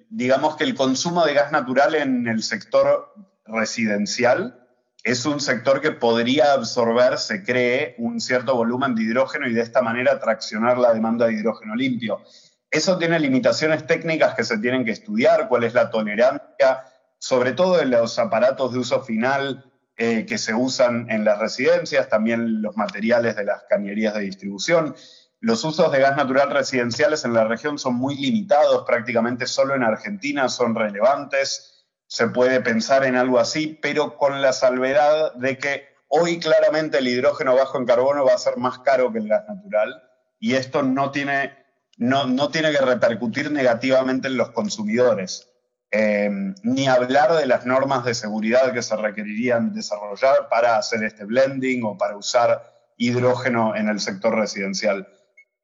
digamos 0.08 0.56
que 0.56 0.64
el 0.64 0.74
consumo 0.74 1.24
de 1.26 1.34
gas 1.34 1.52
natural 1.52 1.94
en 1.96 2.26
el 2.28 2.42
sector 2.42 3.12
residencial 3.44 4.62
es 5.02 5.24
un 5.24 5.40
sector 5.40 5.80
que 5.80 5.92
podría 5.92 6.52
absorber, 6.52 7.18
se 7.18 7.44
cree, 7.44 7.94
un 7.98 8.20
cierto 8.20 8.56
volumen 8.56 8.94
de 8.94 9.02
hidrógeno 9.02 9.46
y 9.48 9.54
de 9.54 9.62
esta 9.62 9.82
manera 9.82 10.18
traccionar 10.18 10.78
la 10.78 10.92
demanda 10.94 11.26
de 11.26 11.34
hidrógeno 11.34 11.76
limpio. 11.76 12.22
Eso 12.70 12.98
tiene 12.98 13.20
limitaciones 13.20 13.86
técnicas 13.86 14.34
que 14.34 14.42
se 14.42 14.58
tienen 14.58 14.84
que 14.84 14.90
estudiar, 14.90 15.48
cuál 15.48 15.62
es 15.64 15.74
la 15.74 15.90
tolerancia, 15.90 16.84
sobre 17.18 17.52
todo 17.52 17.80
en 17.80 17.90
los 17.90 18.18
aparatos 18.18 18.72
de 18.72 18.78
uso 18.80 19.00
final, 19.02 19.72
eh, 19.98 20.26
que 20.26 20.36
se 20.36 20.52
usan 20.52 21.10
en 21.10 21.24
las 21.24 21.38
residencias, 21.38 22.10
también 22.10 22.60
los 22.60 22.76
materiales 22.76 23.34
de 23.34 23.44
las 23.44 23.62
cañerías 23.62 24.12
de 24.12 24.20
distribución. 24.20 24.94
Los 25.40 25.64
usos 25.64 25.90
de 25.90 26.00
gas 26.00 26.16
natural 26.16 26.50
residenciales 26.50 27.24
en 27.24 27.32
la 27.32 27.44
región 27.44 27.78
son 27.78 27.94
muy 27.94 28.14
limitados, 28.14 28.84
prácticamente 28.86 29.46
solo 29.46 29.74
en 29.74 29.82
Argentina 29.82 30.50
son 30.50 30.74
relevantes. 30.74 31.86
Se 32.06 32.28
puede 32.28 32.60
pensar 32.60 33.04
en 33.04 33.16
algo 33.16 33.38
así, 33.38 33.78
pero 33.80 34.18
con 34.18 34.42
la 34.42 34.52
salvedad 34.52 35.32
de 35.34 35.56
que 35.56 35.88
hoy 36.08 36.40
claramente 36.40 36.98
el 36.98 37.08
hidrógeno 37.08 37.54
bajo 37.56 37.78
en 37.78 37.86
carbono 37.86 38.24
va 38.24 38.34
a 38.34 38.38
ser 38.38 38.58
más 38.58 38.80
caro 38.80 39.12
que 39.12 39.18
el 39.18 39.28
gas 39.28 39.48
natural 39.48 40.02
y 40.38 40.56
esto 40.56 40.82
no 40.82 41.10
tiene, 41.10 41.56
no, 41.96 42.26
no 42.26 42.50
tiene 42.50 42.70
que 42.70 42.84
repercutir 42.84 43.50
negativamente 43.50 44.28
en 44.28 44.36
los 44.36 44.50
consumidores. 44.50 45.48
Eh, 45.90 46.28
ni 46.62 46.88
hablar 46.88 47.32
de 47.34 47.46
las 47.46 47.64
normas 47.64 48.04
de 48.04 48.14
seguridad 48.14 48.72
que 48.72 48.82
se 48.82 48.96
requerirían 48.96 49.72
desarrollar 49.72 50.48
para 50.50 50.76
hacer 50.76 51.04
este 51.04 51.24
blending 51.24 51.84
o 51.84 51.96
para 51.96 52.16
usar 52.16 52.72
hidrógeno 52.96 53.76
en 53.76 53.88
el 53.88 54.00
sector 54.00 54.34
residencial. 54.34 55.08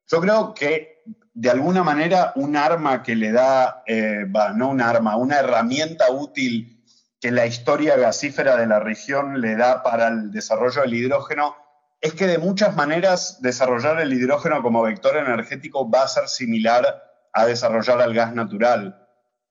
Yo 0.07 0.21
creo 0.21 0.53
que 0.53 1.03
de 1.33 1.49
alguna 1.49 1.83
manera 1.83 2.31
un 2.35 2.55
arma 2.55 3.03
que 3.03 3.15
le 3.15 3.31
da, 3.31 3.83
eh, 3.85 4.25
no 4.55 4.69
un 4.69 4.81
arma, 4.81 5.17
una 5.17 5.39
herramienta 5.39 6.11
útil 6.11 6.83
que 7.19 7.31
la 7.31 7.45
historia 7.45 7.97
gasífera 7.97 8.55
de 8.55 8.67
la 8.67 8.79
región 8.79 9.41
le 9.41 9.55
da 9.55 9.81
para 9.81 10.09
el 10.09 10.31
desarrollo 10.31 10.81
del 10.81 10.93
hidrógeno 10.93 11.55
es 12.01 12.13
que 12.13 12.27
de 12.27 12.37
muchas 12.37 12.75
maneras 12.75 13.41
desarrollar 13.41 14.01
el 14.01 14.11
hidrógeno 14.11 14.61
como 14.61 14.83
vector 14.83 15.15
energético 15.15 15.89
va 15.89 16.03
a 16.03 16.07
ser 16.07 16.27
similar 16.27 16.85
a 17.31 17.45
desarrollar 17.45 18.01
el 18.01 18.13
gas 18.13 18.33
natural, 18.33 19.02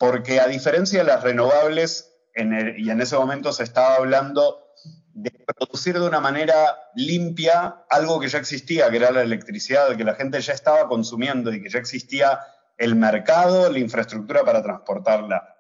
porque 0.03 0.41
a 0.41 0.49
diferencia 0.49 0.99
de 0.99 1.05
las 1.05 1.23
renovables, 1.23 2.13
y 2.35 2.91
en 2.91 3.01
ese 3.01 3.17
momento 3.17 3.53
se 3.53 3.63
estaba 3.63 3.95
hablando 3.95 4.73
de 5.15 5.31
producir 5.31 5.95
de 5.97 6.05
una 6.05 6.19
manera 6.19 6.77
limpia 6.97 7.85
algo 7.89 8.19
que 8.19 8.27
ya 8.27 8.39
existía, 8.39 8.91
que 8.91 8.97
era 8.97 9.13
la 9.13 9.23
electricidad, 9.23 9.97
que 9.97 10.03
la 10.03 10.17
gente 10.17 10.41
ya 10.41 10.55
estaba 10.55 10.89
consumiendo 10.89 11.55
y 11.55 11.63
que 11.63 11.69
ya 11.69 11.79
existía 11.79 12.41
el 12.79 12.97
mercado, 12.97 13.71
la 13.71 13.79
infraestructura 13.79 14.43
para 14.45 14.61
transportarla. 14.61 15.55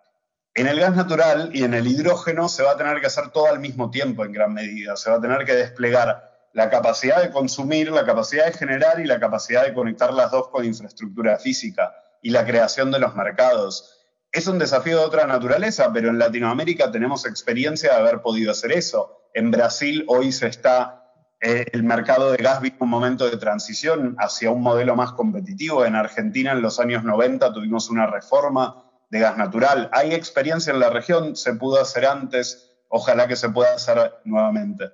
En 0.56 0.66
el 0.66 0.80
gas 0.80 0.96
natural 0.96 1.50
y 1.54 1.62
en 1.62 1.74
el 1.74 1.86
hidrógeno 1.86 2.48
se 2.48 2.64
va 2.64 2.72
a 2.72 2.76
tener 2.76 3.00
que 3.00 3.06
hacer 3.06 3.28
todo 3.28 3.46
al 3.46 3.60
mismo 3.60 3.92
tiempo 3.92 4.24
en 4.24 4.32
gran 4.32 4.52
medida. 4.52 4.96
Se 4.96 5.08
va 5.08 5.18
a 5.18 5.20
tener 5.20 5.44
que 5.44 5.54
desplegar 5.54 6.48
la 6.52 6.68
capacidad 6.68 7.22
de 7.22 7.30
consumir, 7.30 7.92
la 7.92 8.04
capacidad 8.04 8.46
de 8.46 8.54
generar 8.54 8.98
y 8.98 9.04
la 9.04 9.20
capacidad 9.20 9.64
de 9.64 9.72
conectar 9.72 10.12
las 10.12 10.32
dos 10.32 10.48
con 10.48 10.64
infraestructura 10.64 11.38
física 11.38 11.94
y 12.20 12.30
la 12.30 12.44
creación 12.44 12.90
de 12.90 12.98
los 12.98 13.14
mercados. 13.14 14.00
Es 14.32 14.46
un 14.46 14.58
desafío 14.58 14.98
de 14.98 15.04
otra 15.04 15.26
naturaleza, 15.26 15.92
pero 15.92 16.08
en 16.08 16.18
Latinoamérica 16.18 16.90
tenemos 16.90 17.26
experiencia 17.26 17.92
de 17.92 17.98
haber 17.98 18.22
podido 18.22 18.50
hacer 18.50 18.72
eso. 18.72 19.28
En 19.34 19.50
Brasil 19.50 20.06
hoy 20.08 20.32
se 20.32 20.46
está, 20.46 21.12
eh, 21.38 21.66
el 21.72 21.82
mercado 21.82 22.32
de 22.32 22.38
gas 22.38 22.62
vive 22.62 22.76
un 22.78 22.88
momento 22.88 23.28
de 23.28 23.36
transición 23.36 24.16
hacia 24.18 24.50
un 24.50 24.62
modelo 24.62 24.96
más 24.96 25.12
competitivo. 25.12 25.84
En 25.84 25.96
Argentina 25.96 26.52
en 26.52 26.62
los 26.62 26.80
años 26.80 27.04
90 27.04 27.52
tuvimos 27.52 27.90
una 27.90 28.06
reforma 28.06 28.90
de 29.10 29.20
gas 29.20 29.36
natural. 29.36 29.90
Hay 29.92 30.14
experiencia 30.14 30.72
en 30.72 30.80
la 30.80 30.88
región, 30.88 31.36
se 31.36 31.52
pudo 31.52 31.78
hacer 31.78 32.06
antes, 32.06 32.72
ojalá 32.88 33.28
que 33.28 33.36
se 33.36 33.50
pueda 33.50 33.74
hacer 33.74 34.14
nuevamente. 34.24 34.92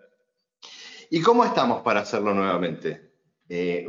¿Y 1.11 1.23
cómo 1.23 1.45
estamos 1.45 1.83
para 1.83 2.01
hacerlo 2.01 2.35
nuevamente? 2.35 3.13
Eh, 3.49 3.87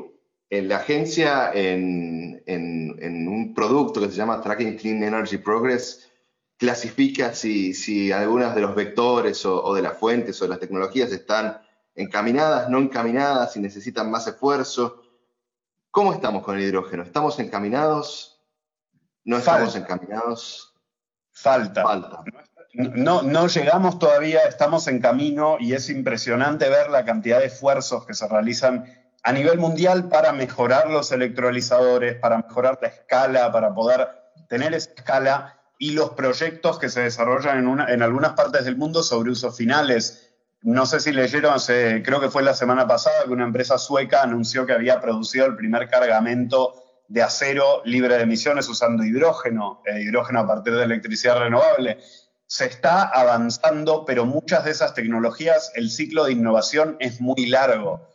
en 0.50 0.68
la 0.68 0.78
agencia, 0.78 1.52
en, 1.54 2.42
un 2.48 3.54
producto 3.54 4.02
que 4.02 4.08
se 4.08 4.16
llama 4.16 4.42
Tracking 4.42 4.78
Clean 4.78 5.04
Energy 5.04 5.38
Progress, 5.38 6.10
clasifica 6.58 7.34
si, 7.34 7.74
si 7.74 8.12
algunas 8.12 8.56
de 8.56 8.62
los 8.62 8.76
vectores 8.76 9.46
o, 9.46 9.74
de 9.74 9.82
las 9.82 9.98
fuentes 9.98 10.42
o 10.42 10.46
de 10.46 10.50
las 10.50 10.60
tecnologías 10.60 11.12
están 11.12 11.62
encaminadas, 11.96 12.70
no 12.70 12.80
encaminadas, 12.80 13.54
si 13.54 13.60
necesitan 13.60 14.10
más 14.10 14.28
esfuerzo. 14.28 15.04
¿Cómo 15.92 16.14
estamos 16.14 16.44
con 16.44 16.58
el 16.58 16.64
hidrógeno? 16.64 17.04
¿Estamos 17.04 17.40
encaminados? 17.40 18.42
¿No 19.24 19.38
estamos 19.38 19.76
encaminados? 19.76 20.74
Falta. 21.32 21.84
Falta 21.84 22.24
no, 22.74 23.24
no 23.24 23.48
llegamos 23.48 23.98
todavía, 24.00 24.42
estamos 24.42 24.88
en 24.88 25.00
camino 25.00 25.58
y 25.60 25.74
es 25.74 25.90
impresionante 25.90 26.70
ver 26.70 26.90
la 26.90 27.04
cantidad 27.04 27.40
de 27.40 27.48
esfuerzos 27.48 28.06
que 28.06 28.14
se 28.14 28.28
realizan 28.28 28.86
a 29.24 29.32
nivel 29.32 29.58
mundial 29.58 30.10
para 30.10 30.32
mejorar 30.32 30.90
los 30.90 31.12
electrolizadores, 31.12 32.16
para 32.16 32.38
mejorar 32.38 32.80
la 32.82 32.88
escala, 32.88 33.52
para 33.52 33.74
poder 33.74 34.08
tener 34.48 34.74
esa 34.74 34.92
escala 34.92 35.60
y 35.78 35.92
los 35.92 36.12
proyectos 36.12 36.80
que 36.80 36.90
se 36.90 37.02
desarrollan 37.02 37.80
en, 37.90 38.02
algunas 38.02 38.34
partes 38.34 38.66
del 38.66 38.78
mundo 38.78 39.04
sobre 39.04 39.32
usos 39.32 39.56
finales. 39.56 40.32
No 40.62 40.86
sé 40.86 41.00
si 41.00 41.12
leyeron, 41.12 41.58
creo 42.04 42.20
que 42.20 42.30
fue 42.30 42.44
la 42.44 42.54
semana 42.54 42.88
pasada 42.88 43.24
que 43.26 43.32
una 43.32 43.46
empresa 43.46 43.78
sueca 43.78 44.24
anunció 44.24 44.66
que 44.66 44.74
había 44.74 45.00
producido 45.00 45.46
el 45.46 45.56
primer 45.56 45.90
cargamento 45.90 46.74
de 47.08 47.24
acero 47.24 47.82
libre 47.86 48.18
de 48.18 48.24
emisiones 48.24 48.68
usando 48.68 49.04
hidrógeno, 49.04 49.82
eh, 49.86 50.02
hidrógeno 50.02 50.42
a 50.42 50.48
partir 50.48 50.76
de 50.76 50.84
electricidad 50.84 51.40
renovable 51.40 51.98
se 52.50 52.66
está 52.66 53.04
avanzando, 53.04 54.06
pero 54.06 54.26
muchas 54.26 54.66
de 54.66 54.72
esas 54.72 54.96
tecnologías, 54.96 55.72
el 55.76 55.92
ciclo 55.92 56.26
de 56.26 56.32
innovación 56.32 56.98
es 57.00 57.22
muy 57.22 57.46
largo. 57.46 58.08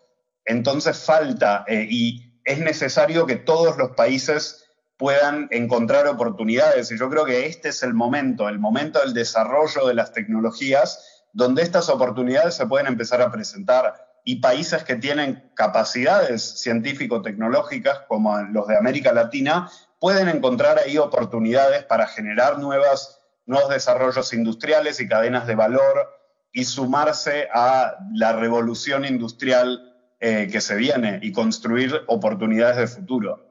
Entonces 0.45 0.99
falta 0.99 1.65
eh, 1.67 1.87
y 1.89 2.41
es 2.45 2.59
necesario 2.59 3.27
que 3.27 3.37
todos 3.37 3.77
los 3.79 3.91
países 3.91 4.65
puedan 4.97 5.49
encontrar 5.51 6.07
oportunidades. 6.07 6.91
Y 6.91 6.99
yo 6.99 7.09
creo 7.11 7.25
que 7.25 7.47
este 7.47 7.71
es 7.71 7.83
el 7.83 7.95
momento, 7.95 8.49
el 8.49 8.59
momento 8.59 9.01
del 9.01 9.15
desarrollo 9.15 9.87
de 9.87 9.95
las 9.95 10.13
tecnologías, 10.13 11.25
donde 11.33 11.63
estas 11.63 11.89
oportunidades 11.89 12.55
se 12.55 12.67
pueden 12.67 12.87
empezar 12.87 13.21
a 13.21 13.31
presentar. 13.31 13.95
Y 14.25 14.37
países 14.37 14.85
que 14.85 14.97
tienen 14.97 15.51
capacidades 15.55 16.61
científico-tecnológicas, 16.61 18.01
como 18.09 18.41
los 18.41 18.67
de 18.69 18.77
América 18.77 19.13
Latina, 19.13 19.71
pueden 19.99 20.29
encontrar 20.29 20.79
ahí 20.79 20.97
oportunidades 20.97 21.85
para 21.85 22.07
generar 22.07 22.59
nuevos 22.59 23.21
desarrollos 23.69 24.33
industriales 24.33 25.01
y 25.01 25.09
cadenas 25.09 25.47
de 25.47 25.55
valor 25.55 26.09
y 26.53 26.65
sumarse 26.65 27.49
a 27.53 27.97
la 28.13 28.33
revolución 28.33 29.05
industrial 29.05 29.94
eh, 30.27 30.49
que 30.51 30.63
se 30.63 30.75
viene 30.75 31.19
y 31.21 31.33
construir 31.33 32.01
oportunidades 32.07 32.79
de 32.79 32.87
futuro. 32.87 33.47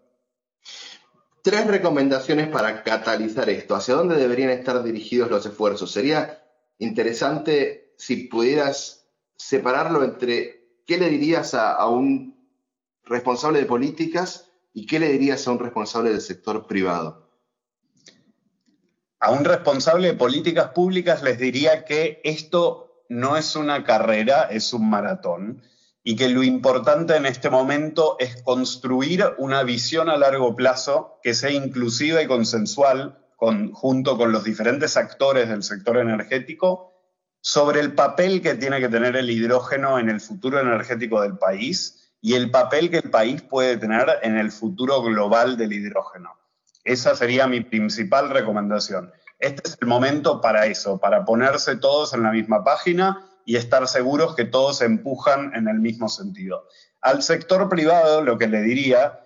Tres 1.43 1.67
recomendaciones 1.67 2.47
para 2.47 2.81
catalizar 2.81 3.47
esto. 3.47 3.75
¿Hacia 3.75 3.93
dónde 3.93 4.15
deberían 4.15 4.49
estar 4.49 4.81
dirigidos 4.81 5.29
los 5.29 5.45
esfuerzos? 5.45 5.91
Sería 5.91 6.43
interesante 6.79 7.93
si 7.95 8.27
pudieras 8.27 9.05
separarlo 9.35 10.03
entre 10.03 10.79
qué 10.87 10.97
le 10.97 11.09
dirías 11.09 11.53
a 11.53 11.87
un 11.87 12.35
responsable 13.03 13.59
de 13.59 13.65
políticas 13.65 14.49
y 14.73 14.87
qué 14.87 14.99
le 14.99 15.09
dirías 15.09 15.47
a 15.47 15.51
un 15.51 15.59
responsable 15.59 16.09
del 16.09 16.21
sector 16.21 16.65
privado 16.65 17.29
a 19.19 19.31
un 19.31 19.45
responsable 19.45 20.07
de 20.07 20.13
políticas 20.15 20.71
públicas 20.71 21.21
les 21.21 21.37
diría 21.37 21.85
que 21.85 22.19
esto 22.25 23.05
no 23.07 23.37
es 23.37 23.55
una 23.55 23.85
carrera, 23.85 24.49
es 24.51 24.73
un 24.73 24.89
maratón 24.89 25.61
y 26.03 26.15
que 26.15 26.29
lo 26.29 26.43
importante 26.43 27.15
en 27.15 27.25
este 27.25 27.49
momento 27.49 28.17
es 28.19 28.41
construir 28.43 29.23
una 29.37 29.63
visión 29.63 30.09
a 30.09 30.17
largo 30.17 30.55
plazo 30.55 31.19
que 31.23 31.33
sea 31.33 31.51
inclusiva 31.51 32.21
y 32.21 32.27
consensual 32.27 33.19
junto 33.73 34.17
con 34.17 34.31
los 34.31 34.43
diferentes 34.43 34.95
actores 34.95 35.49
del 35.49 35.63
sector 35.63 35.97
energético 35.97 36.93
sobre 37.41 37.81
el 37.81 37.93
papel 37.93 38.41
que 38.41 38.55
tiene 38.55 38.79
que 38.79 38.87
tener 38.87 39.17
el 39.17 39.29
hidrógeno 39.29 39.99
en 39.99 40.09
el 40.09 40.21
futuro 40.21 40.59
energético 40.59 41.21
del 41.21 41.37
país 41.37 42.15
y 42.21 42.35
el 42.35 42.51
papel 42.51 42.89
que 42.89 42.99
el 42.99 43.09
país 43.09 43.41
puede 43.41 43.75
tener 43.75 44.07
en 44.21 44.37
el 44.37 44.49
futuro 44.49 45.01
global 45.01 45.57
del 45.57 45.73
hidrógeno. 45.73 46.37
Esa 46.85 47.15
sería 47.15 47.47
mi 47.47 47.59
principal 47.61 48.29
recomendación. 48.29 49.11
Este 49.39 49.61
es 49.65 49.77
el 49.81 49.87
momento 49.89 50.39
para 50.39 50.65
eso, 50.67 50.99
para 50.99 51.25
ponerse 51.25 51.75
todos 51.75 52.13
en 52.13 52.23
la 52.23 52.31
misma 52.31 52.63
página 52.63 53.29
y 53.45 53.55
estar 53.55 53.87
seguros 53.87 54.35
que 54.35 54.45
todos 54.45 54.81
empujan 54.81 55.53
en 55.55 55.67
el 55.67 55.79
mismo 55.79 56.09
sentido. 56.09 56.67
Al 57.01 57.23
sector 57.23 57.67
privado 57.69 58.21
lo 58.21 58.37
que 58.37 58.47
le 58.47 58.61
diría 58.61 59.19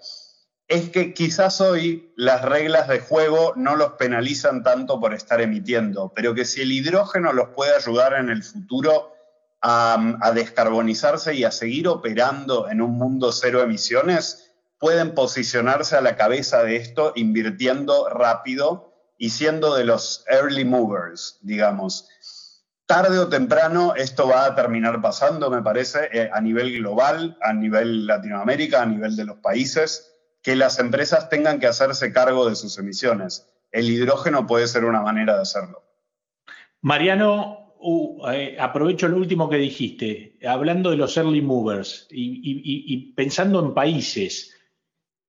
es 0.68 0.90
que 0.90 1.14
quizás 1.14 1.62
hoy 1.62 2.12
las 2.18 2.44
reglas 2.44 2.88
de 2.88 3.00
juego 3.00 3.54
no 3.56 3.76
los 3.76 3.94
penalizan 3.94 4.64
tanto 4.64 5.00
por 5.00 5.14
estar 5.14 5.40
emitiendo, 5.40 6.12
pero 6.14 6.34
que 6.34 6.44
si 6.44 6.62
el 6.62 6.72
hidrógeno 6.72 7.32
los 7.32 7.50
puede 7.50 7.76
ayudar 7.76 8.14
en 8.14 8.30
el 8.30 8.44
futuro 8.44 9.14
a, 9.62 10.18
a 10.22 10.32
descarbonizarse 10.32 11.34
y 11.36 11.46
a 11.46 11.52
seguir 11.52 11.88
operando 11.88 12.70
en 12.70 12.82
un 12.82 12.98
mundo 12.98 13.32
cero 13.32 13.62
emisiones, 13.62 14.52
pueden 14.80 15.16
posicionarse 15.16 15.96
a 15.96 16.02
la 16.02 16.16
cabeza 16.16 16.64
de 16.64 16.76
esto 16.76 17.14
invirtiendo 17.16 18.10
rápido 18.10 18.94
y 19.18 19.32
siendo 19.32 19.76
de 19.76 19.86
los 19.86 20.24
early 20.28 20.66
movers, 20.66 21.40
digamos. 21.42 22.08
Tarde 22.88 23.20
o 23.20 23.28
temprano 23.28 23.94
esto 23.96 24.28
va 24.28 24.46
a 24.46 24.56
terminar 24.56 25.02
pasando, 25.02 25.52
me 25.52 25.62
parece, 25.62 26.10
eh, 26.12 26.30
a 26.34 26.42
nivel 26.42 26.78
global, 26.80 27.38
a 27.42 27.54
nivel 27.54 28.08
Latinoamérica, 28.08 28.82
a 28.82 28.86
nivel 28.86 29.16
de 29.16 29.26
los 29.26 29.38
países, 29.38 30.16
que 30.42 30.56
las 30.56 30.80
empresas 30.80 31.30
tengan 31.30 31.60
que 31.60 31.68
hacerse 31.68 32.12
cargo 32.12 32.50
de 32.50 32.56
sus 32.56 32.78
emisiones. 32.80 33.48
El 33.72 33.90
hidrógeno 33.90 34.48
puede 34.48 34.68
ser 34.68 34.86
una 34.86 35.02
manera 35.02 35.36
de 35.36 35.42
hacerlo. 35.42 35.84
Mariano, 36.82 37.76
eh, 38.32 38.58
aprovecho 38.60 39.08
lo 39.08 39.18
último 39.18 39.50
que 39.50 39.58
dijiste, 39.58 40.40
hablando 40.48 40.90
de 40.90 40.98
los 40.98 41.16
early 41.18 41.42
movers 41.42 42.08
y 42.10 43.12
pensando 43.14 43.60
en 43.60 43.74
países. 43.74 44.58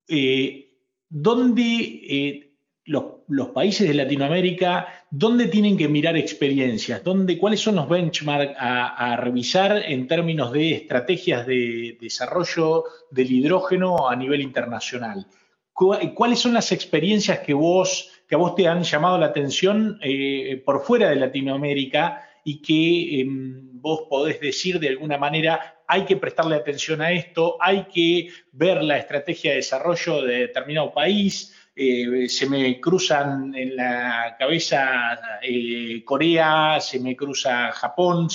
Eh, 0.09 0.69
¿dónde 1.11 1.63
eh, 1.63 2.55
los, 2.85 3.49
países 3.55 3.87
de 3.87 3.95
Latinoamérica, 3.95 4.98
dónde 5.11 5.47
tienen 5.47 5.77
que 5.77 5.89
mirar 5.89 6.17
experiencias? 6.17 7.03
¿Dónde, 7.03 7.39
¿Cuáles 7.39 7.61
son 7.61 7.77
los 7.77 7.89
benchmarks 7.89 8.55
a, 8.59 9.17
revisar 9.17 9.83
en 9.85 10.07
términos 10.07 10.53
de 10.53 10.73
estrategias 10.73 11.47
de 11.47 11.97
desarrollo 12.01 12.85
del 13.11 13.31
hidrógeno 13.31 14.09
a 14.09 14.17
nivel 14.17 14.41
internacional? 14.41 15.27
¿Cuáles 15.73 16.41
son 16.41 16.55
las 16.55 16.73
experiencias 16.73 17.39
que, 17.39 17.55
vos, 17.55 18.11
que 18.29 18.35
a 18.35 18.39
vos 18.39 18.57
te 18.57 18.67
han 18.67 18.83
llamado 18.83 19.17
la 19.17 19.27
atención 19.27 19.99
eh, 20.03 20.61
por 20.65 20.83
fuera 20.83 21.11
de 21.11 21.17
Latinoamérica 21.17 22.29
y 22.43 22.61
que 22.61 23.21
em, 23.21 23.81
vos 23.81 24.07
podés 24.09 24.41
decir 24.41 24.81
de 24.81 24.89
alguna 24.89 25.19
manera, 25.19 25.83
hay 25.87 26.05
que 26.05 26.17
prestarle 26.17 26.57
atención 26.57 27.01
a 27.01 27.13
esto, 27.13 27.57
hay 27.61 27.85
que 27.85 28.29
ver 28.53 28.83
la 28.83 28.99
estrategia 28.99 29.51
de 29.51 29.59
desarrollo 29.59 30.23
de 30.23 30.39
determinado 30.41 30.93
país, 30.93 31.55
eh, 31.81 32.29
se 32.29 32.49
me 32.49 32.81
cruzan 32.81 33.55
en 33.55 33.77
la 33.77 34.35
cabeza 34.37 35.39
eh, 35.41 36.03
Corea, 36.05 36.81
se 36.81 36.99
me 36.99 37.15
cruza 37.15 37.71
Japón, 37.71 38.27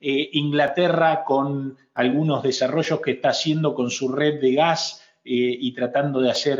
eh, 0.00 0.30
Inglaterra 0.32 1.22
con 1.24 1.78
algunos 1.94 2.42
desarrollos 2.42 3.00
que 3.00 3.12
está 3.12 3.28
haciendo 3.28 3.72
con 3.72 3.92
su 3.92 4.08
red 4.08 4.40
de 4.40 4.52
gas 4.54 5.04
y 5.30 5.72
tratando 5.74 6.20
de 6.20 6.30
hacer 6.30 6.58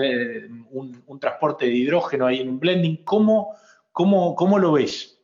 un, 0.71 1.19
transporte 1.19 1.67
de 1.67 1.73
hidrógeno 1.73 2.27
ahí 2.27 2.41
en 2.41 2.51
un 2.51 2.61
blending. 2.61 3.03
¿Cómo, 3.03 3.57
cómo, 3.91 4.37
cómo 4.37 4.59
lo 4.59 4.73
ves? 4.73 5.19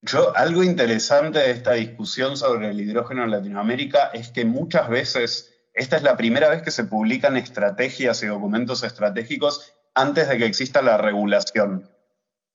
Yo, 0.00 0.34
algo 0.36 0.62
interesante 0.62 1.40
de 1.40 1.50
esta 1.50 1.72
discusión 1.72 2.36
sobre 2.36 2.70
el 2.70 2.80
hidrógeno 2.80 3.24
en 3.24 3.32
Latinoamérica 3.32 4.12
es 4.14 4.30
que 4.30 4.44
muchas 4.44 4.88
veces 4.88 5.54
esta 5.74 5.96
es 5.96 6.04
la 6.04 6.16
primera 6.16 6.48
vez 6.48 6.62
que 6.62 6.70
se 6.70 6.84
publican 6.84 7.36
estrategias 7.36 8.22
y 8.22 8.26
documentos 8.26 8.84
estratégicos 8.84 9.73
antes 9.94 10.28
de 10.28 10.38
que 10.38 10.46
exista 10.46 10.82
la 10.82 10.98
regulación. 10.98 11.90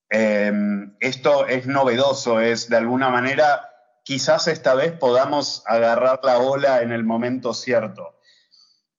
Eh, 0.09 0.51
esto 0.99 1.47
es 1.47 1.67
novedoso, 1.67 2.39
es 2.39 2.69
de 2.69 2.77
alguna 2.77 3.09
manera, 3.09 3.69
quizás 4.03 4.47
esta 4.47 4.73
vez 4.73 4.91
podamos 4.91 5.63
agarrar 5.65 6.19
la 6.23 6.39
ola 6.39 6.81
en 6.81 6.91
el 6.91 7.03
momento 7.03 7.53
cierto. 7.53 8.19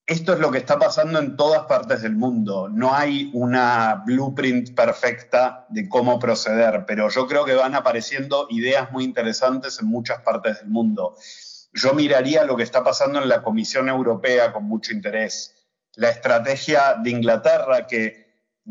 Esto 0.07 0.33
es 0.33 0.41
lo 0.41 0.51
que 0.51 0.59
está 0.59 0.77
pasando 0.77 1.21
en 1.21 1.37
todas 1.37 1.67
partes 1.67 2.03
del 2.03 2.17
mundo. 2.17 2.69
No 2.69 2.93
hay 2.93 3.31
una 3.33 4.03
blueprint 4.05 4.75
perfecta 4.75 5.67
de 5.69 5.89
cómo 5.89 6.19
proceder, 6.19 6.85
pero 6.85 7.09
yo 7.11 7.29
creo 7.29 7.45
que 7.45 7.55
van 7.55 7.77
apareciendo 7.77 8.49
ideas 8.51 8.91
muy 8.91 9.05
interesantes 9.05 9.79
en 9.81 9.87
muchas 9.87 10.21
partes 10.23 10.59
del 10.59 10.69
mundo. 10.69 11.17
Yo 11.73 11.93
miraría 11.93 12.43
lo 12.43 12.57
que 12.57 12.65
está 12.65 12.83
pasando 12.83 13.23
en 13.23 13.29
la 13.29 13.43
Comisión 13.43 13.89
Europea 13.89 14.53
con 14.53 14.65
mucho 14.65 14.93
interés. 14.93 15.55
La 15.95 16.09
estrategia 16.09 16.95
de 17.01 17.11
Inglaterra, 17.11 17.87
que 17.87 18.20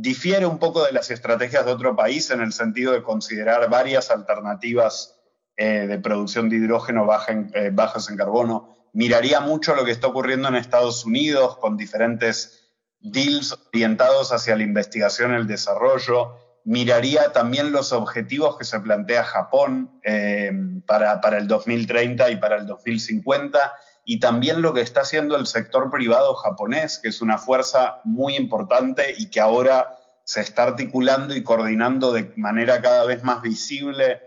difiere 0.01 0.45
un 0.45 0.59
poco 0.59 0.85
de 0.85 0.93
las 0.93 1.11
estrategias 1.11 1.65
de 1.65 1.73
otro 1.73 1.95
país 1.95 2.31
en 2.31 2.41
el 2.41 2.53
sentido 2.53 2.93
de 2.93 3.03
considerar 3.03 3.69
varias 3.69 4.11
alternativas 4.11 5.19
eh, 5.57 5.87
de 5.87 5.99
producción 5.99 6.47
de 6.47 6.55
hidrógeno 6.55 7.05
eh, 7.27 7.69
bajas 7.73 8.09
en 8.09 8.15
carbono. 8.15 8.75
Miraría 8.93 9.41
mucho 9.41 9.75
lo 9.75 9.83
que 9.83 9.91
está 9.91 10.07
ocurriendo 10.07 10.47
en 10.47 10.55
Estados 10.55 11.05
Unidos 11.05 11.57
con 11.57 11.75
diferentes 11.75 12.71
deals 13.01 13.57
orientados 13.73 14.31
hacia 14.31 14.55
la 14.55 14.63
investigación 14.63 15.33
y 15.33 15.35
el 15.35 15.47
desarrollo 15.47 16.35
miraría 16.63 17.31
también 17.33 17.71
los 17.71 17.91
objetivos 17.91 18.57
que 18.57 18.63
se 18.63 18.79
plantea 18.79 19.23
Japón 19.23 19.99
eh, 20.03 20.51
para, 20.85 21.19
el 21.37 21.47
2030 21.47 22.29
y 22.31 22.35
para 22.37 22.57
el 22.57 22.65
2050 22.65 23.73
y 24.11 24.19
también 24.19 24.63
lo 24.63 24.73
que 24.73 24.81
está 24.81 25.01
haciendo 25.01 25.35
el 25.35 25.45
sector 25.45 25.91
privado 25.91 26.33
japonés, 26.33 26.97
que 26.97 27.09
es 27.09 27.21
una 27.21 27.37
fuerza 27.37 28.01
muy 28.05 28.35
importante 28.35 29.13
y 29.15 29.29
que 29.29 29.39
ahora 29.39 29.99
se 30.23 30.41
está 30.41 30.63
articulando 30.63 31.35
y 31.35 31.43
coordinando 31.43 32.11
de 32.11 32.33
manera 32.35 32.81
cada 32.81 33.05
vez 33.05 33.23
más 33.23 33.43
visible 33.43 34.19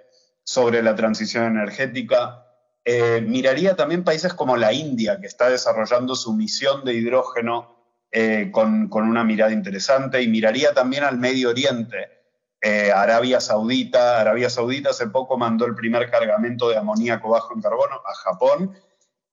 sobre 0.45 0.85
la 0.85 0.95
transición 0.95 1.47
energética. 1.47 2.47
Eh, 2.85 3.25
miraría 3.27 3.75
también 3.75 4.05
países 4.05 4.35
como 4.35 4.57
la 4.57 4.73
India, 4.73 5.19
que 5.21 5.27
está 5.27 5.51
desarrollando 5.51 6.15
su 6.15 6.33
misión 6.33 6.85
de 6.85 6.95
hidrógeno 6.95 7.75
eh, 8.13 8.51
con, 8.53 8.89
con 8.89 9.09
una 9.09 9.25
mirada 9.25 9.51
interesante, 9.51 10.23
y 10.23 10.29
miraría 10.29 10.75
también 10.75 11.03
al 11.03 11.19
Medio 11.19 11.51
Oriente 11.51 12.23
eh, 12.61 12.93
Arabia 12.93 13.41
Saudita. 13.41 14.21
Arabia 14.21 14.49
Saudita 14.49 14.91
hace 14.91 15.09
poco 15.09 15.37
mandó 15.37 15.67
el 15.67 15.75
primer 15.75 16.09
cargamento 16.09 16.69
de 16.69 16.77
amoníaco 16.77 17.31
bajo 17.31 17.53
en 17.53 17.61
carbono 17.61 17.97
a 17.97 18.15
Japón. 18.23 18.77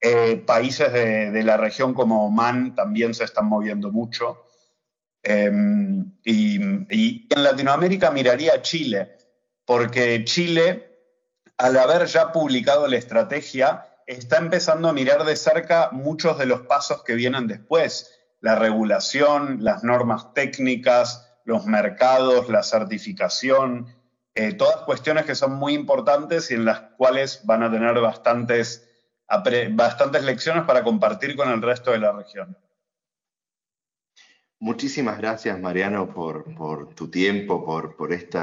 Eh, 0.02 0.42
países 0.46 0.92
de, 0.92 1.42
la 1.42 1.58
región 1.58 1.92
como 1.92 2.24
Oman 2.24 2.74
también 2.74 3.12
se 3.12 3.24
están 3.24 3.46
moviendo 3.46 3.90
mucho. 3.90 4.46
Em, 5.22 6.12
y, 6.24 6.56
en 6.56 7.42
Latinoamérica 7.42 8.10
miraría 8.10 8.54
a 8.54 8.62
Chile, 8.62 9.18
porque 9.66 10.24
Chile, 10.24 10.96
al 11.58 11.76
haber 11.76 12.06
ya 12.06 12.32
publicado 12.32 12.86
la 12.86 12.96
estrategia, 12.96 13.86
está 14.06 14.38
empezando 14.38 14.88
a 14.88 14.94
mirar 14.94 15.24
de 15.24 15.36
cerca 15.36 15.90
muchos 15.92 16.38
de 16.38 16.46
los 16.46 16.62
pasos 16.62 17.04
que 17.04 17.14
vienen 17.14 17.46
después, 17.46 18.18
la 18.40 18.54
regulación, 18.54 19.58
las 19.60 19.84
normas 19.84 20.32
técnicas, 20.32 21.30
los 21.44 21.66
mercados, 21.66 22.48
la 22.48 22.62
certificación, 22.62 23.94
eh, 24.34 24.54
todas 24.54 24.82
cuestiones 24.82 25.26
que 25.26 25.34
son 25.34 25.52
muy 25.54 25.74
importantes 25.74 26.50
y 26.50 26.54
en 26.54 26.64
las 26.64 26.80
cuales 26.96 27.42
van 27.44 27.62
a 27.62 27.70
tener 27.70 28.00
bastantes, 28.00 28.89
bastantes 29.72 30.24
lecciones 30.24 30.64
para 30.64 30.82
compartir 30.82 31.36
con 31.36 31.50
el 31.50 31.62
resto 31.62 31.92
de 31.92 31.98
la 31.98 32.12
región. 32.12 32.56
Muchísimas 34.58 35.18
gracias, 35.18 35.58
Mariano, 35.58 36.12
por, 36.12 36.94
tu 36.94 37.10
tiempo, 37.10 37.64
por, 37.64 38.12
este 38.12 38.38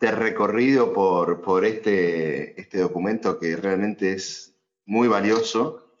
recorrido, 0.00 0.92
por, 0.92 1.40
por 1.40 1.64
este, 1.64 2.60
este 2.60 2.78
documento 2.78 3.38
que 3.38 3.56
realmente 3.56 4.12
es 4.12 4.54
muy 4.84 5.08
valioso. 5.08 5.94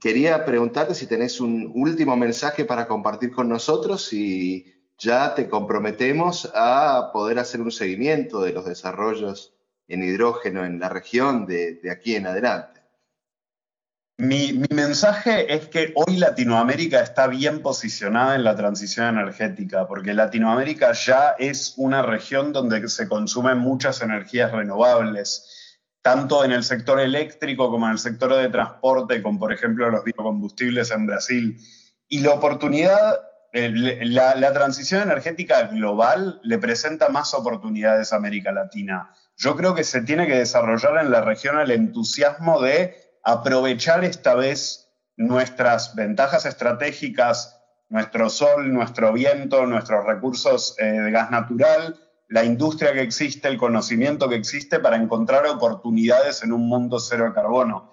Quería 0.00 0.44
preguntarte 0.44 0.94
si 0.94 1.06
tenés 1.06 1.40
un 1.40 1.72
último 1.74 2.16
mensaje 2.16 2.64
para 2.64 2.86
compartir 2.86 3.32
con 3.32 3.48
nosotros 3.48 4.12
y 4.12 4.72
ya 4.98 5.34
te 5.34 5.48
comprometemos 5.48 6.50
a 6.54 7.10
poder 7.12 7.38
hacer 7.38 7.60
un 7.60 7.70
seguimiento 7.70 8.40
de 8.40 8.52
los 8.52 8.64
desarrollos 8.64 9.54
en 9.88 10.02
hidrógeno 10.02 10.64
en 10.64 10.80
la 10.80 10.88
región 10.88 11.46
de, 11.46 11.80
aquí 11.90 12.14
en 12.14 12.26
adelante. 12.26 12.75
Mi, 14.18 14.62
mensaje 14.70 15.54
es 15.54 15.68
que 15.68 15.92
hoy 15.94 16.16
Latinoamérica 16.16 17.00
está 17.00 17.26
bien 17.26 17.60
posicionada 17.60 18.34
en 18.34 18.44
la 18.44 18.56
transición 18.56 19.08
energética, 19.08 19.86
porque 19.86 20.14
Latinoamérica 20.14 20.92
ya 20.92 21.34
es 21.38 21.74
una 21.76 22.00
región 22.00 22.52
donde 22.52 22.88
se 22.88 23.08
consumen 23.08 23.58
muchas 23.58 24.00
energías 24.00 24.52
renovables, 24.52 25.78
tanto 26.00 26.44
en 26.44 26.52
el 26.52 26.64
sector 26.64 26.98
eléctrico 26.98 27.70
como 27.70 27.86
en 27.86 27.92
el 27.92 27.98
sector 27.98 28.34
de 28.34 28.48
transporte, 28.48 29.20
con 29.22 29.38
por 29.38 29.52
ejemplo 29.52 29.90
los 29.90 30.02
biocombustibles 30.02 30.90
en 30.92 31.06
Brasil. 31.06 31.60
Y 32.08 32.20
la 32.20 32.30
oportunidad 32.32 33.20
eh, 33.52 33.70
la, 33.70 34.52
transición 34.52 35.02
energética 35.02 35.62
global 35.68 36.40
le 36.42 36.58
presenta 36.58 37.08
más 37.08 37.32
oportunidades 37.32 38.12
a 38.12 38.16
América 38.16 38.52
Latina. 38.52 39.14
Yo 39.36 39.56
creo 39.56 39.74
que 39.74 39.82
se 39.82 40.02
tiene 40.02 40.26
que 40.26 40.36
desarrollar 40.36 40.98
en 40.98 41.10
la 41.10 41.22
región 41.22 41.58
el 41.58 41.70
entusiasmo 41.70 42.60
de 42.60 43.05
aprovechar 43.26 44.04
esta 44.04 44.36
vez 44.36 44.88
nuestras 45.16 45.96
ventajas 45.96 46.46
estratégicas, 46.46 47.60
nuestro 47.88 48.30
sol, 48.30 48.72
nuestro 48.72 49.12
viento, 49.12 49.66
nuestros 49.66 50.06
recursos 50.06 50.76
eh, 50.78 50.84
de 50.84 51.10
gas 51.10 51.32
natural, 51.32 51.96
la 52.28 52.44
industria 52.44 52.92
que 52.92 53.02
existe, 53.02 53.48
el 53.48 53.58
conocimiento 53.58 54.28
que 54.28 54.36
existe 54.36 54.78
para 54.78 54.96
encontrar 54.96 55.44
oportunidades 55.48 56.44
en 56.44 56.52
un 56.52 56.68
mundo 56.68 57.00
cero 57.00 57.24
de 57.24 57.32
carbono. 57.32 57.92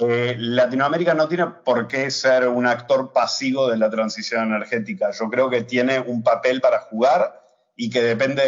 Eh, 0.00 0.36
Latinoamérica 0.38 1.12
no 1.12 1.28
tiene 1.28 1.48
por 1.66 1.86
qué 1.86 2.10
ser 2.10 2.48
un 2.48 2.66
actor 2.66 3.12
pasivo 3.12 3.68
de 3.68 3.76
la 3.76 3.90
transición 3.90 4.46
energética. 4.46 5.10
Yo 5.10 5.28
creo 5.28 5.50
que 5.50 5.64
tiene 5.64 6.00
un 6.00 6.22
papel 6.22 6.62
para 6.62 6.80
jugar 6.80 7.42
y 7.76 7.90
que 7.90 8.02
depende 8.02 8.42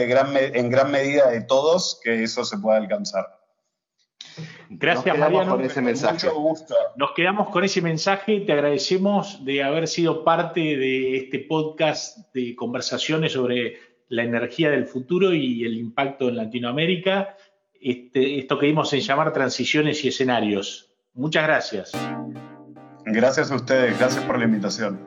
en 0.55 0.71
gran 0.71 0.91
medida 0.91 1.29
de 1.29 1.43
todos 1.43 2.01
que 2.03 2.23
eso 2.23 2.47
se 2.47 2.57
pueda 2.57 2.79
alcanzar. 2.79 3.44
Gracias, 4.71 5.19
Mariano. 5.19 5.57
Con 5.57 5.65
ese 5.65 5.81
mensaje. 5.81 6.29
Nos 6.97 7.13
quedamos 7.13 7.51
con 7.51 7.65
ese 7.65 7.83
mensaje. 7.83 8.41
Te 8.41 8.53
agradecemos 8.53 9.45
de 9.45 9.63
haber 9.63 9.89
sido 9.89 10.25
parte 10.25 10.61
de 10.61 11.17
este 11.17 11.41
podcast 11.41 12.33
de 12.35 12.55
conversaciones 12.57 13.33
sobre 13.33 13.79
la 14.09 14.23
energía 14.23 14.71
del 14.71 14.87
futuro 14.87 15.33
y 15.33 15.65
el 15.65 15.77
impacto 15.77 16.29
en 16.29 16.37
Latinoamérica. 16.37 17.37
Este, 17.81 18.39
esto 18.39 18.59
que 18.59 18.67
dimos 18.67 18.93
en 18.93 19.01
llamar 19.01 19.33
transiciones 19.33 20.05
y 20.05 20.09
escenarios. 20.09 20.91
Muchas 21.13 21.45
gracias. 21.45 21.93
Gracias 23.07 23.51
a 23.51 23.57
ustedes, 23.57 23.99
gracias 23.99 24.25
por 24.25 24.39
la 24.39 24.45
invitación. 24.47 25.07